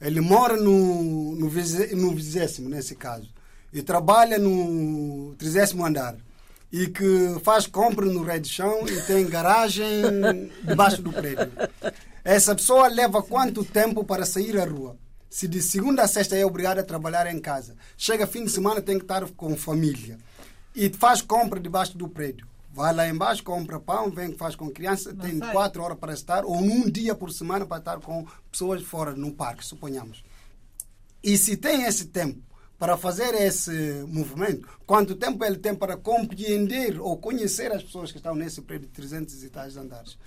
Ele 0.00 0.20
mora 0.20 0.56
no, 0.56 1.34
no, 1.34 1.48
vigésimo, 1.48 2.68
nesse 2.68 2.94
caso, 2.94 3.30
e 3.72 3.82
trabalha 3.82 4.38
no 4.38 5.34
trigésimo 5.38 5.84
andar. 5.84 6.16
e 6.70 6.88
que 6.88 7.36
faz 7.42 7.66
compra 7.66 8.04
no 8.04 8.22
rei 8.22 8.38
de 8.40 8.48
chão 8.48 8.86
e 8.86 9.00
tem 9.02 9.26
garagem 9.26 9.80
debaixo 10.62 11.00
do 11.00 11.12
prédio. 11.12 11.50
Essa 12.28 12.56
pessoa 12.56 12.88
leva 12.88 13.22
quanto 13.22 13.64
tempo 13.64 14.02
para 14.02 14.26
sair 14.26 14.58
à 14.58 14.64
rua? 14.64 14.96
Se 15.30 15.46
de 15.46 15.62
segunda 15.62 16.02
a 16.02 16.08
sexta 16.08 16.34
é 16.34 16.44
obrigado 16.44 16.80
a 16.80 16.82
trabalhar 16.82 17.32
em 17.32 17.38
casa, 17.38 17.76
chega 17.96 18.26
fim 18.26 18.44
de 18.44 18.50
semana 18.50 18.82
tem 18.82 18.98
que 18.98 19.04
estar 19.04 19.24
com 19.30 19.56
família 19.56 20.18
e 20.74 20.88
faz 20.92 21.22
compra 21.22 21.60
debaixo 21.60 21.96
do 21.96 22.08
prédio. 22.08 22.44
Vai 22.74 22.92
lá 22.92 23.08
embaixo, 23.08 23.44
compra 23.44 23.78
pão, 23.78 24.10
vem, 24.10 24.32
faz 24.36 24.56
com 24.56 24.68
criança, 24.68 25.12
Não 25.12 25.20
tem 25.20 25.38
sai. 25.38 25.52
quatro 25.52 25.80
horas 25.80 25.98
para 25.98 26.12
estar, 26.14 26.44
ou 26.44 26.56
um 26.56 26.90
dia 26.90 27.14
por 27.14 27.30
semana 27.30 27.64
para 27.64 27.78
estar 27.78 28.00
com 28.00 28.26
pessoas 28.50 28.82
fora 28.82 29.12
no 29.14 29.30
parque, 29.30 29.64
suponhamos. 29.64 30.24
E 31.22 31.38
se 31.38 31.56
tem 31.56 31.84
esse 31.84 32.06
tempo 32.06 32.42
para 32.78 32.96
fazer 32.96 33.34
esse 33.34 34.04
movimento, 34.06 34.68
quanto 34.86 35.14
tempo 35.14 35.44
ele 35.44 35.56
tem 35.56 35.74
para 35.74 35.96
compreender 35.96 37.00
ou 37.00 37.16
conhecer 37.16 37.72
as 37.72 37.82
pessoas 37.82 38.12
que 38.12 38.18
estão 38.18 38.34
nesse 38.34 38.60
prédio 38.60 38.86
de 38.88 38.92
300 38.92 39.44
e 39.44 39.48
tais 39.48 39.76
andares? 39.76 40.18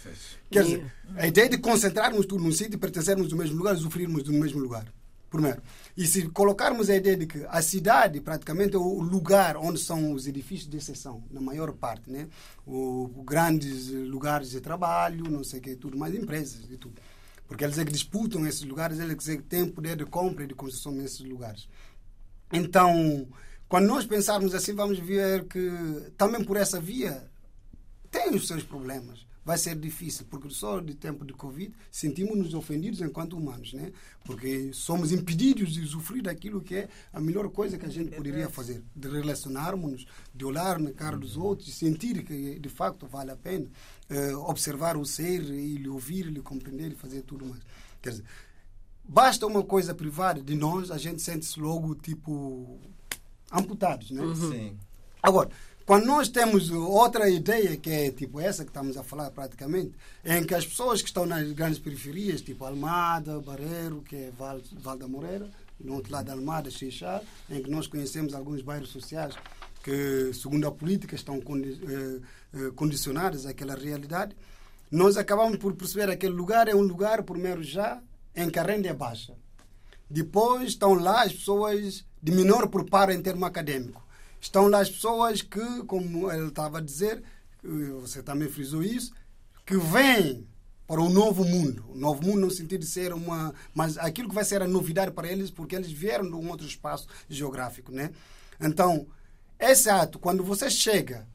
Quer 0.49 0.63
dizer, 0.63 0.93
a 1.15 1.27
ideia 1.27 1.49
de 1.49 1.57
concentrarmos 1.57 2.25
tudo 2.25 2.43
num 2.43 2.51
sítio, 2.51 2.79
pertencermos 2.79 3.31
ao 3.31 3.37
mesmo 3.37 3.57
lugar, 3.57 3.75
usufruirmos 3.75 4.23
do 4.23 4.33
mesmo 4.33 4.59
lugar. 4.59 4.91
Primeiro. 5.29 5.61
E 5.95 6.07
se 6.07 6.27
colocarmos 6.29 6.89
a 6.89 6.95
ideia 6.95 7.15
de 7.15 7.27
que 7.27 7.45
a 7.49 7.61
cidade 7.61 8.19
praticamente 8.19 8.75
é 8.75 8.79
o 8.79 8.99
lugar 8.99 9.57
onde 9.57 9.79
são 9.79 10.11
os 10.13 10.25
edifícios 10.25 10.67
de 10.67 10.77
exceção, 10.77 11.23
na 11.29 11.39
maior 11.39 11.71
parte, 11.71 12.09
né? 12.09 12.27
O, 12.65 13.23
grandes 13.23 13.89
lugares 13.89 14.49
de 14.49 14.59
trabalho, 14.59 15.29
não 15.29 15.43
sei 15.43 15.59
o 15.59 15.61
que, 15.61 15.75
tudo 15.75 15.97
mais, 15.97 16.15
empresas 16.15 16.65
e 16.71 16.77
tudo. 16.77 16.99
Porque 17.47 17.63
eles 17.63 17.77
é 17.77 17.85
que 17.85 17.91
disputam 17.91 18.45
esses 18.45 18.63
lugares, 18.63 18.99
eles 18.99 19.27
é 19.27 19.35
que 19.35 19.43
têm 19.43 19.67
poder 19.67 19.97
de 19.97 20.05
compra 20.05 20.43
e 20.43 20.47
de 20.47 20.55
construção 20.55 20.91
nesses 20.91 21.21
lugares. 21.21 21.67
Então, 22.51 23.27
quando 23.67 23.85
nós 23.85 24.05
pensarmos 24.05 24.55
assim, 24.55 24.73
vamos 24.73 24.99
ver 24.99 25.45
que 25.45 25.71
também 26.17 26.43
por 26.43 26.57
essa 26.57 26.79
via 26.79 27.29
tem 28.09 28.33
os 28.33 28.47
seus 28.47 28.63
problemas. 28.63 29.27
Vai 29.45 29.57
ser 29.57 29.75
difícil, 29.75 30.27
porque 30.29 30.49
só 30.49 30.79
de 30.79 30.93
tempo 30.93 31.25
de 31.25 31.33
Covid 31.33 31.73
sentimos-nos 31.89 32.53
ofendidos 32.53 33.01
enquanto 33.01 33.35
humanos, 33.35 33.73
né? 33.73 33.91
Porque 34.23 34.71
somos 34.73 35.11
impedidos 35.11 35.73
de 35.73 35.81
usufruir 35.81 36.21
daquilo 36.21 36.61
que 36.61 36.75
é 36.75 36.89
a 37.11 37.19
melhor 37.19 37.49
coisa 37.49 37.77
que 37.77 37.85
a 37.85 37.89
gente 37.89 38.15
poderia 38.15 38.47
fazer, 38.49 38.83
de 38.95 39.07
relacionarmos, 39.07 40.05
de 40.35 40.45
olhar 40.45 40.77
na 40.77 40.91
cara 40.91 41.17
dos 41.17 41.35
outros, 41.35 41.67
de 41.67 41.73
sentir 41.73 42.23
que 42.23 42.59
de 42.59 42.69
facto 42.69 43.07
vale 43.07 43.31
a 43.31 43.35
pena 43.35 43.65
uh, 44.11 44.37
observar 44.49 44.97
o 44.97 45.05
ser 45.05 45.41
e 45.41 45.77
lhe 45.77 45.89
ouvir, 45.89 46.23
lhe 46.23 46.41
compreender 46.41 46.91
e 46.91 46.95
fazer 46.95 47.23
tudo 47.23 47.45
mais. 47.45 47.61
Quer 48.01 48.11
dizer, 48.11 48.25
basta 49.09 49.47
uma 49.47 49.63
coisa 49.63 49.93
privada 49.93 50.39
de 50.39 50.55
nós, 50.55 50.91
a 50.91 50.97
gente 50.97 51.21
sente-se 51.21 51.59
logo, 51.59 51.95
tipo, 51.95 52.79
amputados, 53.51 54.11
né? 54.11 54.21
Uhum. 54.21 54.51
Sim. 54.51 54.77
Agora, 55.21 55.49
quando 55.83 56.05
nós 56.05 56.29
temos 56.29 56.69
outra 56.69 57.27
ideia, 57.27 57.75
que 57.75 57.89
é 57.89 58.11
tipo 58.11 58.39
essa 58.39 58.63
que 58.63 58.69
estamos 58.69 58.95
a 58.95 59.03
falar 59.03 59.31
praticamente, 59.31 59.93
em 60.23 60.43
que 60.43 60.53
as 60.53 60.65
pessoas 60.65 61.01
que 61.01 61.07
estão 61.07 61.25
nas 61.25 61.51
grandes 61.51 61.79
periferias, 61.79 62.41
tipo 62.41 62.63
Almada, 62.63 63.39
Barreiro, 63.39 64.03
que 64.07 64.15
é 64.15 64.31
Val, 64.37 64.61
Val 64.73 64.97
da 64.97 65.07
Moreira, 65.07 65.49
no 65.79 65.95
outro 65.95 66.11
lado 66.13 66.27
da 66.27 66.33
Almada, 66.33 66.69
Xixá, 66.69 67.23
em 67.49 67.63
que 67.63 67.71
nós 67.71 67.87
conhecemos 67.87 68.35
alguns 68.35 68.61
bairros 68.61 68.89
sociais 68.89 69.33
que, 69.83 70.31
segundo 70.33 70.67
a 70.67 70.71
política, 70.71 71.15
estão 71.15 71.37
eh, 71.37 72.19
eh, 72.53 72.71
condicionados 72.75 73.47
àquela 73.47 73.73
realidade, 73.73 74.35
nós 74.91 75.17
acabamos 75.17 75.57
por 75.57 75.73
perceber 75.73 76.07
que 76.07 76.13
aquele 76.13 76.33
lugar 76.33 76.67
é 76.67 76.75
um 76.75 76.81
lugar, 76.81 77.23
primeiro 77.23 77.63
já, 77.63 77.99
em 78.41 78.49
que 78.49 78.59
a 78.59 78.63
renda 78.63 78.87
é 78.87 78.93
baixa. 78.93 79.35
Depois 80.09 80.69
estão 80.69 80.93
lá 80.93 81.23
as 81.23 81.33
pessoas 81.33 82.05
de 82.21 82.31
menor 82.31 82.67
preparo 82.67 83.11
em 83.11 83.21
termo 83.21 83.45
acadêmico. 83.45 84.05
Estão 84.41 84.67
lá 84.67 84.79
as 84.79 84.89
pessoas 84.89 85.41
que, 85.41 85.83
como 85.83 86.31
ele 86.31 86.47
estava 86.47 86.77
a 86.77 86.81
dizer, 86.81 87.21
você 88.01 88.23
também 88.23 88.49
frisou 88.49 88.81
isso, 88.81 89.13
que 89.65 89.77
vêm 89.77 90.47
para 90.87 91.01
um 91.01 91.09
novo 91.09 91.43
mundo. 91.43 91.85
O 91.89 91.95
novo 91.95 92.25
mundo 92.25 92.39
no 92.39 92.51
sentido 92.51 92.79
de 92.79 92.87
ser 92.87 93.13
uma... 93.13 93.53
Mas 93.73 93.97
aquilo 93.97 94.29
que 94.29 94.35
vai 94.35 94.45
ser 94.45 94.61
a 94.61 94.67
novidade 94.67 95.11
para 95.11 95.27
eles, 95.27 95.51
porque 95.51 95.75
eles 95.75 95.91
vieram 95.91 96.25
de 96.25 96.35
um 96.35 96.49
outro 96.49 96.65
espaço 96.65 97.07
geográfico, 97.29 97.91
né? 97.91 98.11
Então, 98.59 99.05
esse 99.59 99.89
ato, 99.89 100.17
quando 100.17 100.43
você 100.43 100.69
chega 100.69 101.27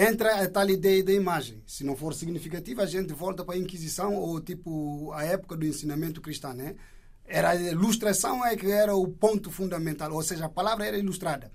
entra 0.00 0.42
a 0.42 0.48
tal 0.48 0.70
ideia 0.70 1.04
da 1.04 1.12
imagem. 1.12 1.62
Se 1.66 1.84
não 1.84 1.94
for 1.94 2.14
significativa, 2.14 2.82
a 2.82 2.86
gente 2.86 3.12
volta 3.12 3.44
para 3.44 3.54
a 3.54 3.58
Inquisição 3.58 4.14
ou 4.14 4.40
tipo 4.40 5.12
a 5.12 5.22
época 5.24 5.54
do 5.56 5.66
ensinamento 5.66 6.22
cristão, 6.22 6.54
né? 6.54 6.74
Era 7.26 7.50
a 7.50 7.54
ilustração 7.54 8.44
é 8.44 8.56
que 8.56 8.70
era 8.70 8.94
o 8.94 9.06
ponto 9.06 9.50
fundamental, 9.50 10.12
ou 10.12 10.22
seja, 10.22 10.46
a 10.46 10.48
palavra 10.48 10.86
era 10.86 10.98
ilustrada. 10.98 11.52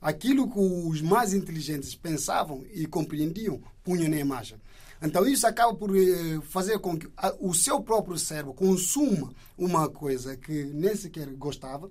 Aquilo 0.00 0.48
que 0.48 0.60
os 0.60 1.02
mais 1.02 1.34
inteligentes 1.34 1.92
pensavam 1.96 2.64
e 2.72 2.86
compreendiam, 2.86 3.60
punham 3.82 4.08
na 4.08 4.16
imagem. 4.16 4.58
Então 5.02 5.26
isso 5.26 5.46
acaba 5.46 5.74
por 5.74 5.96
eh, 5.96 6.40
fazer 6.42 6.78
com 6.78 6.96
que 6.96 7.08
o 7.40 7.52
seu 7.52 7.80
próprio 7.82 8.16
cérebro 8.16 8.54
consuma 8.54 9.34
uma 9.56 9.88
coisa 9.88 10.36
que 10.36 10.64
nem 10.66 10.94
sequer 10.94 11.26
gostava, 11.34 11.90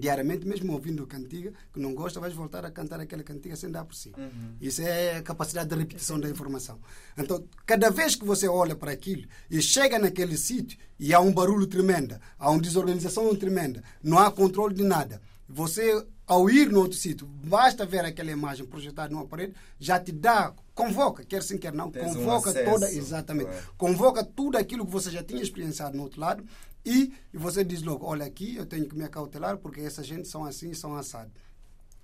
diariamente, 0.00 0.46
mesmo 0.46 0.72
ouvindo 0.72 1.06
cantiga, 1.06 1.52
que 1.72 1.80
não 1.80 1.94
gosta, 1.94 2.20
vais 2.20 2.34
voltar 2.34 2.64
a 2.64 2.70
cantar 2.70 3.00
aquela 3.00 3.22
cantiga 3.22 3.56
sem 3.56 3.70
dar 3.70 3.84
por 3.84 3.94
si. 3.94 4.12
Uhum. 4.16 4.54
Isso 4.60 4.82
é 4.82 5.16
a 5.16 5.22
capacidade 5.22 5.68
de 5.68 5.76
repetição 5.76 6.18
da 6.18 6.28
informação. 6.28 6.78
Então, 7.16 7.44
cada 7.66 7.90
vez 7.90 8.14
que 8.16 8.24
você 8.24 8.48
olha 8.48 8.74
para 8.74 8.92
aquilo 8.92 9.26
e 9.50 9.60
chega 9.62 9.98
naquele 9.98 10.36
sítio 10.36 10.78
e 10.98 11.12
há 11.12 11.20
um 11.20 11.32
barulho 11.32 11.66
tremendo, 11.66 12.18
há 12.38 12.50
uma 12.50 12.60
desorganização 12.60 13.34
tremenda, 13.34 13.82
não 14.02 14.18
há 14.18 14.30
controle 14.30 14.74
de 14.74 14.82
nada, 14.82 15.20
você, 15.48 16.06
ao 16.26 16.48
ir 16.48 16.70
no 16.70 16.80
outro 16.80 16.96
sítio, 16.96 17.26
basta 17.26 17.84
ver 17.84 18.04
aquela 18.04 18.30
imagem 18.30 18.66
projetada 18.66 19.12
numa 19.12 19.26
parede, 19.26 19.54
já 19.78 20.00
te 20.00 20.12
dá, 20.12 20.54
convoca, 20.74 21.24
quer 21.24 21.42
sim, 21.42 21.58
quer 21.58 21.72
não, 21.72 21.90
Tens 21.90 22.14
convoca 22.14 22.50
um 22.50 22.64
toda, 22.64 22.90
exatamente, 22.92 23.50
convoca 23.76 24.24
tudo 24.24 24.56
aquilo 24.56 24.86
que 24.86 24.92
você 24.92 25.10
já 25.10 25.22
tinha 25.22 25.42
experienciado 25.42 25.96
no 25.96 26.04
outro 26.04 26.20
lado 26.20 26.44
e, 26.84 27.12
você 27.32 27.64
diz 27.64 27.82
logo, 27.82 28.04
olha 28.04 28.26
aqui, 28.26 28.56
eu 28.56 28.66
tenho 28.66 28.86
que 28.86 28.96
me 28.96 29.04
acautelar 29.04 29.56
porque 29.56 29.80
essa 29.80 30.02
gente 30.02 30.28
são 30.28 30.44
assim, 30.44 30.74
são 30.74 30.94
assados. 30.94 31.32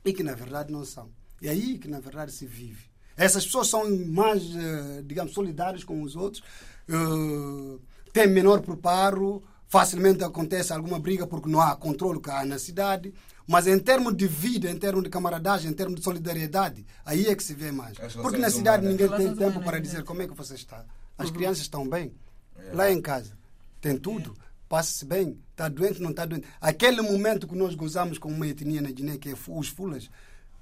E 0.04 0.12
que 0.12 0.22
na 0.22 0.34
verdade 0.34 0.72
não 0.72 0.84
são. 0.84 1.10
E 1.42 1.48
é 1.48 1.50
aí 1.50 1.78
que 1.78 1.86
na 1.86 2.00
verdade 2.00 2.32
se 2.32 2.46
vive. 2.46 2.88
Essas 3.16 3.44
pessoas 3.44 3.68
são 3.68 3.84
mais, 4.06 4.42
uh, 4.42 5.02
digamos, 5.04 5.34
solidárias 5.34 5.84
com 5.84 6.02
os 6.02 6.16
outros, 6.16 6.42
uh, 6.88 7.78
têm 8.12 8.26
menor 8.26 8.62
preparo, 8.62 9.42
facilmente 9.70 10.24
acontece 10.24 10.72
alguma 10.72 10.98
briga 10.98 11.26
porque 11.26 11.48
não 11.48 11.60
há 11.60 11.74
controle 11.76 12.20
que 12.20 12.28
há 12.28 12.44
na 12.44 12.58
cidade. 12.58 13.14
Mas 13.46 13.66
em 13.66 13.78
termos 13.78 14.16
de 14.16 14.26
vida, 14.26 14.68
em 14.70 14.76
termos 14.76 15.02
de 15.02 15.08
camaradagem, 15.08 15.70
em 15.70 15.74
termos 15.74 15.96
de 15.96 16.04
solidariedade, 16.04 16.84
aí 17.04 17.26
é 17.26 17.34
que 17.34 17.42
se 17.42 17.54
vê 17.54 17.72
mais. 17.72 17.96
Porque 18.20 18.36
na 18.36 18.50
cidade 18.50 18.86
ninguém 18.86 19.08
tem 19.08 19.34
tempo 19.34 19.60
para 19.60 19.80
dizer 19.80 20.04
como 20.04 20.22
é 20.22 20.28
que 20.28 20.34
você 20.34 20.54
está. 20.54 20.84
As 21.16 21.28
uhum. 21.28 21.34
crianças 21.34 21.62
estão 21.62 21.88
bem. 21.88 22.12
É. 22.56 22.74
Lá 22.74 22.90
em 22.90 23.00
casa 23.00 23.32
tem 23.80 23.96
tudo. 23.96 24.36
Passa-se 24.68 25.04
bem, 25.04 25.36
está 25.50 25.68
doente, 25.68 26.00
não 26.00 26.10
está 26.10 26.24
doente. 26.24 26.46
Aquele 26.60 27.02
momento 27.02 27.48
que 27.48 27.56
nós 27.56 27.74
gozamos 27.74 28.18
com 28.18 28.28
uma 28.28 28.46
etnia 28.46 28.80
na 28.80 28.90
Guiné, 28.90 29.18
que 29.18 29.30
é 29.30 29.34
os 29.48 29.68
fulas, 29.68 30.08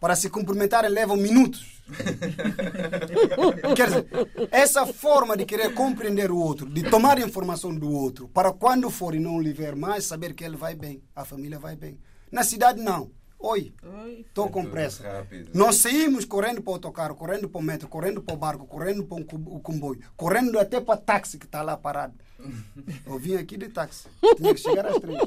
para 0.00 0.14
se 0.14 0.30
cumprimentarem 0.30 0.90
levam 0.90 1.16
minutos. 1.16 1.78
Quer 3.74 3.86
dizer, 3.86 4.06
essa 4.50 4.86
forma 4.86 5.36
de 5.36 5.44
querer 5.44 5.74
compreender 5.74 6.30
o 6.30 6.36
outro, 6.36 6.68
de 6.68 6.82
tomar 6.90 7.18
informação 7.18 7.74
do 7.74 7.90
outro, 7.90 8.28
para 8.28 8.52
quando 8.52 8.90
for 8.90 9.14
e 9.14 9.20
não 9.20 9.40
lhe 9.40 9.52
ver 9.52 9.74
mais, 9.74 10.04
saber 10.04 10.34
que 10.34 10.44
ele 10.44 10.56
vai 10.56 10.74
bem, 10.74 11.02
a 11.16 11.24
família 11.24 11.58
vai 11.58 11.76
bem. 11.76 11.98
Na 12.30 12.44
cidade, 12.44 12.80
não. 12.80 13.10
Oi, 13.40 13.72
estou 14.18 14.50
com 14.50 14.64
pressa. 14.64 15.08
Rápido. 15.08 15.50
Nós 15.54 15.76
saímos 15.76 16.24
correndo 16.24 16.60
para 16.60 16.72
o 16.72 16.74
autocarro, 16.74 17.14
correndo 17.14 17.48
para 17.48 17.60
o 17.60 17.62
metro, 17.62 17.88
correndo 17.88 18.20
para 18.20 18.34
o 18.34 18.38
barco, 18.38 18.66
correndo 18.66 19.04
para 19.04 19.16
o 19.16 19.60
comboio, 19.60 20.00
correndo 20.16 20.58
até 20.58 20.80
para 20.80 20.94
o 20.94 20.98
táxi 20.98 21.38
que 21.38 21.46
está 21.46 21.62
lá 21.62 21.76
parado. 21.76 22.14
Eu 23.04 23.18
vim 23.18 23.34
aqui 23.34 23.56
de 23.56 23.68
táxi, 23.68 24.08
tinha 24.36 24.54
que 24.54 24.60
chegar 24.60 24.86
às 24.86 24.98
três. 24.98 25.18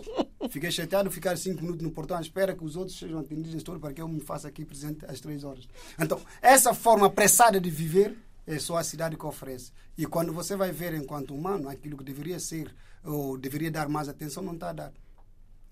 Fiquei 0.50 0.72
chateado 0.72 1.12
ficar 1.12 1.38
cinco 1.38 1.62
minutos 1.62 1.84
no 1.84 1.92
portão 1.92 2.18
à 2.18 2.22
espera 2.22 2.56
que 2.56 2.64
os 2.64 2.76
outros 2.76 2.98
sejam 2.98 3.20
atendidos 3.20 3.64
todos 3.64 3.82
para 3.82 3.94
que 3.94 4.02
eu 4.02 4.08
me 4.08 4.22
faça 4.22 4.48
aqui 4.48 4.64
presente 4.66 5.06
às 5.06 5.20
três 5.20 5.44
horas. 5.44 5.68
Então, 6.00 6.22
essa 6.42 6.74
forma 6.74 7.08
apressada 7.08 7.60
de 7.60 7.70
viver 7.70 8.18
é 8.48 8.58
só 8.60 8.78
a 8.78 8.84
cidade 8.84 9.18
que 9.18 9.26
oferece. 9.26 9.72
E 9.98 10.06
quando 10.06 10.34
você 10.34 10.56
vai 10.56 10.72
ver 10.72 10.94
enquanto 10.94 11.36
humano 11.36 11.70
aquilo 11.70 11.98
que 11.98 12.04
deveria 12.04 12.40
ser 12.40 12.74
ou 13.04 13.38
deveria 13.38 13.72
dar 13.72 13.88
mais 13.88 14.10
atenção, 14.10 14.44
não 14.44 14.54
está 14.54 14.70
a 14.70 14.74
dar. 14.74 14.94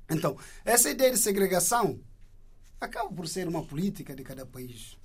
Então, 0.10 0.38
essa 0.66 0.90
ideia 0.90 1.12
de 1.12 1.18
segregação 1.18 2.00
acaba 2.80 3.12
por 3.12 3.28
ser 3.28 3.48
uma 3.48 3.64
política 3.64 4.16
de 4.16 4.24
cada 4.24 4.46
país. 4.46 4.98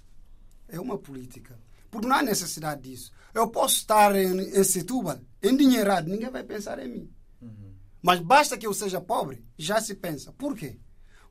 É 0.69 0.81
uma 0.81 0.97
política. 0.97 1.59
Porque 1.95 2.09
não 2.09 2.17
há 2.17 2.23
necessidade 2.23 2.83
disso. 2.83 3.13
Eu 3.33 3.47
posso 3.49 3.77
estar 3.77 4.17
em, 4.17 4.41
em 4.41 4.65
Setúbal, 4.65 5.21
endinheirado, 5.41 6.11
ninguém 6.11 6.29
vai 6.29 6.43
pensar 6.43 6.77
em 6.81 6.89
mim. 6.89 7.11
Uhum. 7.41 7.73
Mas 8.03 8.19
basta 8.19 8.59
que 8.59 8.67
eu 8.67 8.75
seja 8.75 9.01
pobre, 9.01 9.45
já 9.57 9.81
se 9.81 9.95
pensa. 9.95 10.33
Por 10.33 10.57
quê? 10.57 10.77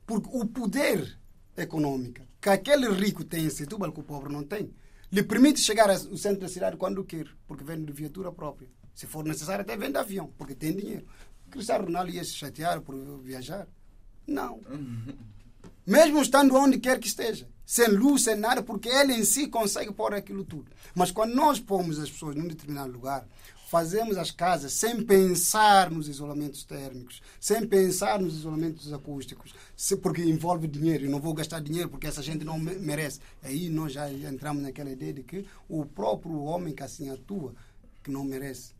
Porque 0.06 0.26
o 0.32 0.46
poder 0.46 1.18
econômico 1.54 2.22
que 2.40 2.48
aquele 2.48 2.88
rico 2.88 3.22
tem 3.24 3.44
em 3.44 3.50
Setúbal, 3.50 3.92
que 3.92 4.00
o 4.00 4.02
pobre 4.02 4.32
não 4.32 4.42
tem, 4.42 4.74
lhe 5.12 5.22
permite 5.22 5.60
chegar 5.60 5.90
ao 5.90 6.16
centro 6.16 6.40
da 6.40 6.48
cidade 6.48 6.78
quando 6.78 7.04
quer, 7.04 7.26
porque 7.46 7.62
vem 7.62 7.84
de 7.84 7.92
viatura 7.92 8.32
própria. 8.32 8.70
Se 8.94 9.06
for 9.06 9.22
necessário, 9.22 9.60
até 9.60 9.76
vem 9.76 9.92
de 9.92 9.98
avião, 9.98 10.32
porque 10.38 10.54
tem 10.54 10.74
dinheiro. 10.74 11.06
Cristiano 11.50 11.84
Ronaldo 11.84 12.10
ia 12.10 12.24
se 12.24 12.32
chatear 12.32 12.80
por 12.80 12.96
viajar? 13.20 13.68
Não. 14.26 14.62
Mesmo 15.86 16.22
estando 16.22 16.54
onde 16.54 16.78
quer 16.78 16.98
que 16.98 17.06
esteja. 17.06 17.46
Sem 17.66 17.88
luz, 17.88 18.22
sem 18.22 18.36
nada, 18.36 18.62
porque 18.62 18.88
ele 18.88 19.14
em 19.14 19.24
si 19.24 19.48
consegue 19.48 19.92
pôr 19.92 20.14
aquilo 20.14 20.44
tudo. 20.44 20.70
Mas 20.94 21.10
quando 21.10 21.34
nós 21.34 21.58
pomos 21.58 21.98
as 21.98 22.10
pessoas 22.10 22.36
num 22.36 22.46
determinado 22.46 22.92
lugar, 22.92 23.26
fazemos 23.70 24.18
as 24.18 24.30
casas 24.30 24.72
sem 24.74 25.02
pensar 25.02 25.90
nos 25.90 26.06
isolamentos 26.06 26.62
térmicos, 26.62 27.22
sem 27.40 27.66
pensar 27.66 28.20
nos 28.20 28.34
isolamentos 28.34 28.92
acústicos, 28.92 29.54
porque 30.02 30.22
envolve 30.22 30.68
dinheiro. 30.68 31.06
Eu 31.06 31.10
não 31.10 31.20
vou 31.20 31.32
gastar 31.32 31.60
dinheiro 31.60 31.88
porque 31.88 32.06
essa 32.06 32.22
gente 32.22 32.44
não 32.44 32.58
merece. 32.58 33.20
Aí 33.42 33.70
nós 33.70 33.92
já 33.92 34.10
entramos 34.12 34.62
naquela 34.62 34.90
ideia 34.90 35.14
de 35.14 35.22
que 35.22 35.46
o 35.68 35.86
próprio 35.86 36.42
homem 36.42 36.74
que 36.74 36.82
assim 36.82 37.08
atua, 37.08 37.54
que 38.02 38.10
não 38.10 38.24
merece. 38.24 38.73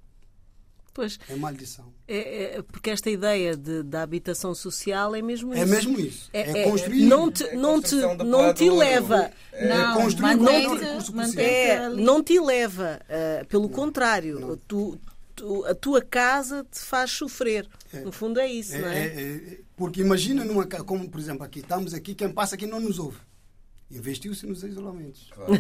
Pois, 0.95 1.19
é 1.29 1.35
maldição. 1.35 1.93
É, 2.07 2.59
é, 2.59 2.63
porque 2.63 2.89
esta 2.89 3.11
ideia 3.11 3.57
de, 3.57 3.83
da 3.83 4.03
habitação 4.03 4.55
social 4.55 5.13
é 5.17 5.21
mesmo 5.21 5.53
é 5.53 5.57
isso. 5.57 5.63
É 5.63 5.67
mesmo 5.67 6.01
isso. 6.01 6.31
É, 6.33 6.41
é, 6.41 6.59
é 6.61 6.71
construir. 6.71 7.07
Não 7.07 7.33
te, 7.33 7.57
não 7.57 7.83
te, 7.83 7.97
não 8.25 8.55
te 8.55 8.71
leva. 8.71 9.33
Não, 9.61 10.01
construir 10.01 10.37
não, 10.37 11.33
te, 11.33 11.41
é, 11.41 11.89
não 11.89 12.23
te 12.23 12.39
leva. 12.39 13.01
Uh, 13.03 13.47
pelo 13.47 13.65
não, 13.65 13.71
contrário, 13.71 14.39
não. 14.39 14.57
Tu, 14.57 14.97
tu, 15.35 15.65
a 15.67 15.75
tua 15.75 16.01
casa 16.01 16.65
te 16.71 16.79
faz 16.79 17.11
sofrer. 17.11 17.69
No 18.05 18.13
fundo 18.13 18.39
é 18.39 18.47
isso, 18.47 18.79
não 18.79 18.89
é? 18.89 19.59
porque 19.77 20.01
imagina 20.01 20.45
numa 20.45 20.65
como 20.67 21.09
por 21.09 21.21
exemplo 21.21 21.45
aqui, 21.45 21.59
estamos 21.59 21.93
aqui, 21.93 22.15
quem 22.15 22.29
passa 22.31 22.55
aqui 22.55 22.67
não 22.67 22.79
nos 22.79 23.01
ouve. 23.01 23.19
Investiu-se 23.91 24.47
nos 24.47 24.63
isolamentos. 24.63 25.29
Claro. 25.33 25.53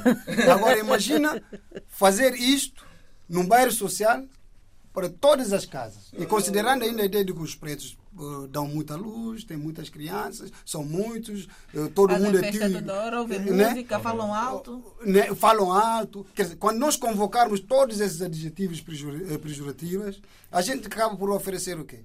Agora 0.53 0.79
imagina 0.79 1.43
fazer 1.89 2.35
isto 2.35 2.87
num 3.29 3.47
bairro 3.47 3.73
social 3.73 4.25
para 4.95 5.09
todas 5.09 5.53
as 5.53 5.67
casas. 5.67 6.13
E 6.17 6.25
considerando 6.25 6.85
ainda 6.85 7.03
a 7.03 7.05
ideia 7.05 7.25
de 7.25 7.35
que 7.35 7.43
os 7.43 7.57
pretos 7.57 7.99
uh, 8.17 8.47
dão 8.47 8.69
muita 8.69 8.95
luz, 8.95 9.43
tem 9.43 9.57
muitas 9.57 9.89
crianças, 9.91 10.53
são 10.65 10.85
muitos, 10.85 11.49
uh, 11.75 11.89
todo 11.93 12.11
Fazem 12.11 12.27
mundo 12.27 12.45
é 12.45 12.51
tio, 12.53 12.83
toda 12.87 13.21
ouvem 13.21 13.41
né? 13.41 13.71
música, 13.71 13.99
falam 13.99 14.33
alto. 14.33 14.83
Né? 15.05 15.35
Falam 15.35 15.73
alto. 15.73 16.25
Quer 16.33 16.45
dizer, 16.45 16.57
quando 16.57 16.79
nós 16.79 16.97
convocarmos 16.97 17.59
todos 17.59 18.01
esses 18.01 18.23
adjetivos 18.23 18.83
eh, 19.29 19.37
pejorativos, 19.37 20.23
a 20.51 20.63
gente 20.63 20.87
acaba 20.87 21.17
por 21.17 21.29
oferecer 21.29 21.79
o 21.79 21.85
quê? 21.85 22.05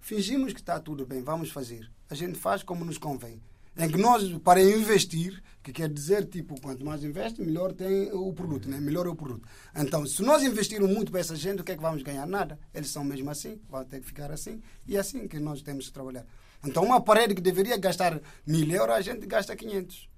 Fingimos 0.00 0.54
que 0.54 0.60
está 0.60 0.80
tudo 0.80 1.04
bem, 1.04 1.22
vamos 1.22 1.50
fazer. 1.50 1.90
A 2.08 2.14
gente 2.14 2.38
faz 2.38 2.62
como 2.62 2.82
nos 2.82 2.96
convém 2.96 3.42
em 3.78 3.88
que 3.88 3.96
nós, 3.96 4.28
para 4.38 4.60
investir, 4.60 5.40
que 5.62 5.72
quer 5.72 5.88
dizer, 5.88 6.26
tipo, 6.26 6.60
quanto 6.60 6.84
mais 6.84 7.04
investe, 7.04 7.40
melhor 7.40 7.72
tem 7.72 8.10
o 8.12 8.32
produto, 8.32 8.68
né? 8.68 8.80
melhor 8.80 9.06
é 9.06 9.08
o 9.08 9.14
produto. 9.14 9.46
Então, 9.76 10.04
se 10.04 10.22
nós 10.22 10.42
investirmos 10.42 10.90
muito 10.90 11.12
para 11.12 11.20
essa 11.20 11.36
gente, 11.36 11.60
o 11.60 11.64
que 11.64 11.72
é 11.72 11.76
que 11.76 11.82
vamos 11.82 12.02
ganhar? 12.02 12.26
Nada. 12.26 12.58
Eles 12.74 12.90
são 12.90 13.04
mesmo 13.04 13.30
assim, 13.30 13.60
vão 13.68 13.84
ter 13.84 14.00
que 14.00 14.06
ficar 14.06 14.32
assim, 14.32 14.60
e 14.86 14.96
é 14.96 15.00
assim 15.00 15.28
que 15.28 15.38
nós 15.38 15.62
temos 15.62 15.86
que 15.86 15.92
trabalhar. 15.92 16.26
Então, 16.64 16.82
uma 16.82 17.00
parede 17.00 17.34
que 17.34 17.40
deveria 17.40 17.76
gastar 17.76 18.20
mil 18.44 18.68
euros, 18.68 18.96
a 18.96 19.00
gente 19.00 19.26
gasta 19.26 19.54
500 19.54 20.08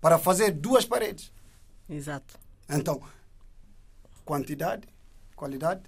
para 0.00 0.18
fazer 0.18 0.52
duas 0.52 0.84
paredes. 0.84 1.32
Exato. 1.88 2.38
Então, 2.70 3.02
quantidade, 4.24 4.86
qualidade, 5.34 5.82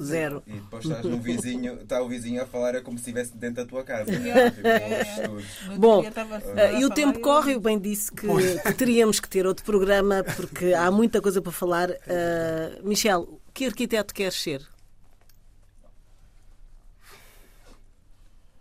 Zero. 0.00 0.42
E 0.46 0.52
depois 0.52 0.84
estás 0.84 1.04
no 1.04 1.18
vizinho, 1.18 1.74
está 1.74 2.02
o 2.02 2.08
vizinho 2.08 2.42
a 2.42 2.46
falar 2.46 2.74
é 2.74 2.80
como 2.80 2.98
se 2.98 3.02
estivesse 3.02 3.36
dentro 3.36 3.64
da 3.64 3.68
tua 3.68 3.84
casa. 3.84 4.10
Tipo, 4.10 5.78
Bom, 5.78 6.02
uh, 6.02 6.78
e 6.78 6.84
o 6.84 6.90
tempo 6.90 7.20
corre, 7.20 7.54
eu 7.54 7.60
bem 7.60 7.78
disse 7.78 8.10
que, 8.12 8.26
que, 8.26 8.74
teríamos 8.74 9.20
que 9.20 9.28
ter 9.28 9.46
outro 9.46 9.64
programa 9.64 10.24
porque 10.36 10.74
há 10.74 10.90
muita 10.90 11.20
coisa 11.20 11.40
para 11.40 11.52
falar. 11.52 11.90
Uh, 11.90 12.86
Michel, 12.86 13.40
que 13.52 13.66
arquiteto 13.66 14.14
queres 14.14 14.34
ser? 14.34 14.66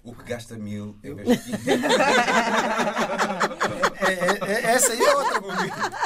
O 0.03 0.15
que 0.15 0.23
gasta 0.23 0.57
mil 0.57 0.95
em 1.03 1.13
vez 1.13 1.43
de 1.43 1.51
é, 3.99 4.13
é, 4.13 4.39
é, 4.47 4.65
essa 4.71 4.93
aí 4.93 5.01
é 5.01 5.15
outra 5.15 5.41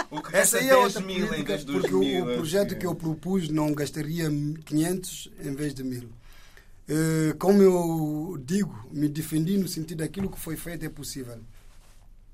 O 0.10 0.22
que 0.22 0.36
essa 0.36 0.58
aí 0.58 0.68
é 0.68 0.76
outra 0.76 1.00
mil 1.00 1.32
em 1.34 1.44
vez 1.44 1.64
dos 1.64 1.82
porque 1.82 1.94
mil. 1.94 2.24
o 2.24 2.36
projeto 2.38 2.76
que 2.76 2.88
eu 2.88 2.96
propus 2.96 3.50
não 3.50 3.72
gastaria 3.72 4.30
500 4.66 5.32
em 5.44 5.54
vez 5.54 5.76
de 5.76 5.84
mil. 5.84 6.10
Uh, 6.90 7.38
como 7.38 7.62
eu 7.62 8.38
digo, 8.44 8.88
me 8.92 9.08
defendi 9.08 9.58
no 9.58 9.68
sentido 9.68 10.00
daquilo 10.00 10.30
que 10.30 10.40
foi 10.40 10.58
feito 10.58 10.86
é 10.86 10.90
possível. 10.90 11.40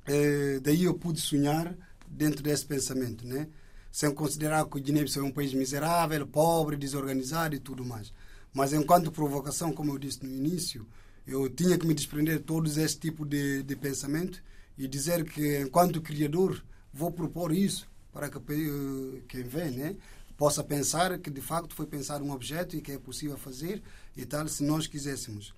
Uh, 0.08 0.60
daí 0.62 0.86
eu 0.86 0.94
pude 0.94 1.20
sonhar 1.20 1.76
dentro 2.08 2.42
desse 2.42 2.66
pensamento, 2.66 3.28
né? 3.28 3.48
Sem 3.92 4.12
considerar 4.14 4.66
que 4.66 4.78
o 4.78 4.82
Guiné-Bissau 4.82 5.24
é 5.24 5.26
um 5.26 5.32
país 5.32 5.54
miserável, 5.54 6.26
pobre, 6.26 6.78
desorganizado 6.78 7.54
e 7.54 7.60
tudo 7.60 7.86
mais. 7.86 8.14
Mas 8.54 8.74
enquanto 8.74 9.12
provocação, 9.12 9.72
como 9.72 9.92
eu 9.92 9.98
disse 10.00 10.26
no 10.26 10.32
início, 10.32 10.88
eu 11.30 11.48
tinha 11.48 11.78
que 11.78 11.86
me 11.86 11.94
desprender 11.94 12.40
de 12.40 12.44
todos 12.44 12.76
esse 12.78 12.98
tipo 12.98 13.24
de, 13.26 13.62
de 13.62 13.76
pensamento 13.76 14.42
e 14.78 14.88
dizer 14.88 15.24
que, 15.24 15.60
enquanto 15.60 16.02
criador, 16.02 16.64
vou 16.92 17.12
propor 17.12 17.52
isso 17.52 17.88
para 18.12 18.30
que 18.30 18.38
uh, 18.38 19.22
quem 19.28 19.44
vem 19.44 19.72
né, 19.72 19.96
possa 20.36 20.64
pensar 20.64 21.18
que, 21.20 21.30
de 21.30 21.42
facto, 21.42 21.76
foi 21.76 21.86
pensar 21.86 22.22
um 22.22 22.32
objeto 22.32 22.76
e 22.76 22.82
que 22.82 22.94
é 22.94 22.98
possível 22.98 23.38
fazer 23.38 23.82
e 24.18 24.26
tal, 24.26 24.48
se 24.48 24.64
nós 24.64 24.88
quiséssemos. 24.88 25.54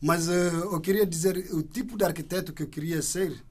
Mas 0.00 0.28
uh, 0.28 0.32
eu 0.72 0.80
queria 0.80 1.06
dizer, 1.06 1.36
o 1.52 1.62
tipo 1.62 1.96
de 1.96 2.04
arquiteto 2.04 2.52
que 2.52 2.62
eu 2.62 2.68
queria 2.68 3.00
ser, 3.00 3.42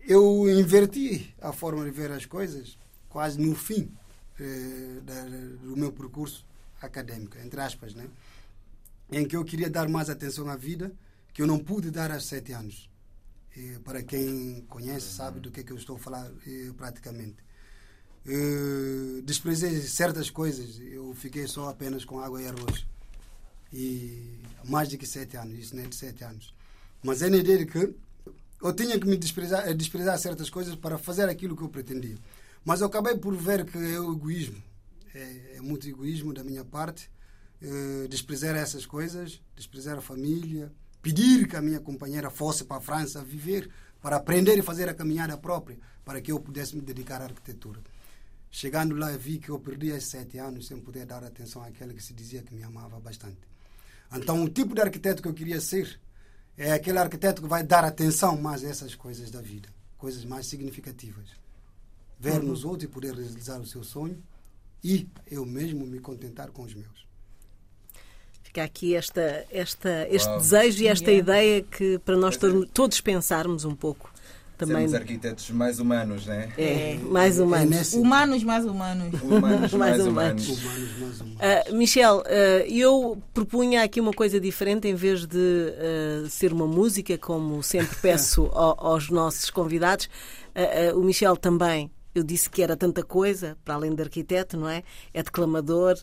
eu 0.00 0.46
inverti 0.60 1.34
a 1.40 1.52
forma 1.52 1.84
de 1.84 1.90
ver 1.90 2.12
as 2.12 2.26
coisas 2.26 2.78
quase 3.08 3.40
no 3.40 3.54
fim 3.54 3.90
uh, 4.38 5.00
da, 5.00 5.24
do 5.62 5.74
meu 5.74 5.90
percurso 5.90 6.44
acadêmico, 6.82 7.38
entre 7.38 7.60
aspas, 7.60 7.94
né? 7.94 8.06
Em 9.10 9.26
que 9.26 9.36
eu 9.36 9.44
queria 9.44 9.70
dar 9.70 9.88
mais 9.88 10.10
atenção 10.10 10.48
à 10.48 10.56
vida 10.56 10.92
que 11.32 11.42
eu 11.42 11.46
não 11.46 11.58
pude 11.58 11.90
dar 11.90 12.10
aos 12.10 12.26
sete 12.26 12.52
anos. 12.52 12.88
E, 13.56 13.78
para 13.84 14.02
quem 14.02 14.64
conhece 14.68 15.12
sabe 15.14 15.40
do 15.40 15.50
que, 15.50 15.60
é 15.60 15.62
que 15.62 15.72
eu 15.72 15.76
estou 15.76 15.96
a 15.96 15.98
falar 15.98 16.30
praticamente. 16.76 17.36
E, 18.24 19.22
desprezei 19.22 19.80
certas 19.82 20.30
coisas, 20.30 20.80
eu 20.80 21.14
fiquei 21.14 21.46
só 21.46 21.68
apenas 21.68 22.04
com 22.04 22.20
água 22.20 22.42
e 22.42 22.46
arroz. 22.46 22.86
E 23.72 24.40
mais 24.64 24.88
de 24.88 24.96
que 24.96 25.06
sete 25.06 25.36
anos, 25.36 25.58
isso 25.58 25.76
não 25.76 25.82
é 25.82 25.86
de 25.86 25.94
sete 25.94 26.24
anos. 26.24 26.54
Mas 27.02 27.22
é 27.22 27.28
na 27.28 27.36
ideia 27.36 27.58
de 27.58 27.66
que 27.66 27.94
eu 28.62 28.72
tinha 28.72 28.98
que 28.98 29.06
me 29.06 29.16
desprezar, 29.16 29.72
desprezar 29.74 30.18
certas 30.18 30.50
coisas 30.50 30.74
para 30.74 30.98
fazer 30.98 31.28
aquilo 31.28 31.56
que 31.56 31.62
eu 31.62 31.68
pretendia. 31.68 32.16
Mas 32.64 32.80
eu 32.80 32.86
acabei 32.86 33.16
por 33.16 33.36
ver 33.36 33.64
que 33.64 33.78
é 33.78 34.00
o 34.00 34.12
egoísmo. 34.12 34.62
É, 35.14 35.56
é 35.56 35.60
muito 35.60 35.88
egoísmo 35.88 36.32
da 36.32 36.42
minha 36.42 36.64
parte 36.64 37.10
eh, 37.62 38.06
desprezar 38.08 38.54
essas 38.54 38.84
coisas, 38.84 39.40
desprezar 39.54 39.98
a 39.98 40.00
família, 40.00 40.72
pedir 41.00 41.48
que 41.48 41.56
a 41.56 41.62
minha 41.62 41.80
companheira 41.80 42.30
fosse 42.30 42.64
para 42.64 42.76
a 42.78 42.80
França 42.80 43.22
viver, 43.22 43.70
para 44.00 44.16
aprender 44.16 44.58
e 44.58 44.62
fazer 44.62 44.88
a 44.88 44.94
caminhada 44.94 45.36
própria, 45.36 45.78
para 46.04 46.20
que 46.20 46.30
eu 46.30 46.38
pudesse 46.38 46.74
me 46.76 46.82
dedicar 46.82 47.20
à 47.22 47.24
arquitetura. 47.24 47.80
Chegando 48.50 48.94
lá, 48.94 49.10
vi 49.16 49.38
que 49.38 49.48
eu 49.48 49.58
perdi 49.58 49.88
esses 49.88 50.10
sete 50.10 50.38
anos 50.38 50.66
sem 50.66 50.80
poder 50.80 51.06
dar 51.06 51.22
atenção 51.24 51.62
àquela 51.62 51.92
que 51.92 52.02
se 52.02 52.14
dizia 52.14 52.42
que 52.42 52.54
me 52.54 52.62
amava 52.62 52.98
bastante. 53.00 53.38
Então, 54.12 54.42
o 54.44 54.48
tipo 54.48 54.74
de 54.74 54.80
arquiteto 54.80 55.22
que 55.22 55.28
eu 55.28 55.34
queria 55.34 55.60
ser 55.60 56.00
é 56.56 56.72
aquele 56.72 56.98
arquiteto 56.98 57.42
que 57.42 57.48
vai 57.48 57.62
dar 57.62 57.84
atenção 57.84 58.36
mais 58.40 58.64
a 58.64 58.68
essas 58.68 58.94
coisas 58.94 59.30
da 59.30 59.40
vida, 59.40 59.68
coisas 59.98 60.24
mais 60.24 60.46
significativas. 60.46 61.28
Ver 62.18 62.40
uhum. 62.40 62.48
nos 62.48 62.64
outros 62.64 62.84
e 62.84 62.88
poder 62.88 63.14
realizar 63.14 63.60
o 63.60 63.66
seu 63.66 63.84
sonho 63.84 64.22
e 64.82 65.08
eu 65.30 65.44
mesmo 65.44 65.86
me 65.86 65.98
contentar 66.00 66.50
com 66.50 66.62
os 66.62 66.74
meus. 66.74 67.06
Fica 68.56 68.64
aqui 68.64 68.94
esta, 68.94 69.44
esta, 69.50 70.08
este 70.08 70.28
Uau. 70.28 70.38
desejo 70.38 70.82
e 70.82 70.86
esta 70.88 71.12
ideia 71.12 71.60
que 71.60 71.98
para 71.98 72.16
nós 72.16 72.38
todos, 72.38 72.66
todos 72.72 73.00
pensarmos 73.02 73.66
um 73.66 73.74
pouco. 73.74 74.10
Também. 74.56 74.88
Sermos 74.88 74.94
arquitetos 74.94 75.50
mais 75.50 75.78
humanos, 75.78 76.24
né? 76.24 76.48
É, 76.56 76.96
mais 77.02 77.38
humanos. 77.38 77.92
É 77.92 77.98
humanos 77.98 78.42
mais 78.42 78.64
humanos. 78.64 79.20
Humanos 79.20 79.72
mais, 79.74 80.00
humanos. 80.06 80.48
humanos. 80.48 81.20
Uh, 81.68 81.74
Michel, 81.74 82.20
uh, 82.20 82.22
eu 82.66 83.20
propunha 83.34 83.82
aqui 83.82 84.00
uma 84.00 84.12
coisa 84.12 84.40
diferente, 84.40 84.88
em 84.88 84.94
vez 84.94 85.26
de 85.26 85.36
uh, 85.36 86.26
ser 86.30 86.50
uma 86.50 86.66
música, 86.66 87.18
como 87.18 87.62
sempre 87.62 87.94
peço 88.00 88.46
ao, 88.56 88.86
aos 88.86 89.10
nossos 89.10 89.50
convidados. 89.50 90.08
o 90.94 91.00
Michel 91.00 91.36
também, 91.36 91.90
eu 92.14 92.22
disse 92.22 92.48
que 92.48 92.62
era 92.62 92.74
tanta 92.74 93.02
coisa, 93.02 93.58
para 93.62 93.74
além 93.74 93.94
de 93.94 94.02
arquiteto, 94.02 94.56
não 94.56 94.70
é? 94.70 94.82
É 95.12 95.22
declamador, 95.22 95.98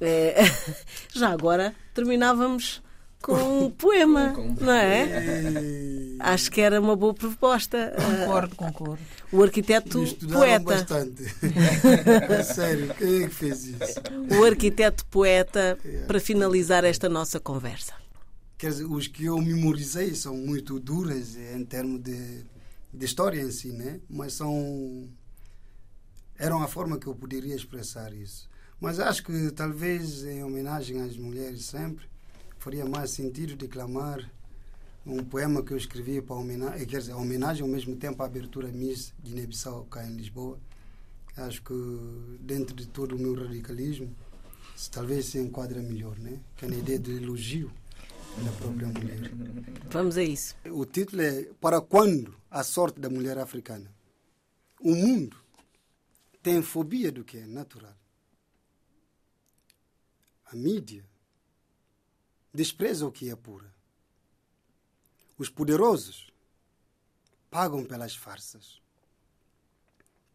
é, 0.00 0.42
já 1.14 1.30
agora 1.30 1.74
terminávamos 1.92 2.82
com 3.24 3.64
um 3.64 3.70
poema, 3.70 4.34
não 4.60 4.72
é? 4.72 5.08
Acho 6.20 6.50
que 6.50 6.60
era 6.60 6.78
uma 6.78 6.94
boa 6.94 7.14
proposta. 7.14 7.94
Concordo, 7.96 8.54
concordo. 8.54 9.02
O 9.32 9.42
arquiteto 9.42 10.04
poeta. 10.30 10.64
bastante. 10.64 11.24
Sério, 12.54 12.94
quem 12.94 13.22
é 13.22 13.28
que 13.28 13.34
fez 13.34 13.64
isso? 13.64 13.78
O 14.38 14.44
arquiteto 14.44 15.06
poeta 15.06 15.78
para 16.06 16.20
finalizar 16.20 16.84
esta 16.84 17.08
nossa 17.08 17.40
conversa. 17.40 17.94
Quer 18.58 18.70
dizer, 18.70 18.84
os 18.84 19.06
que 19.06 19.24
eu 19.24 19.38
memorizei 19.38 20.14
são 20.14 20.36
muito 20.36 20.78
duras 20.78 21.34
em 21.36 21.64
termos 21.64 22.02
de, 22.02 22.44
de 22.92 23.04
história 23.06 23.40
em 23.40 23.50
si, 23.50 23.72
né? 23.72 24.00
Mas 24.08 24.34
são 24.34 25.08
eram 26.38 26.62
a 26.62 26.68
forma 26.68 26.98
que 26.98 27.06
eu 27.06 27.14
poderia 27.14 27.54
expressar 27.54 28.12
isso. 28.12 28.48
Mas 28.80 28.98
acho 29.00 29.22
que 29.24 29.50
talvez 29.52 30.24
em 30.24 30.42
homenagem 30.42 31.00
às 31.00 31.16
mulheres 31.16 31.64
sempre 31.64 32.06
faria 32.58 32.84
mais 32.84 33.10
sentido 33.10 33.56
declamar 33.56 34.30
um 35.06 35.22
poema 35.22 35.62
que 35.62 35.72
eu 35.72 35.76
escrevi 35.76 36.22
para 36.22 36.36
homenagem, 36.36 36.86
quer 36.86 36.98
dizer, 36.98 37.12
homenagem 37.12 37.62
ao 37.62 37.68
mesmo 37.68 37.94
tempo 37.96 38.22
à 38.22 38.26
abertura 38.26 38.68
Miss 38.68 39.12
Guiné-Bissau 39.22 39.84
cá 39.84 40.04
em 40.06 40.16
Lisboa. 40.16 40.58
Acho 41.36 41.62
que 41.62 41.74
dentro 42.40 42.74
de 42.74 42.86
todo 42.86 43.16
o 43.16 43.18
meu 43.18 43.34
radicalismo, 43.34 44.14
talvez 44.90 45.26
se 45.26 45.38
enquadra 45.38 45.82
melhor, 45.82 46.18
né? 46.18 46.40
Que 46.56 46.64
é 46.64 46.68
a 46.68 46.74
ideia 46.74 46.98
de 46.98 47.16
elogio 47.16 47.70
da 48.42 48.52
própria 48.52 48.88
mulher. 48.88 49.30
Vamos 49.90 50.16
a 50.16 50.22
isso. 50.22 50.56
O 50.70 50.84
título 50.86 51.22
é 51.22 51.44
Para 51.60 51.80
quando 51.80 52.34
a 52.50 52.62
sorte 52.62 53.00
da 53.00 53.10
mulher 53.10 53.38
africana? 53.38 53.92
O 54.80 54.94
mundo 54.94 55.36
tem 56.42 56.62
fobia 56.62 57.10
do 57.12 57.24
que 57.24 57.38
é 57.38 57.46
natural. 57.46 57.96
A 60.54 60.56
mídia 60.56 61.04
despreza 62.52 63.04
o 63.04 63.10
que 63.10 63.28
é 63.28 63.34
pura. 63.34 63.74
Os 65.36 65.50
poderosos 65.50 66.32
pagam 67.50 67.84
pelas 67.84 68.14
farsas. 68.14 68.80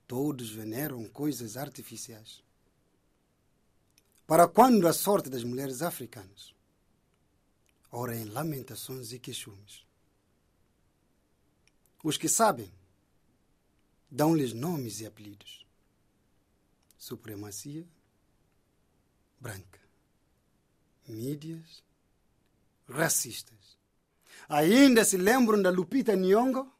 Todos 0.05 0.51
veneram 0.51 1.07
coisas 1.07 1.55
artificiais. 1.55 2.43
Para 4.27 4.45
quando 4.45 4.89
a 4.89 4.91
sorte 4.91 5.29
das 5.29 5.45
mulheres 5.45 5.81
africanas? 5.81 6.53
Ora 7.89 8.13
em 8.13 8.25
lamentações 8.25 9.13
e 9.13 9.19
queixumes. 9.19 9.85
Os 12.03 12.17
que 12.17 12.27
sabem 12.27 12.69
dão-lhes 14.11 14.51
nomes 14.51 14.99
e 14.99 15.05
apelidos. 15.05 15.65
Supremacia 16.97 17.87
branca. 19.39 19.78
Mídias 21.09 21.83
racistas. 22.87 23.77
Ainda 24.47 25.05
se 25.05 25.17
lembram 25.17 25.61
da 25.61 25.69
Lupita 25.69 26.15
Nyong'o, 26.15 26.71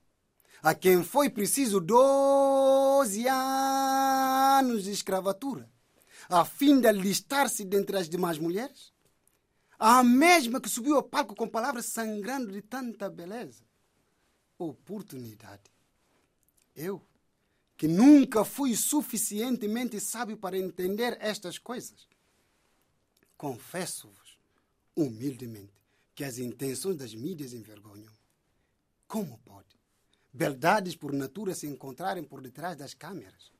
a 0.62 0.74
quem 0.74 1.04
foi 1.04 1.30
preciso 1.30 1.80
12 1.80 3.28
anos 3.28 4.84
de 4.84 4.92
escravatura, 4.92 5.70
a 6.28 6.44
fim 6.44 6.80
de 6.80 6.88
alistar-se 6.88 7.64
dentre 7.64 7.98
as 7.98 8.10
demais 8.10 8.38
mulheres? 8.38 8.92
A 9.78 10.04
mesma 10.04 10.60
que 10.60 10.68
subiu 10.68 10.98
ao 10.98 11.04
palco 11.04 11.34
com 11.36 11.48
palavras 11.48 11.86
sangrando 11.86 12.52
de 12.52 12.62
tanta 12.62 13.10
beleza. 13.10 13.64
Oportunidade. 14.58 15.72
Eu, 16.76 17.02
que 17.78 17.88
nunca 17.88 18.44
fui 18.44 18.76
suficientemente 18.76 19.98
sábio 20.02 20.36
para 20.36 20.58
entender 20.58 21.18
estas 21.22 21.58
coisas, 21.58 22.10
confesso-vos 23.38 24.19
humildemente 25.02 25.74
que 26.14 26.24
as 26.24 26.38
intenções 26.38 26.98
das 26.98 27.14
mídias 27.14 27.54
envergonham. 27.54 28.12
Como 29.08 29.38
pode? 29.40 29.80
Beldades 30.32 30.96
por 30.96 31.14
natura 31.14 31.56
se 31.56 31.66
encontrarem 31.66 32.24
por 32.24 32.42
detrás 32.42 32.78
das 32.78 32.94
câmeras. 32.94 33.52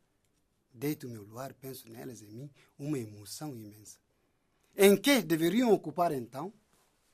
Deito 0.72 1.08
o 1.08 1.10
meu 1.10 1.24
luar, 1.24 1.54
penso 1.54 1.90
nelas 1.90 2.22
em 2.22 2.28
mim, 2.28 2.50
uma 2.78 3.00
emoção 3.00 3.56
imensa. 3.56 3.98
Em 4.76 4.96
que 4.96 5.22
deveriam 5.22 5.74
ocupar 5.74 6.12
então 6.12 6.54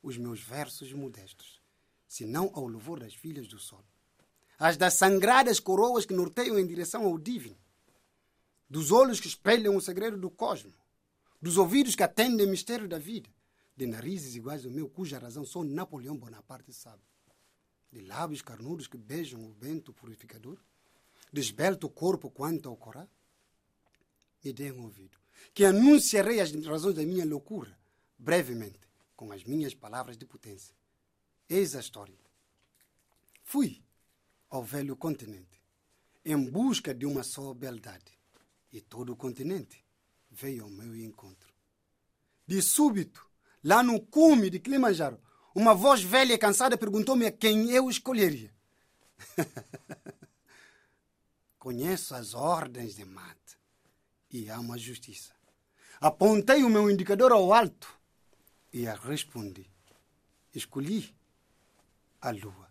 os 0.03 0.17
meus 0.17 0.41
versos 0.41 0.91
modestos, 0.91 1.61
se 2.07 2.25
não 2.25 2.51
ao 2.53 2.67
louvor 2.67 2.99
das 2.99 3.13
filhas 3.13 3.47
do 3.47 3.57
sol? 3.57 3.83
As 4.57 4.77
das 4.77 4.95
sangradas 4.95 5.59
coroas 5.59 6.05
que 6.05 6.13
norteiam 6.13 6.59
em 6.59 6.67
direção 6.67 7.05
ao 7.05 7.17
divino, 7.17 7.57
dos 8.69 8.91
olhos 8.91 9.19
que 9.19 9.27
espelham 9.27 9.75
o 9.75 9.81
segredo 9.81 10.17
do 10.17 10.29
cosmo, 10.29 10.73
dos 11.41 11.57
ouvidos 11.57 11.95
que 11.95 12.03
atendem 12.03 12.45
o 12.45 12.49
mistério 12.49 12.87
da 12.87 12.97
vida, 12.97 13.29
de 13.75 13.85
narizes 13.85 14.35
iguais 14.35 14.65
ao 14.65 14.71
meu, 14.71 14.89
cuja 14.89 15.19
razão 15.19 15.45
só 15.45 15.63
Napoleão 15.63 16.17
Bonaparte 16.17 16.71
sabe, 16.73 17.03
de 17.91 18.01
lábios 18.01 18.41
carnudos 18.41 18.87
que 18.87 18.97
beijam 18.97 19.43
o 19.43 19.51
vento 19.51 19.93
purificador, 19.93 20.57
de 21.31 21.41
esbelto 21.41 21.89
corpo 21.89 22.29
quanto 22.29 22.69
ao 22.69 22.77
Corá, 22.77 23.07
me 24.43 24.71
um 24.71 24.83
ouvido, 24.83 25.17
que 25.53 25.65
anunciarei 25.65 26.39
as 26.39 26.51
razões 26.65 26.95
da 26.95 27.03
minha 27.03 27.25
loucura, 27.25 27.77
brevemente, 28.17 28.79
com 29.15 29.31
as 29.31 29.43
minhas 29.43 29.73
palavras 29.73 30.17
de 30.17 30.25
potência. 30.25 30.75
Eis 31.49 31.75
a 31.75 31.79
história. 31.79 32.17
Fui 33.43 33.83
ao 34.49 34.63
velho 34.63 34.95
continente, 34.95 35.61
em 36.23 36.49
busca 36.49 36.93
de 36.93 37.05
uma 37.05 37.23
só 37.23 37.53
beldade, 37.53 38.17
e 38.71 38.81
todo 38.81 39.13
o 39.13 39.15
continente 39.15 39.83
veio 40.29 40.63
ao 40.63 40.69
meu 40.69 40.95
encontro. 40.95 41.53
De 42.45 42.61
súbito, 42.61 43.27
lá 43.65 43.81
no 43.81 43.99
cume 43.99 44.51
de 44.51 44.59
Kilimanjaro, 44.59 45.19
uma 45.55 45.73
voz 45.73 46.03
velha 46.03 46.33
e 46.33 46.37
cansada 46.37 46.77
perguntou-me 46.77 47.25
a 47.25 47.31
quem 47.31 47.71
eu 47.71 47.89
escolheria. 47.89 48.53
Conheço 51.57 52.13
as 52.13 52.35
ordens 52.35 52.95
de 52.95 53.03
mate 53.03 53.57
e 54.29 54.47
amo 54.49 54.73
a 54.73 54.77
justiça. 54.77 55.33
Apontei 55.99 56.63
o 56.63 56.69
meu 56.69 56.91
indicador 56.91 57.31
ao 57.31 57.51
alto 57.51 57.91
e 58.71 58.85
respondi. 58.85 59.67
Escolhi 60.53 61.15
a 62.21 62.29
lua. 62.29 62.69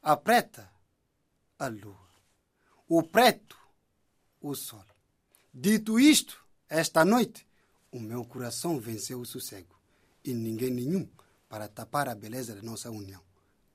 A 0.00 0.16
preta, 0.16 0.70
a 1.58 1.66
lua. 1.66 2.08
O 2.86 3.02
preto, 3.02 3.58
o 4.40 4.54
sol. 4.54 4.86
Dito 5.52 5.98
isto, 5.98 6.44
esta 6.68 7.04
noite, 7.04 7.44
o 7.90 7.98
meu 7.98 8.24
coração 8.24 8.78
venceu 8.78 9.20
o 9.20 9.26
sossego 9.26 9.79
e 10.24 10.32
ninguém 10.34 10.70
nenhum 10.70 11.08
para 11.48 11.68
tapar 11.68 12.08
a 12.08 12.14
beleza 12.14 12.54
da 12.54 12.62
nossa 12.62 12.90
união. 12.90 13.20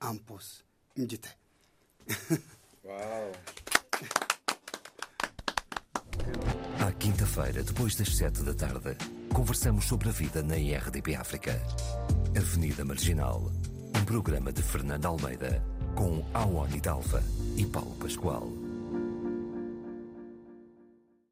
Ampos, 0.01 0.63
mdite. 0.95 1.29
Uau! 2.83 3.31
À 6.79 6.91
quinta-feira, 6.93 7.63
depois 7.63 7.95
das 7.95 8.15
sete 8.15 8.43
da 8.43 8.53
tarde, 8.53 8.95
conversamos 9.33 9.85
sobre 9.85 10.09
a 10.09 10.11
vida 10.11 10.43
na 10.43 10.57
IRDP 10.57 11.15
África. 11.15 11.61
Avenida 12.37 12.85
Marginal, 12.85 13.51
um 13.97 14.05
programa 14.05 14.51
de 14.51 14.61
Fernando 14.61 15.05
Almeida, 15.05 15.63
com 15.95 16.25
Awani 16.33 16.79
Dalva 16.79 17.23
e 17.57 17.65
Paulo 17.65 17.95
Pascoal. 17.95 18.64